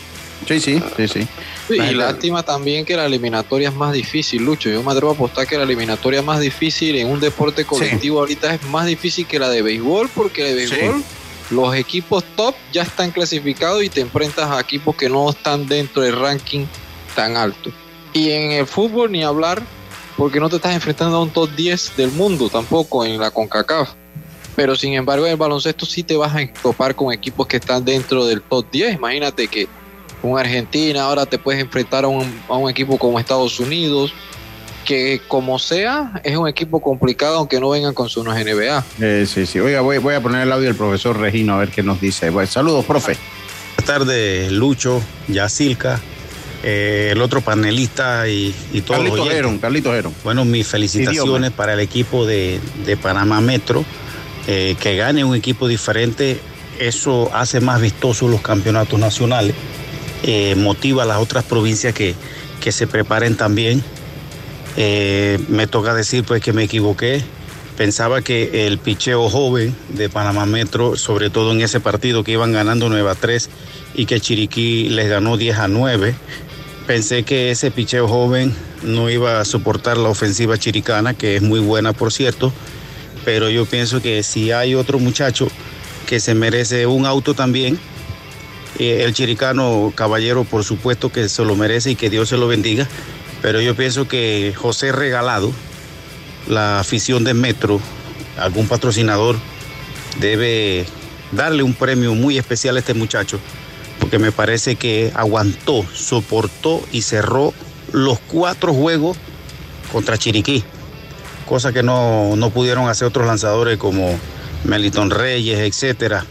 Sí, 0.48 0.60
sí, 0.60 0.84
sí, 0.98 1.08
sí. 1.08 1.28
Sí, 1.76 1.80
y 1.82 1.94
lástima 1.94 2.44
también 2.44 2.86
que 2.86 2.96
la 2.96 3.06
eliminatoria 3.06 3.70
es 3.70 3.76
más 3.76 3.94
difícil, 3.94 4.44
Lucho. 4.44 4.70
Yo 4.70 4.84
me 4.84 4.92
atrevo 4.92 5.12
a 5.12 5.16
apostar 5.16 5.48
que 5.48 5.58
la 5.58 5.64
eliminatoria 5.64 6.22
más 6.22 6.40
difícil 6.40 6.96
en 6.98 7.08
un 7.08 7.20
deporte 7.20 7.66
colectivo 7.66 8.20
ahorita 8.20 8.54
es 8.56 8.64
más 8.64 8.86
difícil 8.88 9.26
que 9.26 9.40
la 9.40 9.50
de 9.50 9.62
béisbol, 9.62 10.10
porque 10.14 10.54
de 10.54 10.68
Sí. 10.68 10.76
béisbol 10.76 11.04
los 11.52 11.76
equipos 11.76 12.24
top 12.36 12.56
ya 12.72 12.84
están 12.84 13.12
clasificados 13.12 13.84
y 13.84 13.90
te 13.90 14.02
enfrentas 14.02 14.50
a 14.50 14.60
equipos 14.60 14.96
que 14.96 15.10
no 15.10 15.30
están 15.30 15.68
dentro 15.68 16.02
del 16.02 16.18
ranking 16.18 16.66
tan 17.16 17.36
alto. 17.36 17.72
Y 18.14 18.32
en 18.32 18.52
el 18.52 18.66
fútbol 18.66 19.12
ni 19.12 19.24
hablar, 19.24 19.62
porque 20.18 20.40
no 20.40 20.50
te 20.50 20.58
estás 20.58 20.74
enfrentando 20.74 21.18
a 21.18 21.22
un 21.22 21.30
top 21.30 21.50
10 21.56 21.94
del 21.98 22.12
mundo 22.12 22.50
tampoco 22.50 23.06
en 23.06 23.20
la 23.20 23.32
CONCACAF. 23.32 23.90
Pero 24.56 24.76
sin 24.76 24.94
embargo 24.94 25.26
en 25.26 25.32
el 25.32 25.38
baloncesto 25.38 25.86
sí 25.86 26.04
te 26.04 26.16
vas 26.16 26.36
a 26.36 26.46
topar 26.62 26.96
con 26.96 27.14
equipos 27.14 27.48
que 27.48 27.58
están 27.58 27.84
dentro 27.86 28.26
del 28.26 28.42
top 28.42 28.66
10. 28.72 28.96
Imagínate 28.96 29.48
que 29.48 29.68
con 30.22 30.38
Argentina, 30.38 31.04
ahora 31.04 31.26
te 31.26 31.38
puedes 31.38 31.62
enfrentar 31.62 32.04
a 32.04 32.08
un, 32.08 32.42
a 32.48 32.54
un 32.54 32.70
equipo 32.70 32.98
como 32.98 33.20
Estados 33.20 33.60
Unidos, 33.60 34.14
que 34.86 35.22
como 35.28 35.60
sea, 35.60 36.22
es 36.24 36.36
un 36.36 36.48
equipo 36.48 36.82
complicado 36.82 37.38
aunque 37.38 37.60
no 37.60 37.70
vengan 37.70 37.94
con 37.94 38.10
sus 38.10 38.26
NBA. 38.26 38.84
Eh, 39.00 39.26
sí, 39.28 39.46
sí. 39.46 39.60
Oiga, 39.60 39.82
voy, 39.82 39.98
voy, 40.00 40.16
a 40.16 40.22
poner 40.22 40.42
el 40.42 40.52
audio 40.52 40.68
del 40.68 40.76
profesor 40.76 41.18
Regino 41.18 41.56
a 41.56 41.58
ver 41.58 41.70
qué 41.70 41.84
nos 41.84 42.00
dice. 42.02 42.32
saludos, 42.48 42.86
profe. 42.86 43.18
Buenas 43.76 43.86
tardes, 43.86 44.52
Lucho, 44.52 45.02
Yacilca, 45.28 46.00
eh, 46.64 47.10
el 47.12 47.22
otro 47.22 47.42
panelista 47.42 48.28
y, 48.28 48.54
y 48.72 48.82
todos 48.82 49.00
Carlitos 49.00 49.28
los 49.42 49.60
Carlitos 49.60 50.14
Bueno, 50.24 50.46
mis 50.46 50.68
felicitaciones 50.68 51.52
para 51.52 51.74
el 51.74 51.80
equipo 51.80 52.26
de, 52.26 52.60
de 52.86 52.98
Panamá 52.98 53.42
Metro. 53.42 53.84
Eh, 54.48 54.76
que 54.80 54.96
gane 54.96 55.24
un 55.24 55.36
equipo 55.36 55.68
diferente, 55.68 56.40
eso 56.80 57.30
hace 57.34 57.60
más 57.60 57.80
vistosos 57.80 58.30
los 58.30 58.42
campeonatos 58.42 59.00
nacionales, 59.00 59.54
eh, 60.24 60.56
motiva 60.56 61.04
a 61.04 61.06
las 61.06 61.18
otras 61.18 61.44
provincias 61.44 61.94
que, 61.94 62.16
que 62.60 62.72
se 62.72 62.88
preparen 62.88 63.36
también. 63.36 63.84
Eh, 64.78 65.40
me 65.50 65.68
toca 65.68 65.94
decir 65.94 66.24
pues 66.24 66.42
que 66.42 66.54
me 66.54 66.64
equivoqué. 66.64 67.22
Pensaba 67.78 68.22
que 68.22 68.68
el 68.68 68.78
picheo 68.78 69.30
joven 69.30 69.76
de 69.90 70.10
Panamá 70.10 70.46
Metro, 70.46 70.98
sobre 70.98 71.30
todo 71.30 71.52
en 71.52 71.62
ese 71.62 71.80
partido 71.80 72.24
que 72.24 72.34
iban 72.34 72.54
ganando 72.54 72.90
9 72.90 73.10
a 73.10 73.16
3 73.16 73.50
y 73.96 74.06
que 74.06 74.20
Chiriquí 74.20 74.90
les 74.90 75.10
ganó 75.10 75.38
10 75.38 75.58
a 75.58 75.68
9, 75.68 76.14
pensé 76.86 77.24
que 77.24 77.50
ese 77.50 77.72
picheo 77.72 78.08
joven 78.08 78.54
no 78.84 79.10
iba 79.10 79.40
a 79.40 79.46
soportar 79.46 79.98
la 79.98 80.10
ofensiva 80.10 80.58
chiricana, 80.58 81.14
que 81.14 81.38
es 81.38 81.42
muy 81.42 81.60
buena 81.60 81.94
por 81.94 82.12
cierto, 82.12 82.54
pero 83.26 83.50
yo 83.50 83.66
pienso 83.66 84.02
que 84.02 84.22
si 84.22 84.52
hay 84.52 84.76
otro 84.76 85.00
muchacho 85.00 85.48
que 86.06 86.20
se 86.20 86.36
merece 86.36 86.86
un 86.86 87.06
auto 87.06 87.34
también, 87.34 87.80
eh, 88.80 89.04
el 89.04 89.14
chiricano 89.14 89.92
caballero 89.96 90.44
por 90.44 90.64
supuesto 90.64 91.12
que 91.12 91.30
se 91.30 91.44
lo 91.44 91.56
merece 91.56 91.92
y 91.92 91.96
que 91.96 92.10
Dios 92.10 92.30
se 92.30 92.38
lo 92.38 92.48
bendiga, 92.48 92.88
pero 93.42 93.62
yo 93.62 93.76
pienso 93.76 94.08
que 94.08 94.54
José 94.56 94.92
Regalado, 94.92 95.52
la 96.48 96.80
afición 96.80 97.24
de 97.24 97.34
Metro, 97.34 97.80
algún 98.38 98.68
patrocinador 98.68 99.38
debe 100.20 100.86
darle 101.32 101.64
un 101.64 101.74
premio 101.74 102.16
muy 102.16 102.38
especial 102.38 102.76
a 102.76 102.80
este 102.80 102.94
muchacho, 102.94 103.40
porque 104.00 104.20
me 104.20 104.32
parece 104.32 104.76
que 104.76 105.12
aguantó, 105.16 105.86
soportó 105.94 106.82
y 106.92 107.02
cerró 107.02 107.54
los 107.92 108.20
cuatro 108.20 108.74
juegos 108.74 109.18
contra 109.92 110.18
Chiriquí 110.18 110.64
cosa 111.52 111.74
que 111.74 111.84
no, 111.84 112.50
pudieron 112.54 112.88
hacer 112.88 113.10
otros 113.10 113.28
lanzadores 113.28 113.78
como 113.78 114.18
Meliton 114.64 115.10
Reyes, 115.10 115.60
etcétera. 115.60 116.26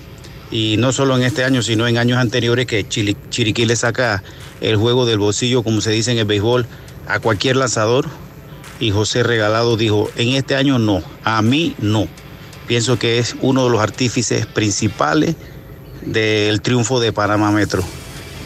Y 0.51 0.76
no 0.78 0.92
solo 0.92 1.16
en 1.16 1.22
este 1.22 1.44
año, 1.44 1.62
sino 1.62 1.86
en 1.86 1.98
años 1.98 2.18
anteriores 2.18 2.66
que 2.66 2.86
Chiriquí 2.88 3.66
le 3.66 3.76
saca 3.76 4.22
el 4.61 4.76
juego 4.76 5.07
del 5.07 5.18
bolsillo, 5.18 5.62
como 5.62 5.80
se 5.80 5.90
dice 5.90 6.12
en 6.12 6.18
el 6.18 6.24
béisbol, 6.24 6.66
a 7.07 7.20
cualquier 7.20 7.57
lanzador. 7.57 8.09
Y 8.80 8.90
José 8.90 9.22
Regalado 9.22 9.76
dijo, 9.76 10.11
en 10.16 10.30
este 10.30 10.57
año 10.57 10.78
no, 10.78 11.03
a 11.22 11.42
mí 11.42 11.74
no. 11.78 12.09
Pienso 12.66 12.98
que 12.98 13.18
es 13.18 13.36
uno 13.40 13.64
de 13.64 13.70
los 13.70 13.80
artífices 13.80 14.46
principales 14.46 15.36
del 16.03 16.61
triunfo 16.62 17.01
de 17.01 17.12
Panamá 17.12 17.51
Metro. 17.51 17.84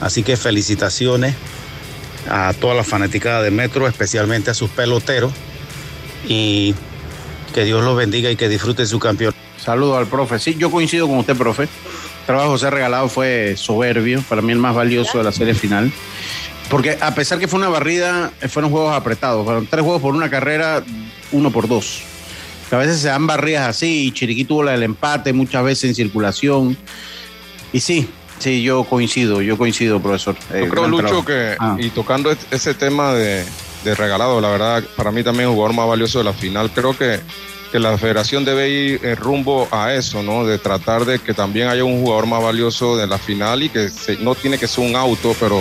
Así 0.00 0.22
que 0.22 0.36
felicitaciones 0.36 1.34
a 2.28 2.52
toda 2.54 2.74
la 2.74 2.84
fanaticada 2.84 3.42
de 3.42 3.50
Metro, 3.50 3.86
especialmente 3.86 4.50
a 4.50 4.54
sus 4.54 4.70
peloteros 4.70 5.32
y 6.26 6.74
que 7.52 7.64
Dios 7.64 7.84
los 7.84 7.96
bendiga 7.96 8.30
y 8.30 8.36
que 8.36 8.48
disfrute 8.48 8.86
su 8.86 8.98
campeón. 8.98 9.34
Saludos 9.64 9.98
al 9.98 10.06
profe. 10.06 10.38
Sí, 10.38 10.56
yo 10.58 10.70
coincido 10.70 11.08
con 11.08 11.18
usted, 11.18 11.36
profe. 11.36 11.62
El 11.62 12.26
trabajo 12.26 12.50
José 12.50 12.70
Regalado 12.70 13.08
fue 13.08 13.54
soberbio, 13.56 14.22
para 14.28 14.42
mí 14.42 14.52
el 14.52 14.58
más 14.58 14.74
valioso 14.74 15.18
de 15.18 15.24
la 15.24 15.32
serie 15.32 15.54
final. 15.54 15.92
Porque 16.68 16.98
a 17.00 17.14
pesar 17.14 17.38
que 17.38 17.48
fue 17.48 17.58
una 17.58 17.68
barrida, 17.68 18.30
fueron 18.48 18.70
juegos 18.70 18.94
apretados. 18.94 19.44
Fueron 19.44 19.66
tres 19.66 19.82
juegos 19.82 20.02
por 20.02 20.14
una 20.14 20.30
carrera, 20.30 20.82
uno 21.32 21.50
por 21.50 21.68
dos. 21.68 22.02
A 22.70 22.76
veces 22.76 23.00
se 23.00 23.08
dan 23.08 23.26
barridas 23.26 23.68
así, 23.68 24.06
y 24.06 24.12
Chiriquí 24.12 24.44
tuvo 24.44 24.64
la 24.64 24.72
del 24.72 24.82
empate 24.82 25.32
muchas 25.32 25.64
veces 25.64 25.90
en 25.90 25.94
circulación. 25.94 26.76
Y 27.72 27.80
sí, 27.80 28.08
sí, 28.38 28.62
yo 28.62 28.84
coincido, 28.84 29.42
yo 29.42 29.56
coincido, 29.56 30.00
profesor. 30.00 30.36
Yo 30.50 30.56
eh, 30.56 30.68
creo, 30.68 30.88
Lucho, 30.88 31.24
que, 31.24 31.56
ah. 31.58 31.76
y 31.78 31.90
tocando 31.90 32.34
ese 32.50 32.74
tema 32.74 33.12
de, 33.12 33.44
de 33.84 33.94
regalado. 33.94 34.40
La 34.40 34.48
verdad, 34.48 34.84
para 34.96 35.10
mí 35.10 35.22
también 35.22 35.48
el 35.48 35.54
jugador 35.54 35.76
más 35.76 35.86
valioso 35.86 36.18
de 36.18 36.24
la 36.24 36.32
final. 36.32 36.70
Creo 36.74 36.96
que, 36.96 37.20
que 37.74 37.80
la 37.80 37.98
federación 37.98 38.44
debe 38.44 38.68
ir 38.68 39.00
en 39.02 39.16
rumbo 39.16 39.66
a 39.72 39.92
eso, 39.94 40.22
¿no? 40.22 40.46
De 40.46 40.58
tratar 40.58 41.04
de 41.04 41.18
que 41.18 41.34
también 41.34 41.66
haya 41.66 41.82
un 41.82 42.00
jugador 42.00 42.28
más 42.28 42.40
valioso 42.40 42.96
de 42.96 43.08
la 43.08 43.18
final 43.18 43.64
y 43.64 43.68
que 43.68 43.90
no 44.20 44.36
tiene 44.36 44.58
que 44.58 44.68
ser 44.68 44.84
un 44.88 44.94
auto, 44.94 45.34
pero 45.40 45.60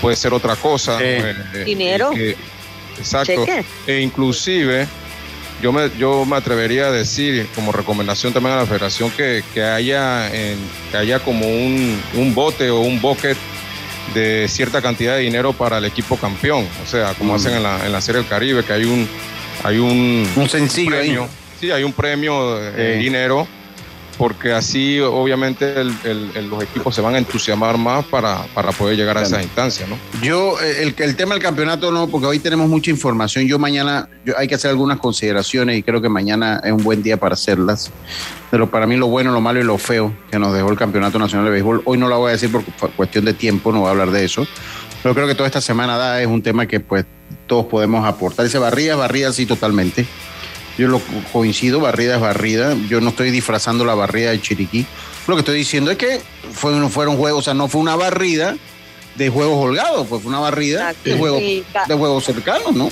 puede 0.00 0.14
ser 0.14 0.32
otra 0.32 0.54
cosa. 0.54 0.98
Eh, 1.02 1.34
Dinero. 1.64 2.12
exacto. 2.96 3.44
E 3.88 4.00
inclusive 4.02 4.86
yo 5.60 5.72
me, 5.72 5.90
yo 5.98 6.24
me 6.24 6.36
atrevería 6.36 6.86
a 6.86 6.90
decir, 6.92 7.48
como 7.56 7.72
recomendación 7.72 8.32
también 8.32 8.54
a 8.54 8.58
la 8.58 8.66
federación, 8.66 9.10
que, 9.10 9.42
que 9.52 9.64
haya, 9.64 10.32
en, 10.32 10.58
que 10.92 10.96
haya 10.96 11.18
como 11.18 11.44
un, 11.44 12.00
un 12.14 12.36
bote 12.36 12.70
o 12.70 12.82
un 12.82 13.00
bucket 13.00 13.36
de 14.14 14.46
cierta 14.46 14.80
cantidad 14.80 15.16
de 15.16 15.22
dinero 15.22 15.52
para 15.52 15.78
el 15.78 15.86
equipo 15.86 16.16
campeón. 16.18 16.68
O 16.84 16.88
sea, 16.88 17.14
como 17.14 17.32
mm. 17.32 17.36
hacen 17.36 17.54
en 17.54 17.64
la, 17.64 17.84
en 17.84 17.90
la 17.90 18.00
Serie 18.00 18.20
del 18.20 18.30
Caribe, 18.30 18.62
que 18.62 18.74
hay 18.74 18.84
un, 18.84 19.08
hay 19.64 19.78
un, 19.78 20.24
un 20.36 20.48
sencillo 20.48 20.90
premio. 20.90 21.22
Ahí. 21.24 21.47
Sí, 21.60 21.70
hay 21.70 21.84
un 21.84 21.92
premio 21.92 22.56
de 22.56 22.96
dinero 22.96 23.46
porque 24.18 24.52
así 24.52 24.98
obviamente 24.98 25.84
los 25.84 26.62
equipos 26.62 26.94
se 26.94 27.00
van 27.00 27.14
a 27.14 27.18
entusiasmar 27.18 27.78
más 27.78 28.04
para, 28.04 28.42
poder 28.76 28.96
llegar 28.96 29.16
a 29.16 29.22
esa 29.22 29.40
instancia, 29.40 29.86
¿no? 29.86 29.96
Yo, 30.20 30.60
eh, 30.60 30.82
el, 30.82 30.94
el 30.98 31.16
tema 31.16 31.34
del 31.34 31.42
campeonato 31.42 31.92
no, 31.92 32.08
porque 32.08 32.26
hoy 32.26 32.40
tenemos 32.40 32.68
mucha 32.68 32.90
información. 32.90 33.46
Yo 33.46 33.60
mañana, 33.60 34.08
hay 34.36 34.48
que 34.48 34.56
hacer 34.56 34.70
algunas 34.70 34.98
consideraciones 34.98 35.78
y 35.78 35.82
creo 35.84 36.02
que 36.02 36.08
mañana 36.08 36.60
es 36.64 36.72
un 36.72 36.82
buen 36.82 37.02
día 37.02 37.16
para 37.16 37.34
hacerlas. 37.34 37.92
Pero 38.50 38.68
para 38.68 38.86
mí 38.86 38.96
lo 38.96 39.06
bueno, 39.06 39.30
lo 39.30 39.40
malo 39.40 39.60
y 39.60 39.64
lo 39.64 39.78
feo 39.78 40.12
que 40.30 40.38
nos 40.38 40.52
dejó 40.52 40.70
el 40.70 40.76
Campeonato 40.76 41.18
Nacional 41.18 41.46
de 41.46 41.52
Béisbol, 41.52 41.82
hoy 41.84 41.96
no 41.96 42.08
lo 42.08 42.18
voy 42.18 42.30
a 42.30 42.32
decir 42.32 42.50
por 42.50 42.64
cuestión 42.92 43.24
de 43.24 43.34
tiempo, 43.34 43.70
no 43.72 43.80
voy 43.80 43.88
a 43.88 43.90
hablar 43.92 44.10
de 44.10 44.24
eso. 44.24 44.46
Pero 45.02 45.14
creo 45.14 45.28
que 45.28 45.36
toda 45.36 45.46
esta 45.46 45.60
semana 45.60 45.96
da 45.96 46.20
es 46.20 46.26
un 46.26 46.42
tema 46.42 46.66
que 46.66 46.80
pues 46.80 47.04
todos 47.46 47.66
podemos 47.66 48.04
aportar. 48.04 48.44
Dice 48.44 48.58
barría, 48.58 48.96
barría 48.96 49.32
sí 49.32 49.46
totalmente. 49.46 50.06
Yo 50.78 50.86
lo 50.88 51.00
coincido, 51.32 51.80
barrida 51.80 52.14
es 52.14 52.20
barrida. 52.20 52.76
Yo 52.88 53.00
no 53.00 53.10
estoy 53.10 53.30
disfrazando 53.32 53.84
la 53.84 53.94
barrida 53.94 54.30
de 54.30 54.40
Chiriquí. 54.40 54.86
Lo 55.26 55.34
que 55.34 55.40
estoy 55.40 55.58
diciendo 55.58 55.90
es 55.90 55.98
que 55.98 56.20
fueron, 56.52 56.88
fueron 56.90 57.16
juegos, 57.16 57.40
o 57.40 57.42
sea, 57.42 57.54
no 57.54 57.68
fue 57.68 57.80
una 57.80 57.96
barrida 57.96 58.56
de 59.16 59.28
juegos 59.28 59.58
holgados, 59.58 60.06
pues 60.06 60.22
fue 60.22 60.30
una 60.30 60.38
barrida 60.38 60.94
de 61.04 61.18
juegos, 61.18 61.40
de 61.40 61.94
juegos 61.94 62.24
cercanos, 62.24 62.72
¿no? 62.74 62.88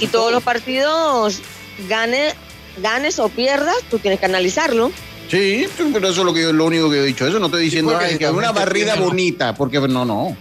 y 0.00 0.06
todos 0.06 0.32
los 0.32 0.42
partidos, 0.42 1.40
gane, 1.86 2.34
ganes 2.78 3.18
o 3.18 3.28
pierdas, 3.28 3.76
tú 3.90 3.98
tienes 3.98 4.18
que 4.18 4.26
analizarlo. 4.26 4.90
Sí, 5.30 5.66
pero 5.92 6.08
eso 6.08 6.22
es 6.22 6.26
lo, 6.26 6.34
que 6.34 6.52
lo 6.52 6.64
único 6.64 6.90
que 6.90 6.98
he 6.98 7.04
dicho. 7.04 7.26
Eso 7.26 7.38
no 7.38 7.46
estoy 7.46 7.64
diciendo 7.64 7.96
que 7.98 8.24
es 8.24 8.30
una 8.30 8.50
barrida 8.50 8.96
bonita, 8.96 9.54
porque 9.54 9.78
no, 9.80 10.04
no. 10.04 10.36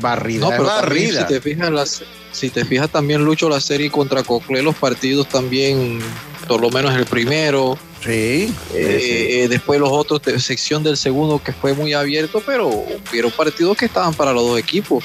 Barrida 0.00 0.56
no, 0.56 0.64
barrida. 0.64 1.26
si 1.26 1.34
te 1.34 1.40
fijas 1.40 1.70
las 1.70 2.02
si 2.34 2.50
te 2.50 2.64
fijas 2.64 2.90
también 2.90 3.24
Lucho 3.24 3.48
la 3.48 3.60
serie 3.60 3.90
contra 3.90 4.24
Cocle, 4.24 4.60
los 4.60 4.74
partidos 4.74 5.28
también, 5.28 6.00
por 6.48 6.60
lo 6.60 6.68
menos 6.70 6.94
el 6.94 7.06
primero. 7.06 7.78
Sí. 8.02 8.52
Eh, 8.74 9.44
eh, 9.44 9.46
después 9.48 9.78
los 9.78 9.90
otros, 9.90 10.20
de 10.22 10.38
sección 10.40 10.82
del 10.82 10.96
segundo 10.96 11.40
que 11.42 11.52
fue 11.52 11.74
muy 11.74 11.92
abierto, 11.92 12.42
pero 12.44 12.68
hubieron 12.68 13.30
partidos 13.30 13.76
que 13.76 13.86
estaban 13.86 14.14
para 14.14 14.32
los 14.32 14.42
dos 14.42 14.58
equipos. 14.58 15.04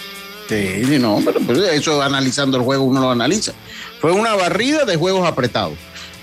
Sí, 0.50 0.82
no, 1.00 1.22
pero, 1.24 1.40
pero 1.46 1.64
eso 1.66 2.02
analizando 2.02 2.58
el 2.58 2.64
juego 2.64 2.84
uno 2.84 3.02
lo 3.02 3.12
analiza. 3.12 3.54
Fue 4.02 4.12
una 4.12 4.34
barrida 4.34 4.86
de 4.86 4.96
juegos 4.96 5.28
apretados. 5.28 5.78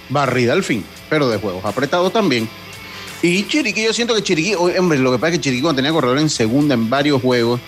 Barrida 0.09 0.53
al 0.53 0.65
fin, 0.65 0.85
pero 1.09 1.29
de 1.29 1.39
juegos 1.39 1.65
apretados 1.65 2.13
también. 2.13 2.49
Y 3.23 3.47
Chiriquí, 3.47 3.85
yo 3.85 3.93
siento 3.93 4.15
que 4.15 4.23
Chiriquí, 4.23 4.55
hombre, 4.55 4.99
lo 4.99 5.13
que 5.13 5.19
pasa 5.19 5.33
es 5.33 5.39
que 5.39 5.45
Chiriquí 5.45 5.63
cuando 5.63 5.77
tenía 5.77 5.93
corredor 5.93 6.19
en 6.19 6.29
segunda 6.29 6.75
en 6.75 6.91
varios 6.91 7.23
juegos, 7.23 7.61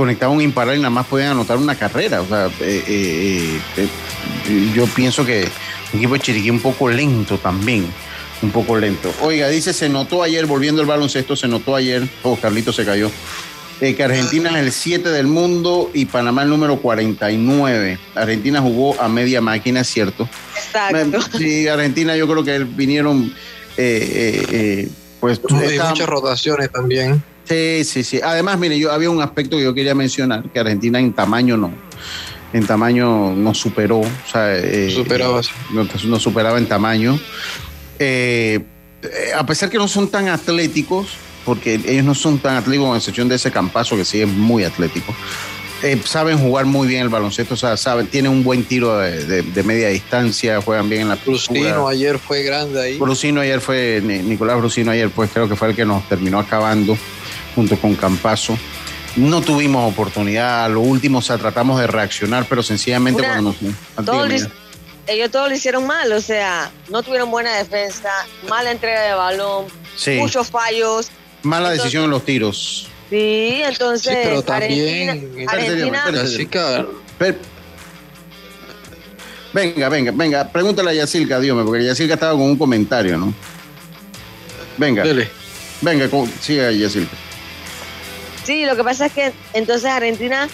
conectaba 0.00 0.32
un 0.32 0.40
imparable 0.40 0.78
y 0.78 0.80
nada 0.80 0.88
más 0.88 1.06
podían 1.06 1.32
anotar 1.32 1.58
una 1.58 1.74
carrera. 1.74 2.22
O 2.22 2.26
sea, 2.26 2.46
eh, 2.60 2.84
eh, 2.88 3.60
eh, 3.76 4.70
yo 4.74 4.86
pienso 4.86 5.26
que 5.26 5.42
el 5.42 5.50
equipo 5.92 6.14
de 6.14 6.20
Chiriquí 6.20 6.48
un 6.48 6.60
poco 6.60 6.88
lento 6.88 7.36
también. 7.36 7.86
Un 8.40 8.50
poco 8.50 8.78
lento. 8.78 9.12
Oiga, 9.20 9.48
dice, 9.48 9.74
se 9.74 9.90
notó 9.90 10.22
ayer, 10.22 10.46
volviendo 10.46 10.80
el 10.80 10.86
baloncesto, 10.86 11.36
se 11.36 11.48
notó 11.48 11.76
ayer, 11.76 12.08
oh, 12.22 12.36
Carlito 12.36 12.72
se 12.72 12.86
cayó, 12.86 13.10
que 13.78 14.02
Argentina 14.02 14.48
es 14.58 14.64
el 14.64 14.72
7 14.72 15.10
del 15.10 15.26
mundo 15.26 15.90
y 15.92 16.06
Panamá 16.06 16.44
el 16.44 16.48
número 16.48 16.78
49. 16.78 17.98
Argentina 18.14 18.62
jugó 18.62 18.98
a 18.98 19.10
media 19.10 19.42
máquina, 19.42 19.80
es 19.80 19.88
cierto. 19.88 20.26
Exacto. 20.56 21.20
Sí, 21.36 21.68
Argentina 21.68 22.16
yo 22.16 22.26
creo 22.26 22.42
que 22.42 22.60
vinieron... 22.60 23.34
pues, 25.20 25.40
Hay 25.50 25.78
muchas 25.78 26.08
rotaciones 26.08 26.72
también. 26.72 27.22
Sí, 27.44 27.82
sí, 27.84 28.04
sí. 28.04 28.20
Además, 28.22 28.58
mire, 28.58 28.78
yo 28.78 28.92
había 28.92 29.10
un 29.10 29.20
aspecto 29.20 29.56
que 29.56 29.64
yo 29.64 29.74
quería 29.74 29.94
mencionar, 29.94 30.48
que 30.50 30.60
Argentina 30.60 31.00
en 31.00 31.12
tamaño 31.12 31.56
no, 31.56 31.72
en 32.52 32.66
tamaño 32.66 33.32
no 33.34 33.54
superó, 33.54 34.00
o 34.00 34.30
sea, 34.30 34.56
eh, 34.56 34.90
superaba. 34.90 35.40
No, 35.70 36.20
superaba 36.20 36.58
en 36.58 36.66
tamaño. 36.66 37.18
Eh, 37.98 38.60
a 39.36 39.44
pesar 39.46 39.70
que 39.70 39.78
no 39.78 39.88
son 39.88 40.08
tan 40.08 40.28
atléticos, 40.28 41.08
porque 41.44 41.80
ellos 41.86 42.04
no 42.04 42.14
son 42.14 42.38
tan 42.38 42.56
atléticos, 42.56 42.88
con 42.88 42.96
excepción 42.96 43.28
de 43.28 43.36
ese 43.36 43.50
campazo 43.50 43.96
que 43.96 44.04
sí 44.04 44.20
es 44.20 44.28
muy 44.28 44.64
atlético. 44.64 45.14
eh, 45.82 45.98
saben 46.04 46.38
jugar 46.38 46.66
muy 46.66 46.86
bien 46.86 47.02
el 47.02 47.08
baloncesto, 47.08 47.54
o 47.54 47.56
sea, 47.56 47.76
saben, 47.76 48.06
tienen 48.06 48.30
un 48.30 48.44
buen 48.44 48.64
tiro 48.64 48.98
de, 48.98 49.62
media 49.64 49.88
distancia, 49.88 50.60
juegan 50.60 50.88
bien 50.90 51.02
en 51.02 51.08
la 51.08 51.16
Brusino 51.16 51.88
ayer 51.88 52.18
fue 52.18 52.42
grande 52.42 52.80
ahí. 52.80 52.98
Brusino 52.98 53.40
ayer 53.40 53.60
fue, 53.60 54.02
Nicolás 54.02 54.58
Brusino 54.58 54.90
ayer 54.90 55.08
pues 55.08 55.30
creo 55.32 55.48
que 55.48 55.56
fue 55.56 55.70
el 55.70 55.76
que 55.76 55.86
nos 55.86 56.06
terminó 56.08 56.38
acabando 56.38 56.98
junto 57.54 57.78
con 57.78 57.94
Campazo. 57.94 58.56
No 59.16 59.40
tuvimos 59.40 59.90
oportunidad, 59.92 60.64
a 60.64 60.68
lo 60.68 60.80
último 60.80 61.18
o 61.18 61.22
sea, 61.22 61.36
tratamos 61.36 61.80
de 61.80 61.86
reaccionar, 61.86 62.46
pero 62.48 62.62
sencillamente 62.62 63.22
cuando 63.22 63.54
nos... 63.60 64.48
ellos 65.06 65.30
todos 65.30 65.48
lo 65.48 65.54
hicieron 65.54 65.86
mal, 65.86 66.12
o 66.12 66.20
sea, 66.20 66.70
no 66.88 67.02
tuvieron 67.02 67.30
buena 67.30 67.56
defensa, 67.56 68.10
mala 68.48 68.70
entrega 68.70 69.02
de 69.02 69.14
balón, 69.14 69.66
muchos 70.18 70.48
fallos. 70.48 71.10
Mala 71.42 71.70
decisión 71.70 72.04
en 72.04 72.10
los 72.10 72.24
tiros. 72.24 72.88
Sí, 73.08 73.60
entonces. 73.64 74.16
pero 74.22 74.42
también. 74.42 75.46
Argentina, 75.48 76.04
venga, 79.52 79.88
venga, 79.88 80.12
venga, 80.14 80.48
pregúntale 80.48 80.90
a 80.90 80.94
Yacilca, 80.94 81.40
Dios 81.40 81.60
porque 81.66 81.84
Yacilca 81.84 82.14
estaba 82.14 82.32
con 82.32 82.42
un 82.42 82.56
comentario, 82.56 83.18
¿no? 83.18 83.34
Venga. 84.78 85.02
Venga, 85.80 86.08
siga 86.40 86.70
Yacilca. 86.70 87.16
Sí, 88.44 88.64
lo 88.64 88.76
que 88.76 88.84
pasa 88.84 89.06
es 89.06 89.12
que 89.12 89.32
entonces 89.52 89.90
Argentina 89.90 90.48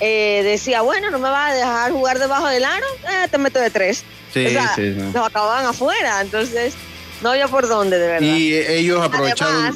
eh, 0.00 0.42
decía, 0.44 0.82
bueno, 0.82 1.10
no 1.10 1.18
me 1.18 1.28
vas 1.28 1.52
a 1.52 1.54
dejar 1.54 1.92
jugar 1.92 2.18
debajo 2.18 2.46
del 2.48 2.64
aro, 2.64 2.86
eh, 3.08 3.28
te 3.30 3.38
meto 3.38 3.58
de 3.58 3.70
tres. 3.70 4.04
Sí, 4.32 4.46
sí, 4.74 4.82
Nos 5.14 5.26
acababan 5.26 5.64
afuera, 5.64 6.20
entonces 6.20 6.74
no 7.22 7.30
había 7.30 7.48
por 7.48 7.66
dónde, 7.68 7.98
de 7.98 8.06
verdad. 8.06 8.26
Y 8.26 8.54
ellos 8.54 9.02
aprovecharon. 9.02 9.74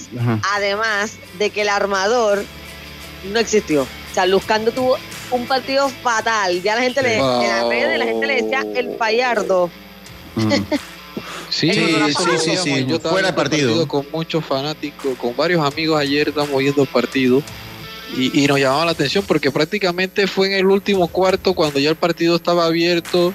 Además, 0.53 1.15
de 1.39 1.51
que 1.51 1.63
el 1.63 1.71
armador 1.71 2.45
no 3.33 3.39
existió. 3.39 3.83
O 3.83 4.15
sea, 4.15 4.27
Luzcando 4.27 4.73
tuvo 4.73 4.99
un 5.31 5.47
partido 5.47 5.89
fatal. 5.89 6.63
Ya 6.63 6.75
la 6.75 6.83
gente 6.83 7.03
le, 7.03 7.17
en 7.17 7.23
la 7.23 7.69
red, 7.69 7.97
la 7.97 8.05
gente 8.05 8.27
le 8.27 8.43
decía 8.43 8.65
el 8.75 8.91
payardo. 8.91 9.71
Sí, 11.51 11.73
sí, 11.73 11.97
sí, 12.39 12.57
sí, 12.57 12.87
Yo 12.87 12.97
estaba 12.97 13.13
Fuera 13.13 13.35
partido. 13.35 13.87
con 13.87 14.07
muchos 14.13 14.45
fanáticos, 14.45 15.17
con 15.19 15.37
varios 15.37 15.65
amigos 15.65 16.01
ayer 16.01 16.29
estamos 16.29 16.57
viendo 16.59 16.83
el 16.83 16.89
partido 16.89 17.43
y, 18.17 18.43
y, 18.43 18.47
nos 18.47 18.59
llamaba 18.59 18.87
la 18.87 18.91
atención 18.93 19.25
porque 19.27 19.51
prácticamente 19.51 20.27
fue 20.27 20.49
en 20.49 20.53
el 20.55 20.67
último 20.67 21.07
cuarto 21.09 21.55
cuando 21.55 21.79
ya 21.79 21.91
el 21.91 21.97
partido 21.97 22.37
estaba 22.37 22.67
abierto 22.67 23.33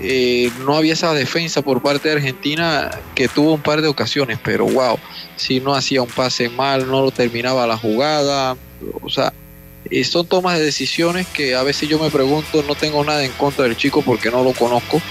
eh, 0.00 0.52
no 0.64 0.76
había 0.76 0.92
esa 0.92 1.12
defensa 1.12 1.60
por 1.62 1.82
parte 1.82 2.08
de 2.08 2.14
Argentina 2.16 2.90
que 3.16 3.26
tuvo 3.26 3.54
un 3.54 3.62
par 3.62 3.82
de 3.82 3.88
ocasiones, 3.88 4.38
pero 4.42 4.64
wow, 4.66 4.96
si 5.36 5.58
no 5.58 5.74
hacía 5.74 6.02
un 6.02 6.08
pase 6.08 6.48
mal, 6.48 6.88
no 6.88 7.02
lo 7.02 7.10
terminaba 7.10 7.66
la 7.66 7.76
jugada, 7.76 8.56
o 9.02 9.10
sea, 9.10 9.32
eh, 9.90 10.04
son 10.04 10.26
tomas 10.26 10.56
de 10.58 10.64
decisiones 10.64 11.26
que 11.26 11.56
a 11.56 11.64
veces 11.64 11.88
yo 11.88 11.98
me 11.98 12.10
pregunto, 12.10 12.62
no 12.62 12.76
tengo 12.76 13.04
nada 13.04 13.24
en 13.24 13.32
contra 13.32 13.64
del 13.64 13.76
chico 13.76 14.02
porque 14.02 14.30
no 14.30 14.44
lo 14.44 14.52
conozco, 14.52 15.02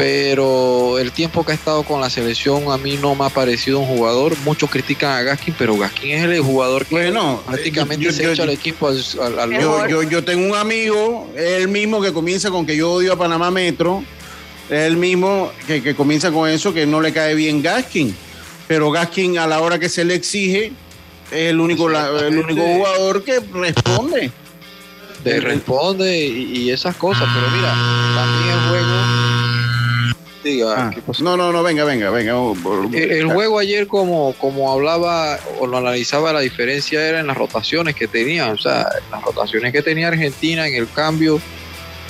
pero 0.00 0.98
el 0.98 1.12
tiempo 1.12 1.44
que 1.44 1.52
ha 1.52 1.54
estado 1.54 1.82
con 1.82 2.00
la 2.00 2.08
selección 2.08 2.72
a 2.72 2.78
mí 2.78 2.96
no 2.96 3.14
me 3.14 3.26
ha 3.26 3.28
parecido 3.28 3.80
un 3.80 3.86
jugador. 3.86 4.34
Muchos 4.46 4.70
critican 4.70 5.10
a 5.10 5.20
Gaskin, 5.20 5.54
pero 5.58 5.76
Gaskin 5.76 6.12
es 6.12 6.24
el 6.24 6.40
jugador 6.40 6.86
que 6.86 6.94
bueno, 6.94 7.42
prácticamente 7.46 8.10
se 8.10 8.32
echa 8.32 8.44
al 8.44 8.48
equipo 8.48 8.88
al, 8.88 8.98
yo, 9.60 10.02
yo, 10.04 10.24
tengo 10.24 10.46
un 10.46 10.56
amigo, 10.56 11.30
el 11.36 11.68
mismo 11.68 12.00
que 12.00 12.14
comienza 12.14 12.50
con 12.50 12.64
que 12.64 12.78
yo 12.78 12.92
odio 12.92 13.12
a 13.12 13.16
Panamá 13.16 13.50
Metro, 13.50 14.02
el 14.70 14.96
mismo 14.96 15.52
que, 15.66 15.82
que 15.82 15.94
comienza 15.94 16.32
con 16.32 16.48
eso, 16.48 16.72
que 16.72 16.86
no 16.86 17.02
le 17.02 17.12
cae 17.12 17.34
bien 17.34 17.60
Gaskin. 17.60 18.16
Pero 18.68 18.90
Gaskin 18.90 19.36
a 19.36 19.46
la 19.46 19.60
hora 19.60 19.78
que 19.78 19.90
se 19.90 20.06
le 20.06 20.14
exige 20.14 20.72
es 21.30 21.50
el 21.50 21.60
único, 21.60 21.90
el 21.90 22.38
único 22.38 22.62
jugador 22.62 23.22
que 23.22 23.38
responde. 23.52 24.32
responde 25.22 26.26
y, 26.26 26.58
y 26.58 26.70
esas 26.70 26.96
cosas, 26.96 27.28
pero 27.34 27.50
mira, 27.54 27.74
también 28.14 28.54
el 28.54 28.68
juego 28.70 29.19
Ah. 30.66 30.90
no, 31.20 31.36
no, 31.36 31.52
no, 31.52 31.62
venga, 31.62 31.84
venga, 31.84 32.10
venga. 32.10 32.32
El, 32.92 33.26
juego 33.32 33.58
ayer, 33.58 33.86
como, 33.86 34.34
como 34.38 34.72
hablaba 34.72 35.38
o 35.58 35.66
lo 35.66 35.76
analizaba, 35.76 36.32
la 36.32 36.40
diferencia 36.40 37.06
era 37.06 37.20
en 37.20 37.26
las 37.26 37.36
rotaciones 37.36 37.94
que 37.94 38.08
tenía. 38.08 38.50
O 38.50 38.58
sea, 38.58 38.86
las 39.10 39.22
rotaciones 39.22 39.72
que 39.72 39.82
tenía 39.82 40.08
Argentina 40.08 40.66
en 40.66 40.74
el 40.74 40.88
cambio, 40.88 41.40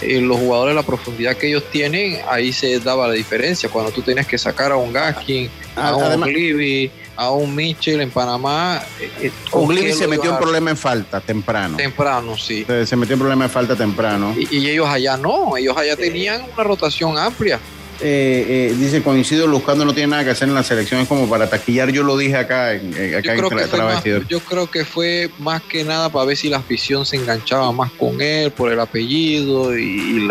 en 0.00 0.28
los 0.28 0.38
jugadores, 0.38 0.74
la 0.74 0.82
profundidad 0.84 1.36
que 1.36 1.48
ellos 1.48 1.64
tienen, 1.70 2.20
ahí 2.28 2.52
se 2.52 2.78
daba 2.78 3.08
la 3.08 3.14
diferencia. 3.14 3.68
Cuando 3.68 3.90
tú 3.90 4.02
tenías 4.02 4.26
que 4.26 4.38
sacar 4.38 4.70
a 4.70 4.76
un 4.76 4.92
Gaskin, 4.92 5.50
a 5.74 5.96
un 5.96 6.20
Gliby, 6.20 6.90
a 7.16 7.30
un 7.32 7.54
Mitchell 7.54 8.00
en 8.00 8.10
Panamá. 8.10 8.80
Eh, 9.00 9.10
eh 9.22 9.92
se 9.92 10.06
metió 10.06 10.30
en 10.30 10.38
problema 10.38 10.70
en 10.70 10.76
falta 10.76 11.20
temprano. 11.20 11.76
Temprano, 11.76 12.38
sí. 12.38 12.64
Se, 12.84 12.96
metió 12.96 13.14
en 13.14 13.20
problema 13.20 13.44
en 13.44 13.50
falta 13.50 13.74
temprano. 13.74 14.34
Y, 14.38 14.56
y 14.56 14.70
ellos 14.70 14.88
allá 14.88 15.16
no, 15.16 15.56
ellos 15.56 15.76
allá 15.76 15.96
tenían 15.96 16.42
una 16.54 16.62
rotación 16.62 17.18
amplia. 17.18 17.58
Eh, 18.02 18.70
eh, 18.72 18.76
dice, 18.78 19.02
coincido, 19.02 19.46
Luzcando 19.46 19.84
no 19.84 19.92
tiene 19.92 20.08
nada 20.08 20.24
que 20.24 20.30
hacer 20.30 20.48
en 20.48 20.54
las 20.54 20.66
selecciones 20.66 21.06
como 21.06 21.28
para 21.28 21.50
taquillar, 21.50 21.90
yo 21.90 22.02
lo 22.02 22.16
dije 22.16 22.36
acá, 22.36 22.72
en, 22.72 22.94
acá 23.14 23.36
yo, 23.36 23.48
creo 23.48 24.02
que 24.02 24.24
yo 24.26 24.40
creo 24.40 24.70
que 24.70 24.84
fue 24.86 25.28
más 25.38 25.60
que 25.62 25.84
nada 25.84 26.08
para 26.08 26.24
ver 26.24 26.36
si 26.36 26.48
la 26.48 26.58
afición 26.58 27.04
se 27.04 27.16
enganchaba 27.16 27.70
más 27.72 27.90
con 27.92 28.22
él 28.22 28.52
por 28.52 28.72
el 28.72 28.80
apellido 28.80 29.78
y, 29.78 30.28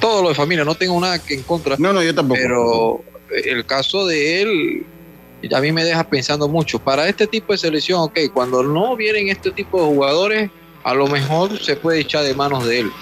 todo 0.00 0.22
lo 0.22 0.28
de 0.30 0.34
familia, 0.34 0.64
no 0.64 0.74
tengo 0.74 1.00
nada 1.00 1.18
que 1.18 1.34
en 1.34 1.42
contra. 1.44 1.76
No, 1.78 1.92
no, 1.92 2.02
yo 2.02 2.14
tampoco. 2.14 2.40
Pero 2.42 3.04
el 3.30 3.64
caso 3.64 4.04
de 4.04 4.42
él 4.42 4.86
a 5.54 5.60
mí 5.60 5.72
me 5.72 5.84
deja 5.84 6.04
pensando 6.04 6.48
mucho. 6.48 6.78
Para 6.78 7.08
este 7.08 7.26
tipo 7.26 7.52
de 7.52 7.58
selección, 7.58 8.00
ok, 8.00 8.18
cuando 8.34 8.62
no 8.64 8.96
vienen 8.96 9.28
este 9.28 9.52
tipo 9.52 9.80
de 9.80 9.86
jugadores, 9.86 10.50
a 10.82 10.92
lo 10.92 11.06
mejor 11.06 11.56
se 11.58 11.76
puede 11.76 12.00
echar 12.00 12.24
de 12.24 12.34
manos 12.34 12.66
de 12.66 12.80
él 12.80 12.92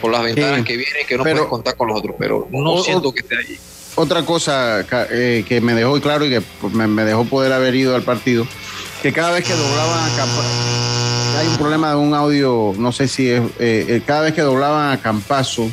por 0.00 0.10
las 0.10 0.22
ventanas 0.22 0.64
que 0.64 0.76
vienen 0.76 1.06
que 1.06 1.16
no 1.16 1.22
puedes 1.22 1.42
contar 1.42 1.76
con 1.76 1.88
los 1.88 1.98
otros, 1.98 2.16
pero 2.18 2.48
no 2.50 2.82
siento 2.82 3.12
que 3.12 3.20
esté 3.20 3.36
allí. 3.36 3.58
Otra 3.96 4.24
cosa 4.24 4.86
eh, 5.10 5.44
que 5.46 5.60
me 5.60 5.74
dejó 5.74 6.00
claro 6.00 6.24
y 6.24 6.30
que 6.30 6.42
me, 6.72 7.04
dejó 7.04 7.24
poder 7.24 7.52
haber 7.52 7.74
ido 7.74 7.94
al 7.94 8.02
partido, 8.02 8.46
que 9.02 9.12
cada 9.12 9.32
vez 9.32 9.44
que 9.44 9.52
doblaban 9.52 10.10
a 10.10 10.16
Campazo, 10.16 11.38
hay 11.38 11.46
un 11.46 11.56
problema 11.56 11.90
de 11.90 11.96
un 11.96 12.14
audio, 12.14 12.72
no 12.78 12.92
sé 12.92 13.08
si 13.08 13.28
es, 13.28 13.42
eh, 13.58 13.86
eh, 13.88 14.02
cada 14.06 14.22
vez 14.22 14.34
que 14.34 14.42
doblaban 14.42 14.92
a 14.92 15.00
Campazo 15.02 15.68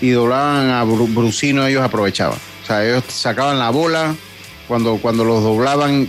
y 0.00 0.10
doblaban 0.10 0.70
a 0.70 0.84
Brusino, 0.84 1.66
ellos 1.66 1.82
aprovechaban. 1.82 2.38
O 2.62 2.66
sea, 2.66 2.84
ellos 2.84 3.04
sacaban 3.08 3.58
la 3.58 3.70
bola 3.70 4.14
cuando, 4.68 4.98
cuando 4.98 5.24
los 5.24 5.42
doblaban, 5.42 6.08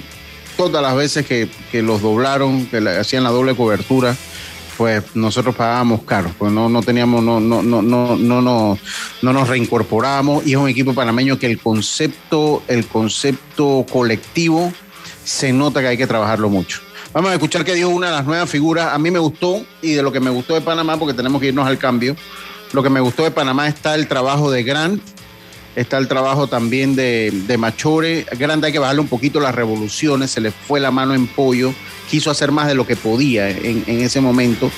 todas 0.58 0.84
las 0.84 0.96
veces 0.96 1.26
que, 1.26 1.48
que 1.72 1.82
los 1.82 2.02
doblaron, 2.02 2.66
que 2.66 2.78
hacían 2.78 3.24
la 3.24 3.30
doble 3.30 3.56
cobertura 3.56 4.16
pues 4.80 5.14
nosotros 5.14 5.54
pagábamos 5.56 6.04
caro, 6.04 6.32
pues 6.38 6.54
no, 6.54 6.70
no 6.70 6.82
teníamos, 6.82 7.22
no, 7.22 7.42
no, 7.42 7.62
no, 7.62 7.82
no, 7.82 8.16
no, 8.16 8.42
no, 8.42 8.80
no 9.22 9.34
nos 9.34 9.50
reincorporamos 9.50 10.48
y 10.48 10.52
es 10.52 10.56
un 10.56 10.70
equipo 10.70 10.94
panameño 10.94 11.38
que 11.38 11.48
el 11.48 11.60
concepto, 11.60 12.64
el 12.70 12.88
concepto 12.88 13.86
colectivo 13.92 14.72
se 15.26 15.52
nota 15.52 15.82
que 15.82 15.88
hay 15.88 15.98
que 15.98 16.08
trabajarlo 16.08 16.48
mucho. 16.48 16.80
Vamos 17.12 17.30
a 17.30 17.34
escuchar 17.34 17.66
qué 17.66 17.76
dijo 17.76 17.90
una 17.90 18.08
de 18.08 18.14
las 18.14 18.26
nuevas 18.26 18.50
figuras. 18.50 18.94
A 18.94 18.98
mí 19.00 19.12
me 19.12 19.20
gustó 19.20 19.66
y 19.82 19.96
de 19.96 20.02
lo 20.02 20.14
que 20.14 20.22
me 20.22 20.30
gustó 20.30 20.54
de 20.54 20.62
Panamá, 20.62 20.96
porque 20.96 21.14
tenemos 21.14 21.42
que 21.42 21.48
irnos 21.48 21.68
al 21.68 21.78
cambio, 21.78 22.16
lo 22.72 22.82
que 22.82 22.90
me 22.90 23.02
gustó 23.02 23.24
de 23.24 23.32
Panamá 23.32 23.68
está 23.68 23.96
el 23.96 24.08
trabajo 24.08 24.50
de 24.50 24.64
Grant, 24.64 25.04
está 25.76 25.98
el 25.98 26.08
trabajo 26.08 26.48
también 26.48 26.96
de, 26.96 27.32
de 27.32 27.58
Machore. 27.58 28.26
Grant 28.38 28.64
hay 28.64 28.72
que 28.72 28.80
bajarle 28.80 29.02
un 29.02 29.08
poquito 29.08 29.40
las 29.40 29.56
revoluciones, 29.56 30.32
se 30.32 30.42
le 30.42 30.52
fue 30.52 30.80
la 30.80 30.92
mano 30.92 31.14
en 31.14 31.28
pollo 31.28 31.74
quiso 32.10 32.32
hacer 32.32 32.52
más 32.52 32.68
de 32.68 32.76
lo 32.76 32.86
que 32.86 32.96
podía 32.96 33.50
en, 33.50 33.84
ese 33.88 34.20
momento. 34.20 34.72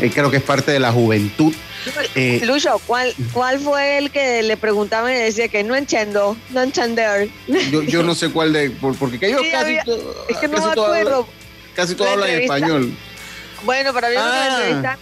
Eh, 0.00 0.10
creo 0.12 0.30
que 0.30 0.38
es 0.38 0.42
parte 0.42 0.72
de 0.72 0.80
la 0.80 0.92
juventud. 0.92 1.52
Eh, 2.14 2.40
Lucho, 2.44 2.80
¿cuál, 2.86 3.14
¿cuál 3.32 3.58
fue 3.58 3.98
el 3.98 4.10
que 4.10 4.42
le 4.42 4.56
preguntaba 4.56 5.12
y 5.12 5.16
decía 5.16 5.48
que 5.48 5.62
no 5.62 5.76
entiendo, 5.76 6.36
no 6.50 6.62
entender? 6.62 7.28
Yo, 7.70 7.82
yo 7.82 8.02
no 8.02 8.14
sé 8.14 8.30
cuál 8.30 8.52
de, 8.52 8.70
porque 8.70 9.30
yo 9.30 9.38
casi, 9.50 9.76
es 10.28 10.36
que 10.38 10.48
no 10.48 10.58
me 10.58 10.72
acuerdo. 10.72 11.26
casi 11.74 11.94
todo 11.94 12.08
habla 12.08 12.30
en 12.30 12.42
español. 12.42 12.94
Bueno, 13.64 13.92
para 13.92 14.08
mí 14.08 14.14
ah, 14.18 14.96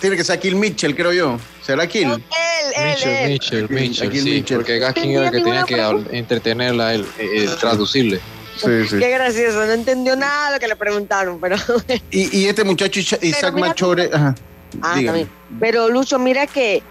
Tiene 0.00 0.16
que 0.16 0.24
ser 0.24 0.38
Kill 0.38 0.56
Mitchell, 0.56 0.94
creo 0.94 1.12
yo. 1.12 1.38
¿Será 1.62 1.86
Kill? 1.86 2.08
él, 2.08 2.88
Mitchell, 2.90 3.28
Mitchell, 3.28 3.68
Mitchell, 3.68 4.22
sí, 4.22 4.44
porque 4.54 4.78
Gaskin 4.78 5.10
era 5.10 5.26
el 5.26 5.32
que 5.32 5.40
tenía 5.40 5.64
que 5.64 6.16
entretenerla, 6.16 6.94
él, 6.94 7.06
eh, 7.18 7.48
traducirle. 7.58 8.20
Qué 8.60 9.10
gracioso, 9.10 9.64
no 9.66 9.72
entendió 9.72 10.16
nada 10.16 10.48
de 10.48 10.56
lo 10.56 10.60
que 10.60 10.68
le 10.68 10.76
preguntaron, 10.76 11.40
pero... 11.40 11.56
y, 12.10 12.46
este 12.46 12.64
muchacho 12.64 13.00
Isaac 13.20 13.54
Machore... 13.54 14.10
ah, 14.12 14.34
también. 14.82 15.28
Pero 15.60 15.88
Lucho, 15.88 16.18
mira 16.18 16.46
que 16.46 16.82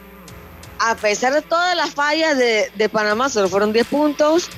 a 0.79 0.95
pesar 0.95 1.33
de 1.33 1.41
todas 1.41 1.75
las 1.75 1.93
fallas 1.93 2.37
de, 2.37 2.89
Panamá, 2.89 3.29
solo 3.29 3.49
fueron 3.49 3.73
10 3.73 3.87
puntos. 3.87 4.49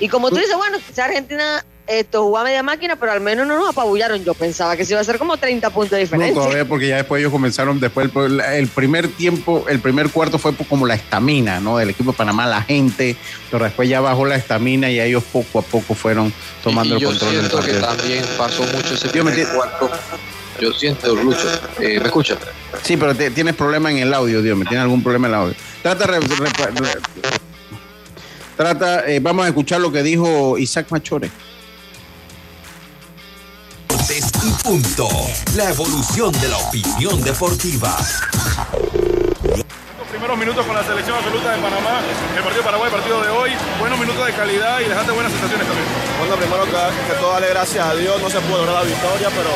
Y 0.00 0.08
como 0.08 0.30
tú 0.30 0.36
dices, 0.36 0.56
bueno, 0.56 0.78
quizá 0.86 1.04
Argentina 1.04 1.64
esto 1.86 2.22
jugó 2.22 2.38
a 2.38 2.44
media 2.44 2.62
máquina, 2.62 2.96
pero 2.96 3.12
al 3.12 3.20
menos 3.20 3.46
no 3.46 3.58
nos 3.58 3.68
apabullaron. 3.68 4.24
Yo 4.24 4.32
pensaba 4.34 4.76
que 4.76 4.84
se 4.84 4.92
iba 4.92 5.00
a 5.00 5.02
hacer 5.02 5.18
como 5.18 5.36
30 5.36 5.68
puntos 5.70 5.90
de 5.92 5.98
diferencia. 5.98 6.34
No, 6.34 6.40
todavía 6.42 6.64
porque 6.66 6.88
ya 6.88 6.96
después 6.96 7.20
ellos 7.20 7.32
comenzaron, 7.32 7.78
después 7.80 8.08
el, 8.14 8.40
el 8.40 8.68
primer 8.68 9.08
tiempo, 9.08 9.64
el 9.68 9.80
primer 9.80 10.10
cuarto 10.10 10.38
fue 10.38 10.54
como 10.54 10.86
la 10.86 10.94
estamina, 10.94 11.60
¿no? 11.60 11.76
Del 11.78 11.90
equipo 11.90 12.12
de 12.12 12.16
Panamá, 12.16 12.46
la 12.46 12.62
gente, 12.62 13.16
pero 13.50 13.64
después 13.64 13.88
ya 13.88 14.00
bajó 14.00 14.24
la 14.24 14.36
estamina 14.36 14.90
y 14.90 14.98
ellos 15.00 15.22
poco 15.32 15.58
a 15.58 15.62
poco 15.62 15.94
fueron 15.94 16.32
tomando 16.62 16.94
Y 16.96 16.98
el 17.02 17.04
control 17.06 17.32
del 17.36 17.42
Yo 17.42 17.48
siento 17.48 17.66
que 17.66 17.80
partido. 17.80 17.96
también 17.96 18.24
pasó 18.38 18.62
mucho 18.74 18.94
ese 18.94 19.06
me 19.06 19.12
primer 19.12 19.48
cuarto. 19.48 19.90
Yo 20.60 20.72
siento, 20.72 21.14
Lucho, 21.16 21.48
eh, 21.80 21.98
¿me 21.98 22.06
escucha? 22.06 22.36
Sí, 22.82 22.96
pero 22.96 23.14
te- 23.14 23.30
tienes 23.32 23.54
problema 23.56 23.90
en 23.90 23.98
el 23.98 24.14
audio, 24.14 24.40
Dios, 24.40 24.56
me 24.56 24.64
tiene 24.64 24.82
algún 24.82 25.02
problema 25.02 25.26
en 25.26 25.34
el 25.34 25.40
audio. 25.40 25.54
Trata, 25.82 26.06
re- 26.06 26.20
re- 26.20 26.26
re- 26.26 27.00
trata, 28.56 29.06
eh, 29.10 29.20
vamos 29.20 29.44
a 29.44 29.48
escuchar 29.48 29.80
lo 29.80 29.90
que 29.90 30.02
dijo 30.02 30.56
Isaac 30.58 30.86
Machore. 30.90 31.30
Deportes 34.04 34.28
y 34.44 34.52
punto. 34.62 35.08
La 35.56 35.70
evolución 35.70 36.30
de 36.32 36.48
la 36.48 36.58
opinión 36.58 37.22
deportiva. 37.22 37.96
Los 39.98 40.08
primeros 40.10 40.36
minutos 40.36 40.66
con 40.66 40.74
la 40.74 40.84
selección 40.84 41.16
absoluta 41.16 41.52
de 41.52 41.62
Panamá, 41.62 42.02
el 42.36 42.42
partido 42.42 42.58
de 42.58 42.64
Paraguay, 42.64 42.90
el 42.92 42.96
partido 42.96 43.22
de 43.22 43.30
hoy, 43.30 43.52
buenos 43.80 43.98
minutos 43.98 44.26
de 44.26 44.32
calidad 44.32 44.80
y 44.80 44.88
dejaste 44.88 45.12
buenas 45.12 45.32
sensaciones 45.32 45.66
también. 45.66 45.88
Bueno, 46.18 46.36
primero 46.36 46.64
que, 46.64 46.70
que 46.70 47.14
todo 47.18 47.32
darle 47.32 47.48
gracias 47.48 47.86
a 47.86 47.94
Dios, 47.94 48.20
no 48.20 48.28
se 48.28 48.40
pudo 48.40 48.58
lograr 48.58 48.84
la 48.84 48.90
victoria, 48.90 49.30
pero 49.30 49.48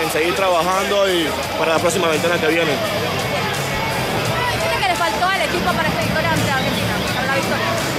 en 0.00 0.10
seguir 0.10 0.34
trabajando 0.34 1.12
y 1.12 1.28
para 1.58 1.74
la 1.74 1.78
próxima 1.78 2.08
ventana 2.08 2.40
que 2.40 2.48
viene. 2.48 2.72
¿Qué 2.72 4.80
que 4.80 4.88
le 4.88 4.96
faltó 4.96 5.26
al 5.26 5.42
equipo 5.42 5.70
para 5.72 5.88
esta 5.88 6.00
victoria 6.00 6.32
ante 6.32 6.50
Argentina? 6.50 6.96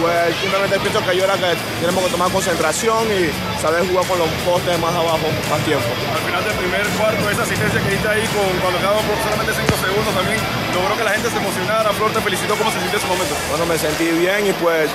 Pues 0.01 0.35
simplemente 0.41 0.79
pienso 0.79 1.01
que 1.05 1.17
yo 1.17 1.23
era 1.25 1.33
que 1.35 1.55
tenemos 1.81 2.03
que 2.05 2.11
tomar 2.11 2.31
concentración 2.31 3.07
y 3.09 3.29
saber 3.61 3.81
jugar 3.89 4.05
con 4.05 4.19
los 4.19 4.29
postes 4.45 4.77
más 4.79 4.93
abajo 4.93 5.25
más 5.49 5.59
tiempo. 5.65 5.85
Al 6.13 6.21
final 6.21 6.43
del 6.45 6.53
primer 6.53 6.85
cuarto, 6.97 7.29
esa 7.29 7.43
asistencia 7.43 7.81
que 7.81 7.89
diste 7.91 8.07
ahí 8.07 8.21
con, 8.29 8.45
cuando 8.61 8.77
quedaban 8.79 9.03
por 9.05 9.17
solamente 9.25 9.53
5 9.57 9.73
segundos 9.81 10.13
también 10.13 10.37
logró 10.73 10.93
que 10.97 11.03
la 11.03 11.11
gente 11.17 11.29
se 11.31 11.37
emocionara. 11.37 11.89
Flor 11.97 12.11
te 12.13 12.21
felicitó, 12.21 12.55
¿cómo 12.55 12.69
se 12.71 12.79
sintió 12.79 12.97
ese 12.99 13.07
momento? 13.07 13.33
Bueno, 13.49 13.65
me 13.65 13.77
sentí 13.77 14.05
bien 14.11 14.45
y 14.47 14.53
pues 14.53 14.89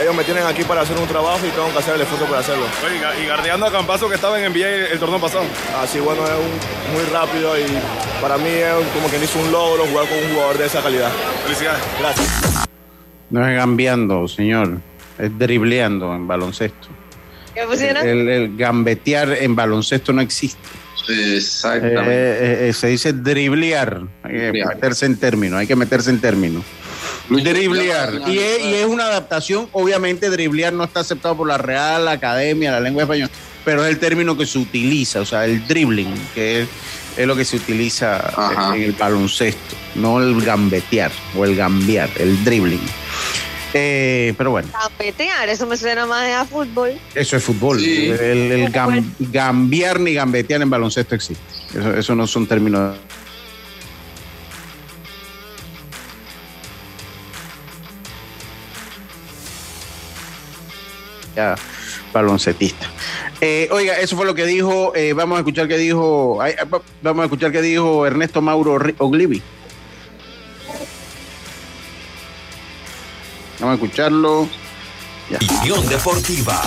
ellos 0.00 0.14
me 0.14 0.24
tienen 0.24 0.46
aquí 0.46 0.64
para 0.64 0.80
hacer 0.82 0.96
un 0.96 1.06
trabajo 1.06 1.40
y 1.44 1.50
tengo 1.50 1.70
que 1.72 1.78
hacer 1.78 1.94
el 1.94 2.00
esfuerzo 2.00 2.24
para 2.26 2.40
hacerlo. 2.40 2.64
Oye, 2.84 2.96
y 2.96 3.00
ga- 3.00 3.16
y 3.22 3.26
guardeando 3.26 3.66
a 3.66 3.72
Campazo 3.72 4.08
que 4.08 4.14
estaba 4.16 4.40
en 4.40 4.52
NBA 4.52 4.68
el, 4.68 4.86
el 4.92 4.98
torneo 4.98 5.20
pasado. 5.20 5.44
Así 5.82 6.00
bueno, 6.00 6.24
es 6.24 6.32
un- 6.32 6.92
muy 6.96 7.04
rápido 7.12 7.58
y 7.60 7.66
para 8.22 8.38
mí 8.38 8.48
es 8.48 8.72
como 8.94 9.08
quien 9.08 9.20
dice 9.20 9.36
un 9.38 9.52
logro 9.52 9.84
jugar 9.86 10.08
con 10.08 10.16
un 10.16 10.32
jugador 10.32 10.56
de 10.56 10.64
esa 10.66 10.80
calidad. 10.80 11.10
Felicidades. 11.44 11.82
Gracias. 12.00 12.66
No 13.30 13.46
es 13.46 13.56
gambeando, 13.56 14.28
señor, 14.28 14.78
es 15.18 15.38
dribleando 15.38 16.14
en 16.14 16.26
baloncesto. 16.28 16.88
¿Qué 17.54 17.62
pusieron? 17.62 18.06
El, 18.06 18.28
el 18.28 18.56
gambetear 18.56 19.30
en 19.40 19.56
baloncesto 19.56 20.12
no 20.12 20.20
existe. 20.20 20.60
Exactamente. 21.08 22.00
Eh, 22.06 22.68
eh, 22.68 22.72
se 22.72 22.88
dice 22.88 23.12
driblear. 23.12 24.02
Hay 24.22 24.32
que 24.32 24.38
Driblear. 24.38 24.74
meterse 24.74 25.06
en 25.06 25.16
términos, 25.16 25.58
hay 25.58 25.66
que 25.66 25.76
meterse 25.76 26.10
en 26.10 26.20
términos. 26.20 26.64
Driblear. 27.28 28.22
Y 28.26 28.38
es, 28.38 28.60
y 28.64 28.74
es 28.74 28.86
una 28.86 29.04
adaptación, 29.06 29.68
obviamente 29.72 30.30
driblear 30.30 30.72
no 30.72 30.84
está 30.84 31.00
aceptado 31.00 31.36
por 31.36 31.48
la 31.48 31.58
Real 31.58 32.06
Academia, 32.08 32.72
la 32.72 32.80
lengua 32.80 33.02
española, 33.02 33.30
pero 33.64 33.84
es 33.84 33.90
el 33.90 33.98
término 33.98 34.36
que 34.36 34.46
se 34.46 34.58
utiliza, 34.58 35.20
o 35.20 35.24
sea, 35.24 35.44
el 35.44 35.66
dribbling, 35.66 36.12
que 36.34 36.62
es, 36.62 36.68
es 37.16 37.26
lo 37.26 37.34
que 37.36 37.44
se 37.44 37.56
utiliza 37.56 38.16
Ajá. 38.16 38.76
en 38.76 38.82
el 38.82 38.92
baloncesto, 38.92 39.76
no 39.94 40.20
el 40.20 40.40
gambetear 40.44 41.10
o 41.36 41.44
el 41.44 41.56
gambear, 41.56 42.10
el 42.16 42.42
dribbling. 42.44 42.80
Eh, 43.74 44.32
pero 44.38 44.52
bueno, 44.52 44.68
Gambetear, 44.72 45.48
eso 45.50 45.66
me 45.66 45.76
suena 45.76 46.06
más 46.06 46.30
a 46.30 46.46
fútbol. 46.46 46.98
eso 47.14 47.36
es 47.36 47.42
fútbol. 47.44 47.78
Sí. 47.80 48.06
El, 48.08 48.52
el 48.52 48.72
gam- 48.72 49.04
gambear 49.18 50.00
ni 50.00 50.14
gambetear 50.14 50.62
en 50.62 50.70
baloncesto 50.70 51.14
existe. 51.14 51.42
Eso, 51.74 51.92
eso 51.94 52.14
no 52.14 52.26
son 52.26 52.46
términos. 52.46 52.96
Ya, 61.34 61.54
baloncetista. 62.16 62.86
Eh, 63.40 63.68
oiga, 63.70 63.98
eso 63.98 64.16
fue 64.16 64.26
lo 64.26 64.34
que 64.34 64.44
dijo. 64.46 64.92
eh, 64.96 65.12
vamos 65.12 65.36
a 65.36 65.40
escuchar 65.40 65.68
qué 65.68 65.76
dijo. 65.78 66.36
va- 66.36 66.80
vamos 67.02 67.22
a 67.22 67.24
escuchar 67.26 67.52
qué 67.52 67.62
dijo 67.62 68.06
Ernesto 68.06 68.40
Mauro 68.42 68.78
Oglivi. 68.98 69.42
Vamos 73.60 73.72
a 73.72 73.74
escucharlo. 73.84 74.48
Opinión 75.34 75.86
deportiva. 75.88 76.62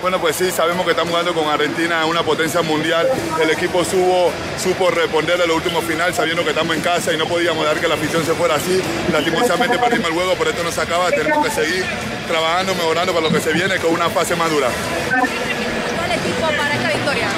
Bueno, 0.00 0.18
pues 0.18 0.36
sí, 0.36 0.50
sabemos 0.50 0.86
que 0.86 0.92
estamos 0.92 1.10
jugando 1.10 1.34
con 1.34 1.46
Argentina, 1.50 2.06
una 2.06 2.22
potencia 2.22 2.62
mundial. 2.62 3.06
El 3.40 3.50
equipo 3.50 3.84
supo, 3.84 4.32
supo 4.58 4.90
responder 4.90 5.40
a 5.42 5.44
lo 5.44 5.54
último 5.56 5.82
final, 5.82 6.14
sabiendo 6.14 6.42
que 6.42 6.50
estamos 6.50 6.74
en 6.74 6.80
casa 6.80 7.12
y 7.12 7.18
no 7.18 7.26
podíamos 7.26 7.66
dar 7.66 7.78
que 7.78 7.86
la 7.86 7.96
afición 7.96 8.24
se 8.24 8.32
fuera 8.32 8.54
así. 8.54 8.80
Lastimosamente 9.12 9.78
perdimos 9.78 10.08
el 10.08 10.14
juego, 10.14 10.34
pero 10.38 10.50
esto 10.50 10.62
no 10.62 10.72
se 10.72 10.80
acaba. 10.80 11.10
Tenemos 11.10 11.44
que 11.44 11.50
seguir 11.50 11.84
trabajando, 12.26 12.74
mejorando 12.74 13.12
para 13.12 13.26
lo 13.26 13.32
que 13.32 13.40
se 13.40 13.52
viene 13.52 13.76
con 13.76 13.92
una 13.92 14.08
fase 14.08 14.34
más 14.36 14.50
dura. 14.50 14.68
¿Faltó 16.10 16.12
al 16.12 16.18
equipo 16.18 16.46
para 16.56 16.74
esta 16.74 16.88
victoria? 16.88 17.28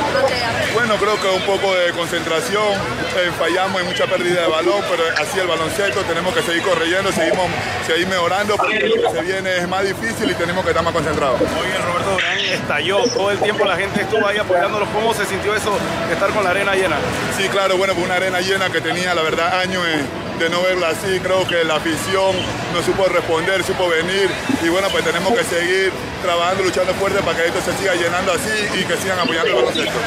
Bueno, 0.75 0.97
creo 0.97 1.21
que 1.21 1.29
un 1.29 1.43
poco 1.43 1.75
de 1.75 1.93
concentración, 1.93 2.73
eh, 2.73 3.31
fallamos 3.39 3.81
en 3.83 3.87
mucha 3.87 4.07
pérdida 4.07 4.43
de 4.43 4.49
balón, 4.49 4.83
pero 4.91 5.03
así 5.21 5.39
el 5.39 5.47
baloncesto, 5.47 6.01
tenemos 6.03 6.35
que 6.35 6.43
seguir 6.43 6.63
corriendo, 6.63 7.13
seguimos, 7.13 7.47
seguir 7.87 8.07
mejorando, 8.07 8.57
porque 8.57 8.89
lo 8.89 9.03
que 9.03 9.17
se 9.17 9.23
viene 9.23 9.59
es 9.59 9.69
más 9.69 9.85
difícil 9.85 10.31
y 10.31 10.35
tenemos 10.35 10.65
que 10.65 10.71
estar 10.71 10.83
más 10.83 10.95
concentrados. 10.95 11.41
Hoy 11.41 11.69
el 11.75 11.83
Roberto 11.83 12.11
Durán 12.13 12.39
estalló, 12.39 13.05
todo 13.05 13.31
el 13.31 13.39
tiempo 13.39 13.65
la 13.65 13.77
gente 13.77 14.01
estuvo 14.03 14.27
ahí 14.27 14.39
apoyándolos, 14.39 14.89
¿cómo 14.89 15.13
se 15.13 15.27
sintió 15.27 15.55
eso 15.55 15.79
de 16.09 16.15
estar 16.15 16.31
con 16.31 16.43
la 16.43 16.51
arena 16.51 16.75
llena? 16.75 16.97
Sí, 17.37 17.49
claro, 17.49 17.77
bueno, 17.77 17.95
fue 17.95 18.05
una 18.05 18.15
arena 18.15 18.41
llena 18.41 18.71
que 18.71 18.81
tenía, 18.81 19.15
la 19.15 19.23
verdad, 19.23 19.61
años 19.61 19.85
eh, 19.87 20.01
de 20.43 20.51
no 20.51 20.63
verla 20.63 20.89
así, 20.89 21.21
creo 21.23 21.47
que 21.47 21.63
la 21.65 21.77
afición 21.77 22.35
no 22.75 22.83
supo 22.83 23.05
responder, 23.07 23.63
supo 23.65 23.89
venir, 23.89 24.29
y 24.63 24.69
bueno, 24.69 24.89
pues 24.91 25.05
tenemos 25.05 25.33
que 25.35 25.45
seguir 25.45 25.93
trabajando, 26.23 26.65
luchando 26.65 26.93
fuerte 26.95 27.21
para 27.23 27.39
que 27.39 27.47
esto 27.49 27.61
se 27.61 27.77
siga 27.79 27.95
llenando 27.95 28.33
así 28.33 28.81
y 28.81 28.85
que 28.85 28.97
sigan 28.97 29.19
apoyando 29.21 29.49
el 29.51 29.55
baloncesto. 29.57 29.99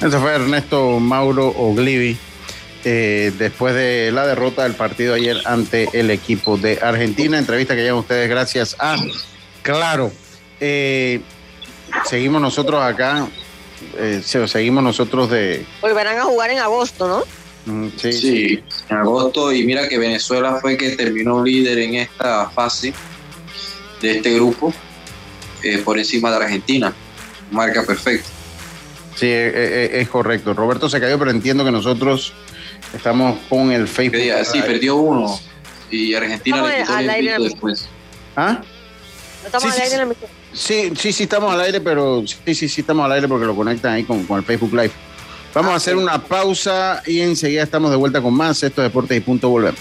Ese 0.00 0.18
fue 0.18 0.34
Ernesto 0.34 0.98
Mauro 0.98 1.46
Oglivi 1.48 2.18
eh, 2.84 3.32
después 3.38 3.74
de 3.74 4.10
la 4.12 4.26
derrota 4.26 4.64
del 4.64 4.74
partido 4.74 5.14
ayer 5.14 5.40
ante 5.44 5.88
el 5.92 6.10
equipo 6.10 6.56
de 6.56 6.78
Argentina. 6.82 7.38
Entrevista 7.38 7.74
que 7.76 7.82
llevan 7.82 8.00
ustedes 8.00 8.28
gracias 8.28 8.76
a 8.80 8.96
Claro. 9.62 10.10
Eh, 10.60 11.20
seguimos 12.04 12.42
nosotros 12.42 12.82
acá, 12.82 13.26
eh, 13.98 14.20
se- 14.24 14.48
seguimos 14.48 14.82
nosotros 14.82 15.30
de... 15.30 15.64
Volverán 15.80 16.18
a 16.18 16.24
jugar 16.24 16.50
en 16.50 16.58
agosto, 16.58 17.06
¿no? 17.08 17.22
Sí, 17.96 18.12
Sí, 18.12 18.62
en 18.88 18.96
agosto 18.96 19.52
y 19.52 19.64
mira 19.64 19.88
que 19.88 19.98
Venezuela 19.98 20.58
fue 20.60 20.76
que 20.76 20.90
terminó 20.90 21.42
líder 21.42 21.78
en 21.78 21.94
esta 21.96 22.50
fase 22.50 22.92
de 24.00 24.16
este 24.16 24.34
grupo 24.34 24.72
eh, 25.62 25.78
por 25.78 25.98
encima 25.98 26.30
de 26.30 26.36
Argentina. 26.36 26.92
Marca 27.50 27.82
perfecta. 27.84 28.28
Sí, 29.16 29.26
eh, 29.26 29.52
eh, 29.54 29.90
es 30.00 30.08
correcto. 30.08 30.54
Roberto 30.54 30.88
se 30.88 31.00
cayó, 31.00 31.18
pero 31.18 31.30
entiendo 31.30 31.64
que 31.64 31.70
nosotros 31.70 32.32
estamos 32.92 33.38
con 33.48 33.70
el 33.70 33.86
Facebook. 33.86 34.20
Sí, 34.44 34.60
perdió 34.60 34.96
uno 34.96 35.38
y 35.90 36.14
Argentina 36.14 36.62
le 36.66 36.80
quitó 36.82 36.98
el 36.98 37.10
aire 37.10 37.38
después. 37.38 37.86
¿Ah? 38.36 38.60
No 39.42 39.46
estamos 39.46 39.74
Sí, 39.74 39.80
al 39.80 39.88
sí, 39.88 39.94
aire 39.94 40.14
sí. 40.14 40.26
en. 40.26 40.34
Sí, 40.56 40.92
sí, 41.00 41.12
sí, 41.12 41.22
estamos 41.24 41.52
al 41.52 41.60
aire, 41.60 41.80
pero 41.80 42.24
sí, 42.26 42.54
sí, 42.54 42.68
sí, 42.68 42.80
estamos 42.80 43.04
al 43.04 43.12
aire 43.12 43.28
porque 43.28 43.46
lo 43.46 43.54
conectan 43.54 43.92
ahí 43.94 44.04
con, 44.04 44.24
con 44.24 44.38
el 44.38 44.44
Facebook 44.44 44.72
Live. 44.72 44.92
Vamos 45.54 45.72
a 45.72 45.76
hacer 45.76 45.96
una 45.96 46.20
pausa 46.20 47.00
y 47.06 47.20
enseguida 47.20 47.62
estamos 47.62 47.90
de 47.90 47.96
vuelta 47.96 48.20
con 48.20 48.34
más. 48.34 48.60
Esto 48.62 48.82
es 48.82 48.88
Deportes 48.88 49.16
y 49.16 49.20
Punto, 49.20 49.48
volvemos. 49.48 49.80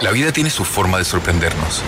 La 0.00 0.10
vida 0.10 0.32
tiene 0.32 0.48
su 0.48 0.64
forma 0.64 0.96
de 0.96 1.04
sorprendernos. 1.04 1.82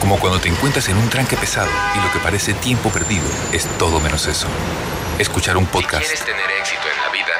Como 0.00 0.18
cuando 0.18 0.40
te 0.40 0.48
encuentras 0.48 0.88
en 0.88 0.96
un 0.96 1.10
tranque 1.10 1.36
pesado 1.36 1.68
y 1.94 2.00
lo 2.02 2.10
que 2.12 2.18
parece 2.20 2.54
tiempo 2.54 2.88
perdido 2.88 3.24
es 3.52 3.66
todo 3.78 4.00
menos 4.00 4.26
eso. 4.26 4.46
Escuchar 5.18 5.58
un 5.58 5.66
podcast, 5.66 6.02
¿Quieres 6.02 6.24
tener 6.24 6.50
éxito 6.58 6.80
en 6.94 7.02
la 7.02 7.12
vida? 7.12 7.39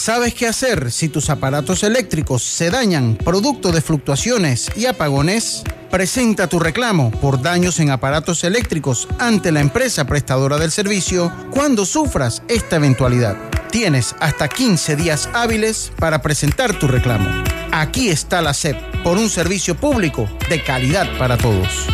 ¿Sabes 0.00 0.32
qué 0.32 0.46
hacer 0.46 0.90
si 0.92 1.10
tus 1.10 1.28
aparatos 1.28 1.82
eléctricos 1.82 2.42
se 2.42 2.70
dañan 2.70 3.16
producto 3.16 3.70
de 3.70 3.82
fluctuaciones 3.82 4.70
y 4.74 4.86
apagones? 4.86 5.62
Presenta 5.90 6.46
tu 6.46 6.58
reclamo 6.58 7.10
por 7.10 7.42
daños 7.42 7.78
en 7.80 7.90
aparatos 7.90 8.42
eléctricos 8.44 9.06
ante 9.18 9.52
la 9.52 9.60
empresa 9.60 10.06
prestadora 10.06 10.56
del 10.56 10.70
servicio 10.70 11.30
cuando 11.50 11.84
sufras 11.84 12.42
esta 12.48 12.76
eventualidad. 12.76 13.36
Tienes 13.70 14.16
hasta 14.20 14.48
15 14.48 14.96
días 14.96 15.28
hábiles 15.34 15.92
para 15.98 16.22
presentar 16.22 16.78
tu 16.78 16.88
reclamo. 16.88 17.28
Aquí 17.70 18.08
está 18.08 18.40
la 18.40 18.54
SEP 18.54 18.78
por 19.04 19.18
un 19.18 19.28
servicio 19.28 19.74
público 19.74 20.30
de 20.48 20.64
calidad 20.64 21.06
para 21.18 21.36
todos. 21.36 21.88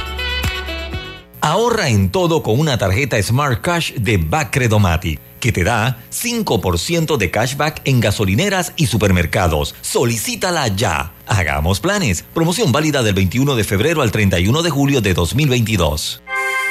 Ahorra 1.41 1.89
en 1.89 2.11
todo 2.11 2.43
con 2.43 2.59
una 2.59 2.79
tarjeta 2.79 3.21
Smart 3.23 3.61
Cash 3.61 3.95
de 3.95 4.17
Bacredomati, 4.17 5.19
que 5.41 5.53
te 5.53 5.65
da 5.65 5.99
5% 6.13 7.17
de 7.17 7.31
cashback 7.31 7.83
en 7.85 8.01
gasolineras 8.01 8.73
y 8.77 8.87
supermercados. 8.87 9.75
Solicítala 9.81 10.69
ya. 10.69 11.13
Hagamos 11.27 11.81
planes. 11.81 12.25
Promoción 12.35 12.73
válida 12.73 13.03
del 13.03 13.15
21 13.15 13.55
de 13.55 13.65
febrero 13.65 14.03
al 14.03 14.13
31 14.13 14.63
de 14.63 14.71
julio 14.71 15.01
de 15.01 15.15
2022. 15.15 16.23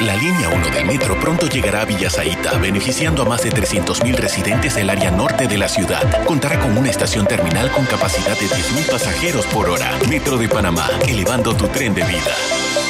La 0.01 0.13
línea 0.17 0.49
1 0.49 0.69
del 0.71 0.85
metro 0.85 1.17
pronto 1.21 1.47
llegará 1.47 1.83
a 1.83 1.85
Villasaita, 1.85 2.57
beneficiando 2.57 3.21
a 3.21 3.25
más 3.25 3.43
de 3.43 3.49
300.000 3.51 4.15
residentes 4.15 4.75
del 4.75 4.89
área 4.89 5.09
norte 5.09 5.47
de 5.47 5.57
la 5.57 5.69
ciudad. 5.69 6.25
Contará 6.25 6.59
con 6.59 6.77
una 6.77 6.89
estación 6.89 7.25
terminal 7.25 7.71
con 7.71 7.85
capacidad 7.85 8.37
de 8.37 8.45
10.000 8.45 8.91
pasajeros 8.91 9.45
por 9.45 9.69
hora. 9.69 9.97
Metro 10.09 10.37
de 10.37 10.49
Panamá, 10.49 10.89
elevando 11.07 11.55
tu 11.55 11.67
tren 11.69 11.93
de 11.93 12.03
vida. 12.03 12.84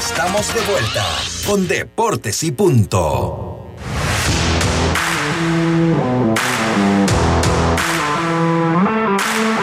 Estamos 0.00 0.54
de 0.54 0.60
vuelta 0.62 1.06
con 1.46 1.68
Deportes 1.68 2.42
y 2.42 2.52
Punto. 2.52 3.68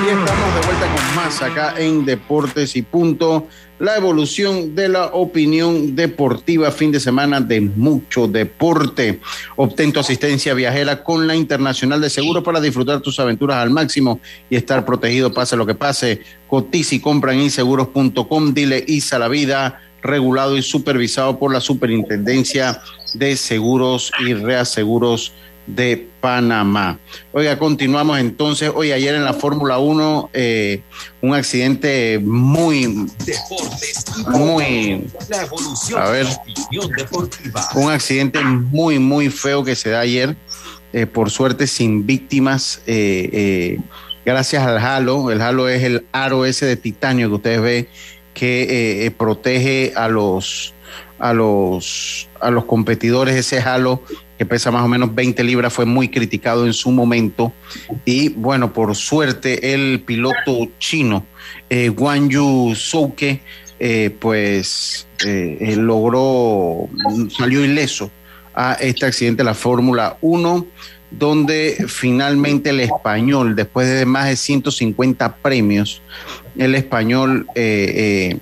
Y 0.05 0.09
estamos 0.09 0.53
de 0.53 0.67
vuelta 0.67 0.95
con 0.95 1.15
más 1.15 1.41
acá 1.41 1.73
en 1.79 2.05
Deportes 2.05 2.75
y 2.75 2.83
Punto. 2.83 3.47
La 3.79 3.97
evolución 3.97 4.75
de 4.75 4.89
la 4.89 5.07
opinión 5.07 5.95
deportiva, 5.95 6.69
fin 6.69 6.91
de 6.91 6.99
semana 6.99 7.41
de 7.41 7.61
mucho 7.61 8.27
deporte. 8.27 9.19
Obtén 9.55 9.91
tu 9.91 9.99
asistencia 9.99 10.53
viajera 10.53 11.03
con 11.03 11.25
la 11.25 11.35
Internacional 11.35 11.99
de 11.99 12.11
Seguros 12.11 12.43
para 12.43 12.61
disfrutar 12.61 13.01
tus 13.01 13.19
aventuras 13.19 13.57
al 13.57 13.71
máximo 13.71 14.19
y 14.51 14.55
estar 14.55 14.85
protegido 14.85 15.33
pase 15.33 15.57
lo 15.57 15.65
que 15.65 15.73
pase. 15.73 16.21
Cotiza 16.47 16.93
y 16.93 16.99
compra 16.99 17.33
en 17.33 17.41
inseguros.com. 17.41 18.53
Dile 18.53 18.83
ISA 18.87 19.17
la 19.17 19.27
vida, 19.27 19.81
regulado 20.01 20.57
y 20.57 20.61
supervisado 20.61 21.39
por 21.39 21.53
la 21.53 21.61
Superintendencia 21.61 22.81
de 23.13 23.35
Seguros 23.35 24.11
y 24.19 24.33
Reaseguros 24.33 25.33
de 25.67 26.07
Panamá. 26.21 26.97
Oiga, 27.33 27.59
continuamos 27.59 28.19
entonces. 28.19 28.71
Hoy 28.73 28.91
ayer 28.93 29.15
en 29.15 29.25
la 29.25 29.33
Fórmula 29.33 29.79
1, 29.79 30.29
eh, 30.33 30.81
un 31.21 31.35
accidente 31.35 32.19
muy, 32.23 32.87
muy, 34.29 35.05
A 35.95 36.09
ver. 36.09 36.25
un 37.75 37.91
accidente 37.91 38.39
muy, 38.41 38.97
muy 38.97 39.29
feo 39.29 39.63
que 39.63 39.75
se 39.75 39.89
da 39.89 39.99
ayer. 39.99 40.35
Eh, 40.93 41.05
por 41.05 41.29
suerte 41.29 41.67
sin 41.67 42.05
víctimas, 42.05 42.81
eh, 42.87 43.29
eh, 43.33 43.79
gracias 44.25 44.63
al 44.65 44.77
halo. 44.77 45.31
El 45.31 45.41
halo 45.41 45.67
es 45.67 45.83
el 45.83 46.07
aro 46.13 46.45
ese 46.45 46.65
de 46.65 46.77
titanio 46.77 47.27
que 47.27 47.35
ustedes 47.35 47.61
ven 47.61 47.87
que 48.37 48.61
eh, 48.61 49.05
eh, 49.05 49.11
protege 49.11 49.93
a 49.95 50.07
los, 50.07 50.75
a, 51.17 51.33
los, 51.33 52.29
a 52.39 52.51
los 52.51 52.65
competidores. 52.65 53.35
Ese 53.35 53.59
halo 53.59 54.03
que 54.37 54.45
pesa 54.45 54.69
más 54.69 54.83
o 54.83 54.87
menos 54.87 55.15
20 55.15 55.43
libras 55.43 55.73
fue 55.73 55.85
muy 55.85 56.09
criticado 56.09 56.67
en 56.67 56.73
su 56.73 56.91
momento. 56.91 57.51
Y 58.05 58.29
bueno, 58.29 58.73
por 58.73 58.95
suerte 58.95 59.73
el 59.73 60.01
piloto 60.01 60.69
chino, 60.77 61.25
eh, 61.69 61.89
Guan 61.89 62.29
Yu 62.29 62.73
Souke, 62.75 63.41
eh, 63.79 64.15
pues 64.19 65.07
eh, 65.25 65.75
logró, 65.75 66.87
salió 67.35 67.65
ileso 67.65 68.11
a 68.53 68.73
este 68.73 69.07
accidente 69.07 69.39
de 69.39 69.45
la 69.45 69.55
Fórmula 69.55 70.17
1, 70.21 70.67
donde 71.11 71.85
finalmente 71.87 72.71
el 72.71 72.79
español, 72.81 73.55
después 73.55 73.87
de 73.87 74.05
más 74.05 74.27
de 74.27 74.35
150 74.35 75.37
premios, 75.37 76.01
el 76.57 76.75
español 76.75 77.47
eh, 77.55 78.31
eh, 78.33 78.37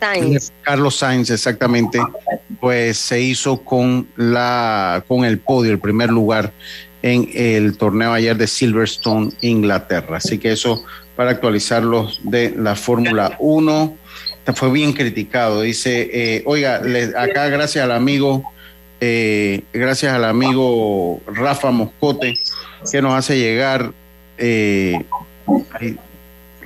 Sainz. 0.00 0.52
Carlos 0.62 0.96
Sainz, 0.96 1.30
exactamente, 1.30 1.98
pues 2.60 2.98
se 2.98 3.20
hizo 3.20 3.62
con 3.62 4.06
la 4.16 5.02
con 5.08 5.24
el 5.24 5.38
podio, 5.38 5.72
el 5.72 5.78
primer 5.78 6.10
lugar 6.10 6.52
en 7.02 7.28
el 7.34 7.76
torneo 7.78 8.12
ayer 8.12 8.36
de 8.36 8.46
Silverstone, 8.46 9.32
Inglaterra. 9.40 10.18
Así 10.18 10.38
que 10.38 10.52
eso 10.52 10.84
para 11.14 11.30
actualizarlos 11.30 12.20
de 12.24 12.50
la 12.56 12.74
Fórmula 12.76 13.36
1. 13.38 13.96
Fue 14.54 14.70
bien 14.70 14.92
criticado. 14.92 15.62
Dice, 15.62 16.08
eh, 16.12 16.42
oiga, 16.46 16.80
le- 16.80 17.12
acá 17.16 17.48
gracias 17.48 17.82
al 17.84 17.90
amigo, 17.92 18.44
eh, 19.00 19.62
gracias 19.72 20.14
al 20.14 20.24
amigo 20.24 21.20
Rafa 21.26 21.70
Moscote, 21.70 22.38
que 22.90 23.02
nos 23.02 23.14
hace 23.14 23.38
llegar, 23.38 23.92
eh, 24.38 25.04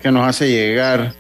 que 0.03 0.13
nos 0.13 0.27
hace 0.27 0.49
llegar 0.49 1.15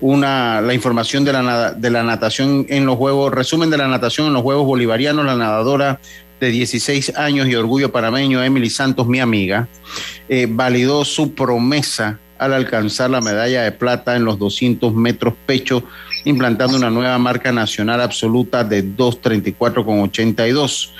una 0.00 0.60
la 0.60 0.74
información 0.74 1.24
de 1.24 1.32
la, 1.32 1.72
de 1.72 1.90
la 1.90 2.02
natación 2.02 2.66
en 2.68 2.86
los 2.86 2.96
Juegos, 2.96 3.32
resumen 3.32 3.70
de 3.70 3.78
la 3.78 3.88
natación 3.88 4.26
en 4.26 4.32
los 4.32 4.42
Juegos 4.42 4.66
Bolivarianos, 4.66 5.24
la 5.24 5.36
nadadora 5.36 6.00
de 6.40 6.50
16 6.50 7.16
años 7.16 7.48
y 7.48 7.54
orgullo 7.54 7.92
panameño, 7.92 8.42
Emily 8.42 8.70
Santos, 8.70 9.06
mi 9.06 9.20
amiga, 9.20 9.68
eh, 10.28 10.46
validó 10.48 11.04
su 11.04 11.34
promesa 11.34 12.18
al 12.38 12.54
alcanzar 12.54 13.10
la 13.10 13.20
medalla 13.20 13.62
de 13.62 13.72
plata 13.72 14.16
en 14.16 14.24
los 14.24 14.38
200 14.38 14.94
metros 14.94 15.34
pecho, 15.44 15.84
implantando 16.24 16.76
una 16.76 16.90
nueva 16.90 17.18
marca 17.18 17.52
nacional 17.52 18.00
absoluta 18.00 18.64
de 18.64 18.84
2.34,82. 18.84 20.90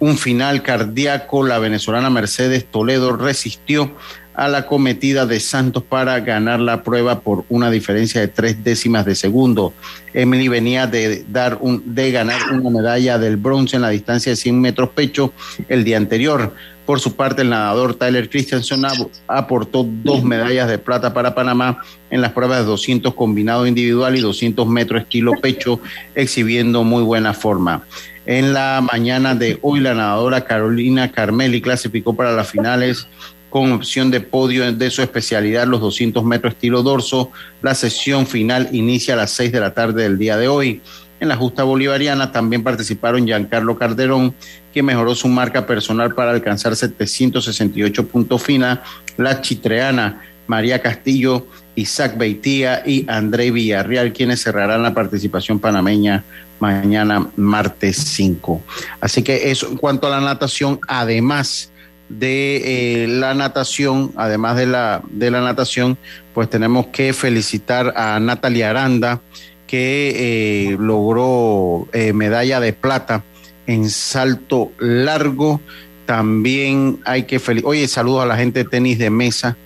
Un 0.00 0.16
final 0.16 0.62
cardíaco, 0.62 1.44
la 1.44 1.58
venezolana 1.58 2.08
Mercedes 2.10 2.66
Toledo 2.70 3.16
resistió 3.16 3.94
a 4.40 4.48
la 4.48 4.64
cometida 4.64 5.26
de 5.26 5.38
Santos 5.38 5.82
para 5.82 6.18
ganar 6.20 6.60
la 6.60 6.82
prueba 6.82 7.20
por 7.20 7.44
una 7.50 7.70
diferencia 7.70 8.22
de 8.22 8.28
tres 8.28 8.64
décimas 8.64 9.04
de 9.04 9.14
segundo. 9.14 9.74
Emily 10.14 10.48
venía 10.48 10.86
de, 10.86 11.26
dar 11.28 11.58
un, 11.60 11.82
de 11.94 12.10
ganar 12.10 12.40
una 12.50 12.70
medalla 12.70 13.18
del 13.18 13.36
bronce 13.36 13.76
en 13.76 13.82
la 13.82 13.90
distancia 13.90 14.32
de 14.32 14.36
100 14.36 14.58
metros 14.58 14.88
pecho 14.94 15.34
el 15.68 15.84
día 15.84 15.98
anterior. 15.98 16.54
Por 16.86 17.00
su 17.00 17.16
parte, 17.16 17.42
el 17.42 17.50
nadador 17.50 17.94
Tyler 17.96 18.30
Christensen 18.30 18.86
ap- 18.86 19.10
aportó 19.28 19.84
dos 19.86 20.24
medallas 20.24 20.70
de 20.70 20.78
plata 20.78 21.12
para 21.12 21.34
Panamá 21.34 21.82
en 22.10 22.22
las 22.22 22.32
pruebas 22.32 22.60
de 22.60 22.64
200 22.64 23.12
combinado 23.14 23.66
individual 23.66 24.16
y 24.16 24.20
200 24.22 24.66
metros 24.66 25.02
estilo 25.02 25.32
pecho, 25.42 25.80
exhibiendo 26.14 26.82
muy 26.82 27.02
buena 27.02 27.34
forma. 27.34 27.82
En 28.24 28.54
la 28.54 28.80
mañana 28.90 29.34
de 29.34 29.58
hoy, 29.60 29.80
la 29.80 29.92
nadadora 29.92 30.44
Carolina 30.44 31.12
Carmeli 31.12 31.60
clasificó 31.60 32.16
para 32.16 32.32
las 32.32 32.48
finales 32.48 33.06
con 33.50 33.72
opción 33.72 34.10
de 34.10 34.20
podio 34.20 34.72
de 34.72 34.90
su 34.90 35.02
especialidad, 35.02 35.66
los 35.66 35.80
200 35.80 36.24
metros 36.24 36.54
estilo 36.54 36.82
dorso. 36.82 37.30
La 37.60 37.74
sesión 37.74 38.26
final 38.26 38.68
inicia 38.72 39.14
a 39.14 39.16
las 39.18 39.32
6 39.32 39.52
de 39.52 39.60
la 39.60 39.74
tarde 39.74 40.04
del 40.04 40.16
día 40.16 40.36
de 40.36 40.48
hoy. 40.48 40.80
En 41.18 41.28
la 41.28 41.36
justa 41.36 41.64
bolivariana 41.64 42.32
también 42.32 42.62
participaron 42.62 43.26
Giancarlo 43.26 43.76
Calderón, 43.76 44.34
que 44.72 44.82
mejoró 44.82 45.14
su 45.14 45.28
marca 45.28 45.66
personal 45.66 46.14
para 46.14 46.30
alcanzar 46.30 46.74
768 46.74 48.06
puntos 48.08 48.42
fina, 48.42 48.82
la 49.18 49.42
chitreana 49.42 50.22
María 50.46 50.80
Castillo, 50.80 51.46
Isaac 51.74 52.16
Beitía 52.16 52.82
y 52.86 53.04
André 53.08 53.50
Villarreal, 53.50 54.12
quienes 54.12 54.42
cerrarán 54.42 54.82
la 54.82 54.94
participación 54.94 55.58
panameña 55.58 56.24
mañana 56.58 57.28
martes 57.36 57.96
5. 57.96 58.62
Así 59.00 59.22
que 59.22 59.50
eso 59.50 59.68
en 59.68 59.76
cuanto 59.76 60.06
a 60.06 60.10
la 60.10 60.20
natación, 60.20 60.80
además 60.88 61.69
de 62.10 63.04
eh, 63.04 63.06
la 63.06 63.34
natación, 63.34 64.12
además 64.16 64.56
de 64.56 64.66
la, 64.66 65.02
de 65.10 65.30
la 65.30 65.40
natación, 65.40 65.96
pues 66.34 66.50
tenemos 66.50 66.88
que 66.88 67.12
felicitar 67.12 67.94
a 67.96 68.18
Natalia 68.20 68.70
Aranda, 68.70 69.20
que 69.66 70.72
eh, 70.72 70.76
logró 70.78 71.88
eh, 71.92 72.12
medalla 72.12 72.58
de 72.58 72.72
plata 72.72 73.22
en 73.66 73.88
salto 73.88 74.72
largo. 74.78 75.60
También 76.04 76.98
hay 77.04 77.22
que 77.22 77.38
felicitar, 77.38 77.70
oye, 77.70 77.86
saludos 77.86 78.24
a 78.24 78.26
la 78.26 78.36
gente 78.36 78.64
de 78.64 78.68
tenis 78.68 78.98
de 78.98 79.10
mesa, 79.10 79.56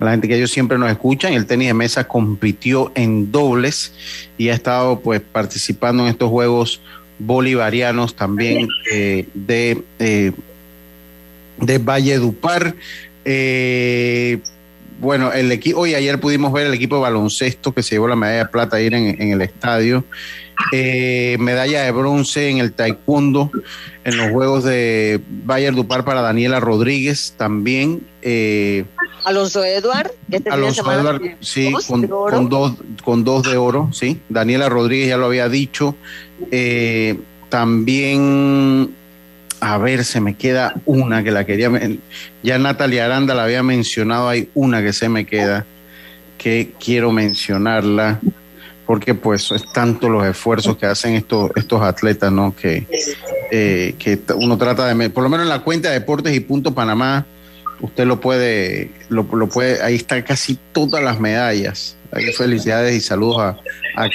a 0.00 0.04
la 0.04 0.10
gente 0.10 0.26
que 0.26 0.36
ellos 0.36 0.50
siempre 0.50 0.76
nos 0.76 0.90
escuchan. 0.90 1.32
El 1.32 1.46
tenis 1.46 1.68
de 1.68 1.74
mesa 1.74 2.08
compitió 2.08 2.90
en 2.96 3.30
dobles 3.30 3.94
y 4.36 4.48
ha 4.48 4.54
estado 4.54 4.98
pues 4.98 5.20
participando 5.20 6.02
en 6.02 6.08
estos 6.08 6.30
juegos 6.30 6.80
bolivarianos 7.20 8.16
también 8.16 8.68
eh, 8.92 9.28
de, 9.34 9.84
de 11.58 11.78
Valle 11.78 12.18
Dupar. 12.18 12.74
Eh, 13.24 14.38
bueno, 15.00 15.32
el 15.32 15.50
equipo, 15.52 15.80
hoy 15.80 15.94
ayer 15.94 16.20
pudimos 16.20 16.52
ver 16.52 16.66
el 16.66 16.74
equipo 16.74 16.96
de 16.96 17.02
baloncesto 17.02 17.74
que 17.74 17.82
se 17.82 17.96
llevó 17.96 18.08
la 18.08 18.16
medalla 18.16 18.44
de 18.44 18.50
plata 18.50 18.76
ayer 18.76 18.94
en, 18.94 19.20
en 19.20 19.32
el 19.32 19.42
estadio. 19.42 20.04
Eh, 20.72 21.36
medalla 21.40 21.82
de 21.82 21.90
bronce 21.90 22.48
en 22.48 22.58
el 22.58 22.72
taekwondo, 22.72 23.50
en 24.04 24.16
los 24.16 24.30
juegos 24.30 24.64
de 24.64 25.20
Bayer 25.28 25.74
Dupar 25.74 26.04
para 26.04 26.22
Daniela 26.22 26.60
Rodríguez 26.60 27.34
también. 27.36 28.06
Eh, 28.22 28.84
Alonso 29.24 29.64
Eduard, 29.64 30.10
que 30.30 30.36
este 30.36 30.50
Alonso 30.50 30.90
Eduard, 30.90 31.20
sí, 31.40 31.70
dos 31.70 31.86
con 31.86 32.48
dos, 32.48 32.74
con 33.02 33.24
dos 33.24 33.42
de 33.42 33.56
oro, 33.56 33.90
sí. 33.92 34.20
Daniela 34.28 34.68
Rodríguez 34.68 35.08
ya 35.08 35.16
lo 35.16 35.26
había 35.26 35.48
dicho. 35.48 35.96
Eh, 36.50 37.18
también 37.48 38.94
A 39.66 39.78
ver, 39.78 40.04
se 40.04 40.20
me 40.20 40.34
queda 40.34 40.74
una 40.84 41.24
que 41.24 41.30
la 41.30 41.46
quería. 41.46 41.70
Ya 42.42 42.58
Natalia 42.58 43.06
Aranda 43.06 43.34
la 43.34 43.44
había 43.44 43.62
mencionado. 43.62 44.28
Hay 44.28 44.50
una 44.52 44.82
que 44.82 44.92
se 44.92 45.08
me 45.08 45.24
queda 45.24 45.64
que 46.36 46.74
quiero 46.78 47.12
mencionarla 47.12 48.20
porque 48.84 49.14
pues 49.14 49.50
es 49.52 49.64
tanto 49.72 50.10
los 50.10 50.26
esfuerzos 50.26 50.76
que 50.76 50.84
hacen 50.84 51.14
estos 51.14 51.50
estos 51.56 51.80
atletas, 51.80 52.30
¿no? 52.30 52.54
Que, 52.54 52.86
eh, 53.50 53.94
que 53.98 54.20
uno 54.34 54.58
trata 54.58 54.92
de, 54.92 55.08
por 55.08 55.22
lo 55.22 55.30
menos 55.30 55.44
en 55.44 55.48
la 55.48 55.60
cuenta 55.60 55.88
de 55.88 56.00
Deportes 56.00 56.36
y 56.36 56.40
Punto 56.40 56.74
Panamá, 56.74 57.24
usted 57.84 58.06
lo 58.06 58.18
puede, 58.18 58.90
lo, 59.10 59.26
puede, 59.26 59.82
ahí 59.82 59.96
están 59.96 60.22
casi 60.22 60.58
todas 60.72 61.02
las 61.02 61.20
medallas. 61.20 61.96
Ahí 62.12 62.32
felicidades 62.32 62.94
y 62.94 63.00
saludos 63.00 63.38
a, 63.40 63.56
a 63.96 64.08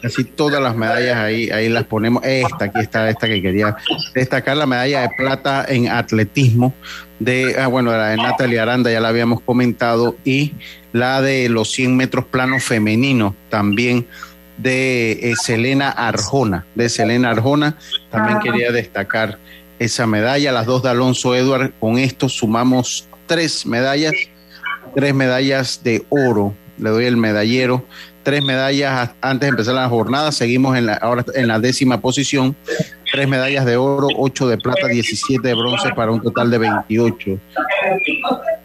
Casi 0.00 0.24
todas 0.24 0.62
las 0.62 0.74
medallas 0.74 1.16
ahí, 1.16 1.50
ahí 1.50 1.68
las 1.68 1.84
ponemos. 1.84 2.24
Esta, 2.24 2.64
aquí 2.64 2.80
está 2.80 3.08
esta 3.08 3.28
que 3.28 3.42
quería 3.42 3.76
destacar, 4.14 4.56
la 4.56 4.66
medalla 4.66 5.02
de 5.02 5.10
plata 5.16 5.64
en 5.68 5.88
atletismo 5.88 6.74
de, 7.18 7.54
ah, 7.60 7.66
bueno, 7.68 7.92
la 7.92 8.08
de 8.08 8.16
Natalia 8.16 8.62
Aranda, 8.62 8.90
ya 8.90 9.00
la 9.00 9.08
habíamos 9.08 9.42
comentado, 9.42 10.16
y 10.24 10.54
la 10.92 11.20
de 11.20 11.48
los 11.48 11.70
100 11.70 11.96
metros 11.96 12.24
plano 12.24 12.58
femenino 12.58 13.36
también 13.48 14.06
de 14.56 15.12
eh, 15.12 15.34
Selena 15.36 15.90
Arjona, 15.90 16.66
de 16.74 16.88
Selena 16.88 17.30
Arjona, 17.30 17.76
también 18.10 18.40
quería 18.40 18.72
destacar 18.72 19.38
esa 19.82 20.06
medalla, 20.06 20.52
las 20.52 20.66
dos 20.66 20.82
de 20.82 20.90
Alonso 20.90 21.34
Edward, 21.34 21.72
con 21.80 21.98
esto 21.98 22.28
sumamos 22.28 23.08
tres 23.26 23.66
medallas, 23.66 24.12
tres 24.94 25.14
medallas 25.14 25.80
de 25.82 26.04
oro, 26.08 26.54
le 26.78 26.90
doy 26.90 27.04
el 27.06 27.16
medallero, 27.16 27.84
tres 28.22 28.42
medallas 28.42 29.10
antes 29.20 29.46
de 29.46 29.48
empezar 29.48 29.74
la 29.74 29.88
jornada, 29.88 30.32
seguimos 30.32 30.76
en 30.76 30.86
la, 30.86 30.94
ahora 30.94 31.24
en 31.34 31.48
la 31.48 31.58
décima 31.58 32.00
posición, 32.00 32.54
tres 33.10 33.28
medallas 33.28 33.64
de 33.66 33.76
oro, 33.76 34.08
ocho 34.16 34.48
de 34.48 34.56
plata, 34.56 34.86
17 34.86 35.46
de 35.46 35.54
bronce 35.54 35.90
para 35.94 36.12
un 36.12 36.22
total 36.22 36.50
de 36.50 36.58
28. 36.58 37.38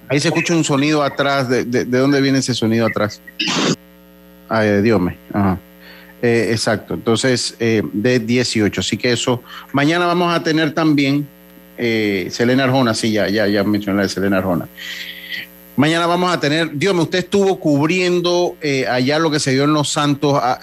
Ahí 0.09 0.19
se 0.19 0.27
escucha 0.27 0.55
un 0.55 0.63
sonido 0.63 1.03
atrás, 1.03 1.49
¿de, 1.49 1.65
de, 1.65 1.85
dónde 1.85 2.21
viene 2.21 2.39
ese 2.39 2.53
sonido 2.53 2.85
atrás? 2.85 3.21
Ay, 4.49 4.81
Dios 4.81 5.01
me. 5.01 5.17
Ajá. 5.33 5.59
Eh, 6.21 6.49
exacto, 6.51 6.95
entonces 6.95 7.55
eh, 7.59 7.83
de 7.93 8.19
18. 8.19 8.81
Así 8.81 8.97
que 8.97 9.11
eso, 9.11 9.43
mañana 9.71 10.07
vamos 10.07 10.33
a 10.33 10.41
tener 10.41 10.73
también 10.73 11.27
eh, 11.77 12.27
Selena 12.31 12.63
Arjona, 12.63 12.93
sí, 12.95 13.11
ya, 13.11 13.29
ya, 13.29 13.47
ya 13.47 13.63
mencioné 13.63 14.03
de 14.03 14.09
Selena 14.09 14.37
Arjona. 14.39 14.67
Mañana 15.75 16.07
vamos 16.07 16.33
a 16.33 16.39
tener, 16.39 16.71
Dios 16.73 16.95
mío, 16.95 17.03
usted 17.03 17.19
estuvo 17.19 17.59
cubriendo 17.59 18.55
allá 18.89 19.19
lo 19.19 19.29
que 19.29 19.39
se 19.39 19.51
dio 19.51 19.65
en 19.65 19.73
Los 19.73 19.89
Santos, 19.89 20.39
ah, 20.41 20.59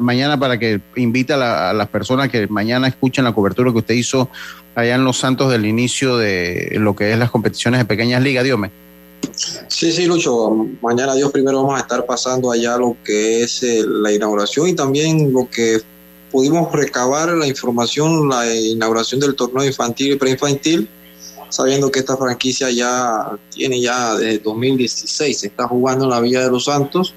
mañana 0.00 0.38
para 0.38 0.58
que 0.58 0.80
invite 0.96 1.34
a, 1.34 1.68
a, 1.68 1.74
las 1.74 1.88
personas 1.88 2.30
que 2.30 2.46
mañana 2.46 2.88
escuchen 2.88 3.24
la 3.24 3.32
cobertura 3.32 3.72
que 3.72 3.78
usted 3.78 3.94
hizo 3.94 4.30
allá 4.74 4.94
en 4.94 5.04
Los 5.04 5.18
Santos 5.18 5.52
del 5.52 5.66
inicio 5.66 6.16
de 6.16 6.76
lo 6.80 6.96
que 6.96 7.12
es 7.12 7.18
las 7.18 7.30
competiciones 7.30 7.78
de 7.78 7.84
pequeñas 7.84 8.22
ligas, 8.22 8.42
Dios 8.42 8.58
mío. 8.58 8.70
Sí, 9.68 9.92
sí, 9.92 10.06
Lucho. 10.06 10.50
Mañana, 10.80 11.14
Dios 11.14 11.30
primero, 11.32 11.62
vamos 11.62 11.78
a 11.78 11.82
estar 11.82 12.04
pasando 12.06 12.50
allá 12.50 12.76
lo 12.76 12.96
que 13.04 13.42
es 13.42 13.62
eh, 13.62 13.84
la 13.86 14.12
inauguración 14.12 14.68
y 14.68 14.74
también 14.74 15.32
lo 15.32 15.48
que 15.48 15.80
pudimos 16.30 16.72
recabar 16.72 17.30
la 17.30 17.46
información, 17.46 18.28
la 18.28 18.54
inauguración 18.54 19.20
del 19.20 19.34
torneo 19.34 19.64
infantil 19.64 20.12
y 20.12 20.16
preinfantil, 20.16 20.88
sabiendo 21.48 21.90
que 21.90 22.00
esta 22.00 22.16
franquicia 22.16 22.70
ya 22.70 23.38
tiene 23.50 23.80
ya 23.80 24.14
desde 24.16 24.38
2016, 24.40 25.38
se 25.38 25.46
está 25.46 25.68
jugando 25.68 26.04
en 26.04 26.10
la 26.10 26.20
Villa 26.20 26.42
de 26.42 26.50
los 26.50 26.64
Santos 26.64 27.14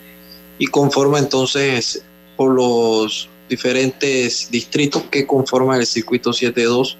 y 0.60 0.68
conforma 0.68 1.20
entonces 1.20 2.03
por 2.36 2.53
los 2.53 3.30
diferentes 3.49 4.51
distritos 4.51 5.03
que 5.10 5.26
conforman 5.26 5.80
el 5.80 5.88
circuito 5.88 6.32
7-2 6.32 6.97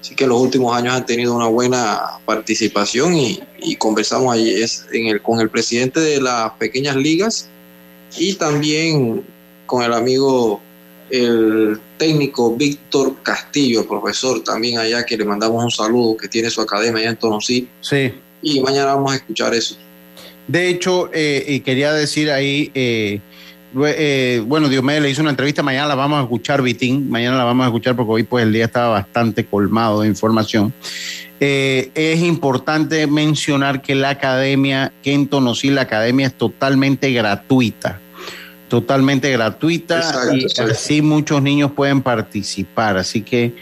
Así 0.00 0.14
que 0.14 0.26
los 0.26 0.40
últimos 0.40 0.76
años 0.76 0.94
han 0.94 1.06
tenido 1.06 1.34
una 1.34 1.48
buena 1.48 2.00
participación 2.24 3.14
y, 3.16 3.40
conversamos 3.76 4.34
allí 4.34 4.50
es 4.50 4.86
en 4.92 5.06
el, 5.08 5.22
con 5.22 5.40
el 5.40 5.50
presidente 5.50 6.00
de 6.00 6.20
las 6.20 6.52
pequeñas 6.52 6.96
ligas 6.96 7.48
y 8.16 8.34
también 8.34 9.24
con 9.66 9.82
el 9.82 9.92
amigo, 9.92 10.60
el 11.10 11.78
técnico 11.98 12.56
Víctor 12.56 13.16
Castillo, 13.22 13.86
profesor 13.86 14.42
también 14.42 14.78
allá, 14.78 15.04
que 15.04 15.16
le 15.16 15.24
mandamos 15.24 15.62
un 15.62 15.70
saludo, 15.70 16.16
que 16.16 16.28
tiene 16.28 16.50
su 16.50 16.60
academia 16.60 17.00
allá 17.00 17.10
en 17.10 17.16
Tonosí. 17.16 17.68
Sí. 17.80 18.12
Y 18.42 18.60
mañana 18.60 18.94
vamos 18.94 19.12
a 19.12 19.16
escuchar 19.16 19.54
eso. 19.54 19.76
De 20.46 20.68
hecho, 20.68 21.10
eh, 21.12 21.44
y 21.46 21.60
quería 21.60 21.92
decir 21.92 22.30
ahí, 22.30 22.70
eh, 22.74 23.20
eh, 23.84 24.42
bueno, 24.46 24.68
Diomedes 24.68 25.02
le 25.02 25.10
hizo 25.10 25.20
una 25.20 25.30
entrevista, 25.30 25.62
mañana 25.62 25.88
la 25.88 25.94
vamos 25.94 26.20
a 26.20 26.22
escuchar, 26.22 26.62
Vitín, 26.62 27.10
mañana 27.10 27.36
la 27.36 27.44
vamos 27.44 27.64
a 27.64 27.68
escuchar 27.68 27.94
porque 27.94 28.12
hoy 28.12 28.22
pues 28.22 28.44
el 28.44 28.52
día 28.52 28.64
estaba 28.64 28.88
bastante 28.88 29.44
colmado 29.44 30.00
de 30.00 30.08
información. 30.08 30.72
Eh, 31.40 31.90
es 31.94 32.20
importante 32.20 33.06
mencionar 33.06 33.80
que 33.80 33.94
la 33.94 34.10
academia, 34.10 34.92
que 35.02 35.12
en 35.12 35.28
Tonosí 35.28 35.70
la 35.70 35.82
academia 35.82 36.26
es 36.26 36.34
totalmente 36.34 37.12
gratuita, 37.12 38.00
totalmente 38.68 39.30
gratuita 39.30 40.02
y 40.32 40.46
así 40.60 41.00
muchos 41.00 41.40
niños 41.40 41.72
pueden 41.72 42.02
participar, 42.02 42.96
así 42.96 43.22
que 43.22 43.54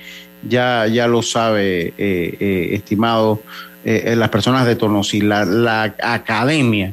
ya, 0.49 0.87
ya 0.87 1.07
lo 1.07 1.23
sabe, 1.23 1.93
eh, 1.99 2.69
estimado, 2.73 3.43
las 3.85 4.31
personas 4.31 4.67
de 4.67 4.75
Tonosí, 4.75 5.21
la, 5.21 5.45
la 5.45 5.95
academia 6.03 6.93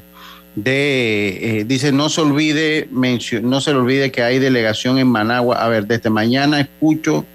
de, 0.56 1.60
eh, 1.60 1.64
dice, 1.66 1.92
no 1.92 2.10
se 2.10 2.22
olvide, 2.22 2.88
no 2.92 3.62
se 3.62 3.72
le 3.72 3.78
olvide 3.80 4.12
que 4.12 4.22
hay 4.22 4.40
delegación 4.40 5.00
en 5.00 5.08
Managua. 5.08 5.64
A 5.64 5.68
ver, 5.68 5.88
desde 5.88 6.10
mañana 6.10 6.60
escucho, 6.60 7.26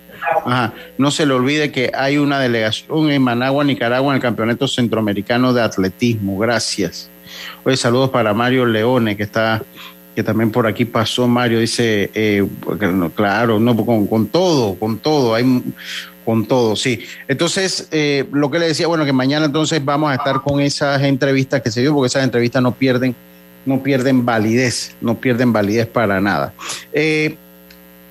no 0.99 1.11
se 1.11 1.26
le 1.26 1.35
olvide 1.35 1.70
que 1.70 1.91
hay 1.95 2.18
una 2.18 2.39
delegación 2.41 3.11
en 3.11 3.22
Managua, 3.22 3.64
Nicaragua, 3.64 4.12
en 4.12 4.16
el 4.16 4.22
Campeonato 4.22 4.68
Centroamericano 4.68 5.53
de 5.53 5.62
Atletismo. 5.62 6.39
Gracias. 6.39 7.11
Oye, 7.64 7.76
saludos 7.76 8.11
para 8.11 8.35
Mario 8.35 8.66
Leone, 8.66 9.16
que 9.16 9.24
está, 9.24 9.62
que 10.14 10.22
también 10.22 10.51
por 10.51 10.66
aquí 10.66 10.85
pasó. 10.85 11.29
Mario 11.29 11.61
dice, 11.61 12.11
eh, 12.14 12.47
claro, 13.14 13.61
no, 13.61 13.76
con, 13.85 14.07
con 14.07 14.26
todo, 14.26 14.74
con 14.74 14.99
todo. 14.99 15.35
Hay 15.35 15.62
con 16.29 16.45
todo, 16.45 16.76
sí. 16.76 17.01
Entonces, 17.26 17.89
eh, 17.91 18.26
lo 18.33 18.51
que 18.51 18.59
le 18.59 18.66
decía, 18.66 18.87
bueno, 18.87 19.07
que 19.07 19.14
mañana 19.14 19.47
entonces 19.47 19.83
vamos 19.83 20.11
a 20.11 20.14
estar 20.14 20.43
con 20.43 20.61
esas 20.61 21.03
entrevistas 21.03 21.62
que 21.62 21.70
se 21.70 21.81
dio, 21.81 21.95
porque 21.95 22.09
esas 22.09 22.22
entrevistas 22.22 22.62
no 22.62 22.72
pierden, 22.72 23.16
no 23.64 23.83
pierden 23.83 24.26
validez, 24.26 24.95
no 25.01 25.14
pierden 25.14 25.55
validez 25.55 25.87
para 25.87 26.20
nada. 26.20 26.53
Eh, 26.93 27.39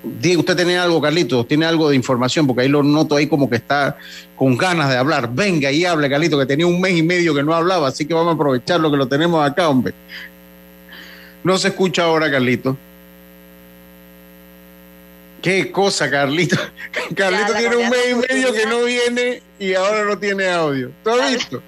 Diego, 0.02 0.40
usted 0.40 0.56
tiene 0.56 0.78
algo, 0.78 1.00
Carlito, 1.00 1.44
tiene 1.44 1.66
algo 1.66 1.90
de 1.90 1.96
información, 1.96 2.46
porque 2.46 2.62
ahí 2.62 2.68
lo 2.68 2.82
noto 2.82 3.16
ahí 3.16 3.26
como 3.26 3.50
que 3.50 3.56
está 3.56 3.96
con 4.36 4.56
ganas 4.56 4.88
de 4.88 4.96
hablar. 4.96 5.30
Venga 5.32 5.72
y 5.72 5.84
hable, 5.84 6.08
Carlito, 6.08 6.38
que 6.38 6.46
tenía 6.46 6.66
un 6.66 6.80
mes 6.80 6.96
y 6.96 7.02
medio 7.02 7.34
que 7.34 7.42
no 7.42 7.54
hablaba, 7.54 7.88
así 7.88 8.06
que 8.06 8.14
vamos 8.14 8.32
a 8.32 8.34
aprovechar 8.34 8.80
lo 8.80 8.90
que 8.90 8.96
lo 8.96 9.08
tenemos 9.08 9.44
acá, 9.48 9.68
hombre. 9.68 9.94
No 11.42 11.58
se 11.58 11.68
escucha 11.68 12.04
ahora, 12.04 12.30
Carlito. 12.30 12.76
Qué 15.42 15.70
cosa, 15.70 16.10
Carlito. 16.10 16.56
Carlito 17.16 17.54
tiene 17.54 17.76
un 17.76 17.90
mes 17.90 18.10
y 18.10 18.14
medio 18.14 18.52
que 18.52 18.66
no 18.66 18.84
viene 18.84 19.42
y 19.58 19.74
ahora 19.74 20.04
no 20.04 20.18
tiene 20.18 20.48
audio. 20.48 20.90
¿Tú 21.02 21.10
has 21.10 21.32
visto? 21.32 21.62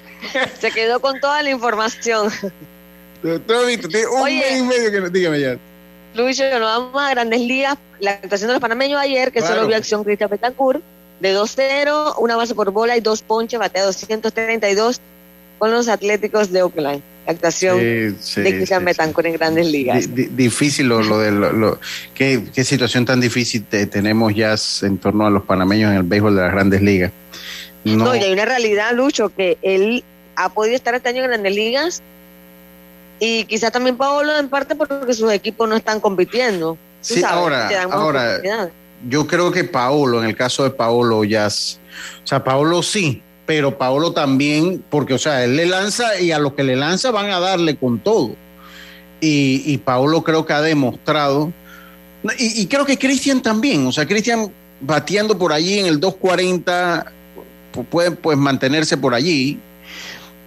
Se 0.60 0.70
quedó 0.70 1.00
con 1.00 1.20
toda 1.20 1.42
la 1.42 1.50
información. 1.50 2.30
¿Tú 3.22 3.52
has 3.52 3.66
visto? 3.66 3.88
Tiene 3.88 4.06
un 4.06 4.24
mes 4.24 4.58
y 4.58 4.62
medio 4.62 4.90
que 4.90 5.00
no. 5.00 5.10
Dígame 5.10 5.40
ya. 5.40 5.58
Luis, 6.16 6.38
nos 6.38 6.60
vamos 6.60 7.02
a 7.02 7.10
Grandes 7.10 7.40
Ligas. 7.40 7.76
La 8.00 8.12
actuación 8.12 8.48
de 8.48 8.54
los 8.54 8.60
panameños 8.60 9.00
ayer, 9.00 9.32
que 9.32 9.40
solo 9.40 9.66
vio 9.66 9.76
acción 9.76 10.02
Cristian 10.02 10.30
Betancourt, 10.30 10.82
de 11.20 11.36
2-0, 11.36 12.14
una 12.18 12.36
base 12.36 12.54
por 12.54 12.70
bola 12.70 12.96
y 12.96 13.00
dos 13.00 13.22
ponches, 13.22 13.58
batea 13.58 13.84
232 13.84 15.00
con 15.58 15.70
los 15.70 15.88
Atléticos 15.88 16.52
de 16.52 16.62
Oakland 16.62 17.02
actuación 17.26 17.78
de 17.80 18.14
Cristian 18.54 18.84
Betancourt 18.84 19.26
en 19.26 19.32
grandes 19.34 19.66
ligas. 19.66 20.08
difícil 20.14 20.88
lo, 20.88 21.02
lo 21.02 21.18
de 21.18 21.32
lo, 21.32 21.80
¿qué, 22.14 22.44
qué, 22.54 22.64
situación 22.64 23.04
tan 23.04 23.20
difícil 23.20 23.64
tenemos 23.64 24.34
ya 24.34 24.54
en 24.82 24.98
torno 24.98 25.26
a 25.26 25.30
los 25.30 25.42
panameños 25.42 25.90
en 25.90 25.98
el 25.98 26.02
béisbol 26.04 26.36
de 26.36 26.42
las 26.42 26.52
grandes 26.52 26.82
ligas. 26.82 27.12
No. 27.84 28.14
y 28.16 28.20
hay 28.20 28.32
una 28.32 28.44
realidad, 28.44 28.92
Lucho, 28.94 29.28
que 29.28 29.58
él 29.62 30.04
ha 30.34 30.48
podido 30.48 30.76
estar 30.76 30.94
este 30.94 31.08
año 31.08 31.22
en 31.22 31.28
grandes 31.28 31.54
ligas 31.54 32.02
y 33.18 33.44
quizá 33.44 33.70
también 33.70 33.96
Paolo 33.96 34.36
en 34.36 34.48
parte 34.48 34.74
porque 34.74 35.14
sus 35.14 35.30
equipos 35.32 35.68
no 35.68 35.76
están 35.76 36.00
compitiendo. 36.00 36.76
Sí, 37.00 37.22
ahora, 37.24 37.68
ahora 37.90 38.40
yo 39.08 39.26
creo 39.26 39.50
que 39.52 39.64
Paolo, 39.64 40.20
en 40.20 40.28
el 40.28 40.36
caso 40.36 40.64
de 40.64 40.70
Paolo, 40.70 41.24
ya, 41.24 41.46
o 41.46 42.26
sea, 42.26 42.42
Paolo 42.42 42.82
sí, 42.82 43.22
pero 43.44 43.78
Paolo 43.78 44.12
también, 44.12 44.82
porque, 44.90 45.14
o 45.14 45.18
sea, 45.18 45.44
él 45.44 45.56
le 45.56 45.66
lanza 45.66 46.18
y 46.18 46.32
a 46.32 46.38
los 46.38 46.54
que 46.54 46.64
le 46.64 46.76
lanza 46.76 47.10
van 47.10 47.30
a 47.30 47.38
darle 47.38 47.76
con 47.76 47.98
todo. 47.98 48.34
Y, 49.20 49.62
y 49.64 49.78
Paolo 49.78 50.22
creo 50.22 50.44
que 50.44 50.52
ha 50.52 50.60
demostrado, 50.60 51.52
y, 52.38 52.66
creo 52.66 52.84
que 52.84 52.98
Cristian 52.98 53.40
también, 53.40 53.86
o 53.86 53.92
sea, 53.92 54.06
Cristian 54.06 54.52
bateando 54.80 55.38
por 55.38 55.52
allí 55.52 55.78
en 55.78 55.86
el 55.86 56.00
240, 56.00 57.12
puede 57.90 58.10
pues 58.10 58.36
mantenerse 58.36 58.96
por 58.96 59.14
allí, 59.14 59.60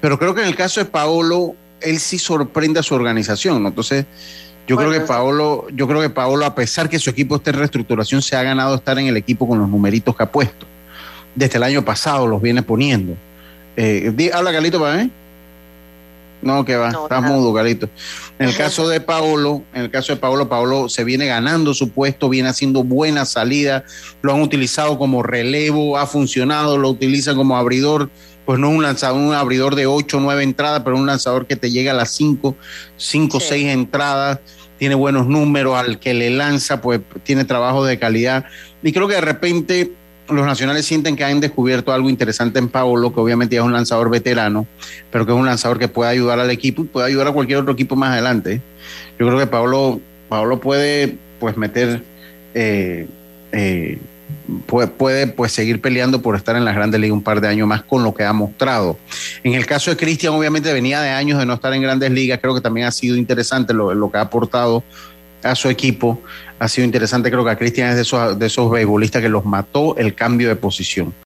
pero 0.01 0.17
creo 0.19 0.33
que 0.33 0.41
en 0.41 0.47
el 0.47 0.55
caso 0.55 0.81
de 0.81 0.85
Paolo, 0.85 1.55
él 1.81 1.99
sí 1.99 2.17
sorprende 2.19 2.79
a 2.79 2.83
su 2.83 2.95
organización, 2.95 3.65
Entonces, 3.65 4.05
yo 4.67 4.75
creo 4.77 4.91
que 4.91 5.01
Paolo, 5.01 5.65
yo 5.73 5.87
creo 5.87 5.99
que 6.01 6.09
Paolo, 6.11 6.45
a 6.45 6.53
pesar 6.53 6.89
que 6.89 6.99
su 6.99 7.09
equipo 7.09 7.37
esté 7.37 7.49
en 7.49 7.55
reestructuración, 7.57 8.21
se 8.21 8.35
ha 8.35 8.43
ganado 8.43 8.75
estar 8.75 8.99
en 8.99 9.07
el 9.07 9.17
equipo 9.17 9.47
con 9.47 9.57
los 9.57 9.67
numeritos 9.67 10.15
que 10.15 10.21
ha 10.23 10.31
puesto 10.31 10.67
desde 11.35 11.57
el 11.57 11.63
año 11.63 11.83
pasado 11.85 12.27
los 12.27 12.41
viene 12.41 12.61
poniendo. 12.61 13.15
Eh, 13.77 14.11
di- 14.15 14.29
habla 14.29 14.51
Galito 14.51 14.79
para 14.79 15.03
mí. 15.03 15.11
No, 16.41 16.63
que 16.63 16.75
va, 16.77 16.89
No, 16.91 17.03
estás 17.03 17.21
nada. 17.21 17.33
mudo, 17.35 17.51
Galito. 17.51 17.89
En 18.39 18.47
el 18.47 18.55
caso 18.55 18.87
de 18.87 19.01
Paolo, 19.01 19.63
en 19.73 19.83
el 19.83 19.91
caso 19.91 20.13
de 20.13 20.19
Paolo, 20.19 20.47
Paolo 20.47 20.87
se 20.87 21.03
viene 21.03 21.25
ganando 21.25 21.73
su 21.73 21.89
puesto, 21.89 22.29
viene 22.29 22.47
haciendo 22.47 22.83
buena 22.83 23.25
salida, 23.25 23.83
lo 24.21 24.33
han 24.33 24.41
utilizado 24.41 24.97
como 24.97 25.21
relevo, 25.21 25.97
ha 25.97 26.07
funcionado, 26.07 26.77
lo 26.77 26.89
utilizan 26.89 27.35
como 27.35 27.57
abridor, 27.57 28.09
pues 28.49 28.57
no 28.57 28.71
un 28.71 28.81
lanzador, 28.81 29.21
un 29.21 29.35
abridor 29.35 29.75
de 29.75 29.85
8 29.85 30.17
o 30.17 30.21
9 30.21 30.41
entradas, 30.41 30.81
pero 30.83 30.97
un 30.97 31.05
lanzador 31.05 31.45
que 31.45 31.55
te 31.55 31.69
llega 31.69 31.91
a 31.91 31.93
las 31.93 32.09
5, 32.09 32.55
5 32.97 33.37
o 33.37 33.39
6 33.39 33.67
entradas, 33.67 34.39
tiene 34.79 34.95
buenos 34.95 35.27
números, 35.27 35.77
al 35.77 35.99
que 35.99 36.15
le 36.15 36.31
lanza, 36.31 36.81
pues 36.81 36.99
tiene 37.21 37.45
trabajo 37.45 37.85
de 37.85 37.99
calidad. 37.99 38.45
Y 38.81 38.91
creo 38.91 39.07
que 39.07 39.13
de 39.13 39.21
repente 39.21 39.91
los 40.29 40.47
nacionales 40.47 40.87
sienten 40.87 41.15
que 41.15 41.23
han 41.23 41.39
descubierto 41.39 41.93
algo 41.93 42.09
interesante 42.09 42.57
en 42.57 42.69
Paolo, 42.69 43.13
que 43.13 43.19
obviamente 43.19 43.53
ya 43.53 43.61
es 43.61 43.67
un 43.67 43.71
lanzador 43.71 44.09
veterano, 44.09 44.65
pero 45.11 45.27
que 45.27 45.31
es 45.31 45.37
un 45.37 45.45
lanzador 45.45 45.77
que 45.77 45.87
puede 45.87 46.09
ayudar 46.09 46.39
al 46.39 46.49
equipo 46.49 46.81
y 46.81 46.85
puede 46.85 47.05
ayudar 47.05 47.27
a 47.27 47.31
cualquier 47.33 47.59
otro 47.59 47.73
equipo 47.73 47.95
más 47.95 48.13
adelante. 48.13 48.63
Yo 49.19 49.27
creo 49.27 49.37
que 49.37 49.45
Paolo, 49.45 50.01
Paolo 50.27 50.59
puede 50.59 51.17
pues 51.39 51.55
meter, 51.55 52.01
eh, 52.55 53.05
eh, 53.51 53.99
puede, 54.65 54.87
puede 54.87 55.27
pues 55.27 55.51
seguir 55.51 55.81
peleando 55.81 56.21
por 56.21 56.35
estar 56.35 56.55
en 56.55 56.65
las 56.65 56.75
grandes 56.75 56.99
ligas 56.99 57.13
un 57.13 57.23
par 57.23 57.41
de 57.41 57.47
años 57.47 57.67
más 57.67 57.83
con 57.83 58.03
lo 58.03 58.13
que 58.13 58.23
ha 58.23 58.33
mostrado. 58.33 58.97
En 59.43 59.53
el 59.53 59.65
caso 59.65 59.91
de 59.91 59.97
Cristian, 59.97 60.33
obviamente 60.33 60.71
venía 60.73 61.01
de 61.01 61.09
años 61.09 61.39
de 61.39 61.45
no 61.45 61.53
estar 61.53 61.73
en 61.73 61.81
grandes 61.81 62.11
ligas, 62.11 62.39
creo 62.41 62.55
que 62.55 62.61
también 62.61 62.87
ha 62.87 62.91
sido 62.91 63.15
interesante 63.15 63.73
lo, 63.73 63.93
lo 63.93 64.11
que 64.11 64.17
ha 64.17 64.21
aportado 64.21 64.83
a 65.43 65.55
su 65.55 65.69
equipo. 65.69 66.21
Ha 66.59 66.67
sido 66.67 66.85
interesante, 66.85 67.31
creo 67.31 67.45
que 67.45 67.51
a 67.51 67.57
Cristian 67.57 67.89
es 67.89 67.95
de 67.95 68.01
esos, 68.01 68.37
de 68.37 68.45
esos 68.45 68.69
beisbolistas 68.69 69.21
que 69.21 69.29
los 69.29 69.45
mató 69.45 69.95
el 69.97 70.13
cambio 70.13 70.49
de 70.49 70.55
posición. 70.55 71.13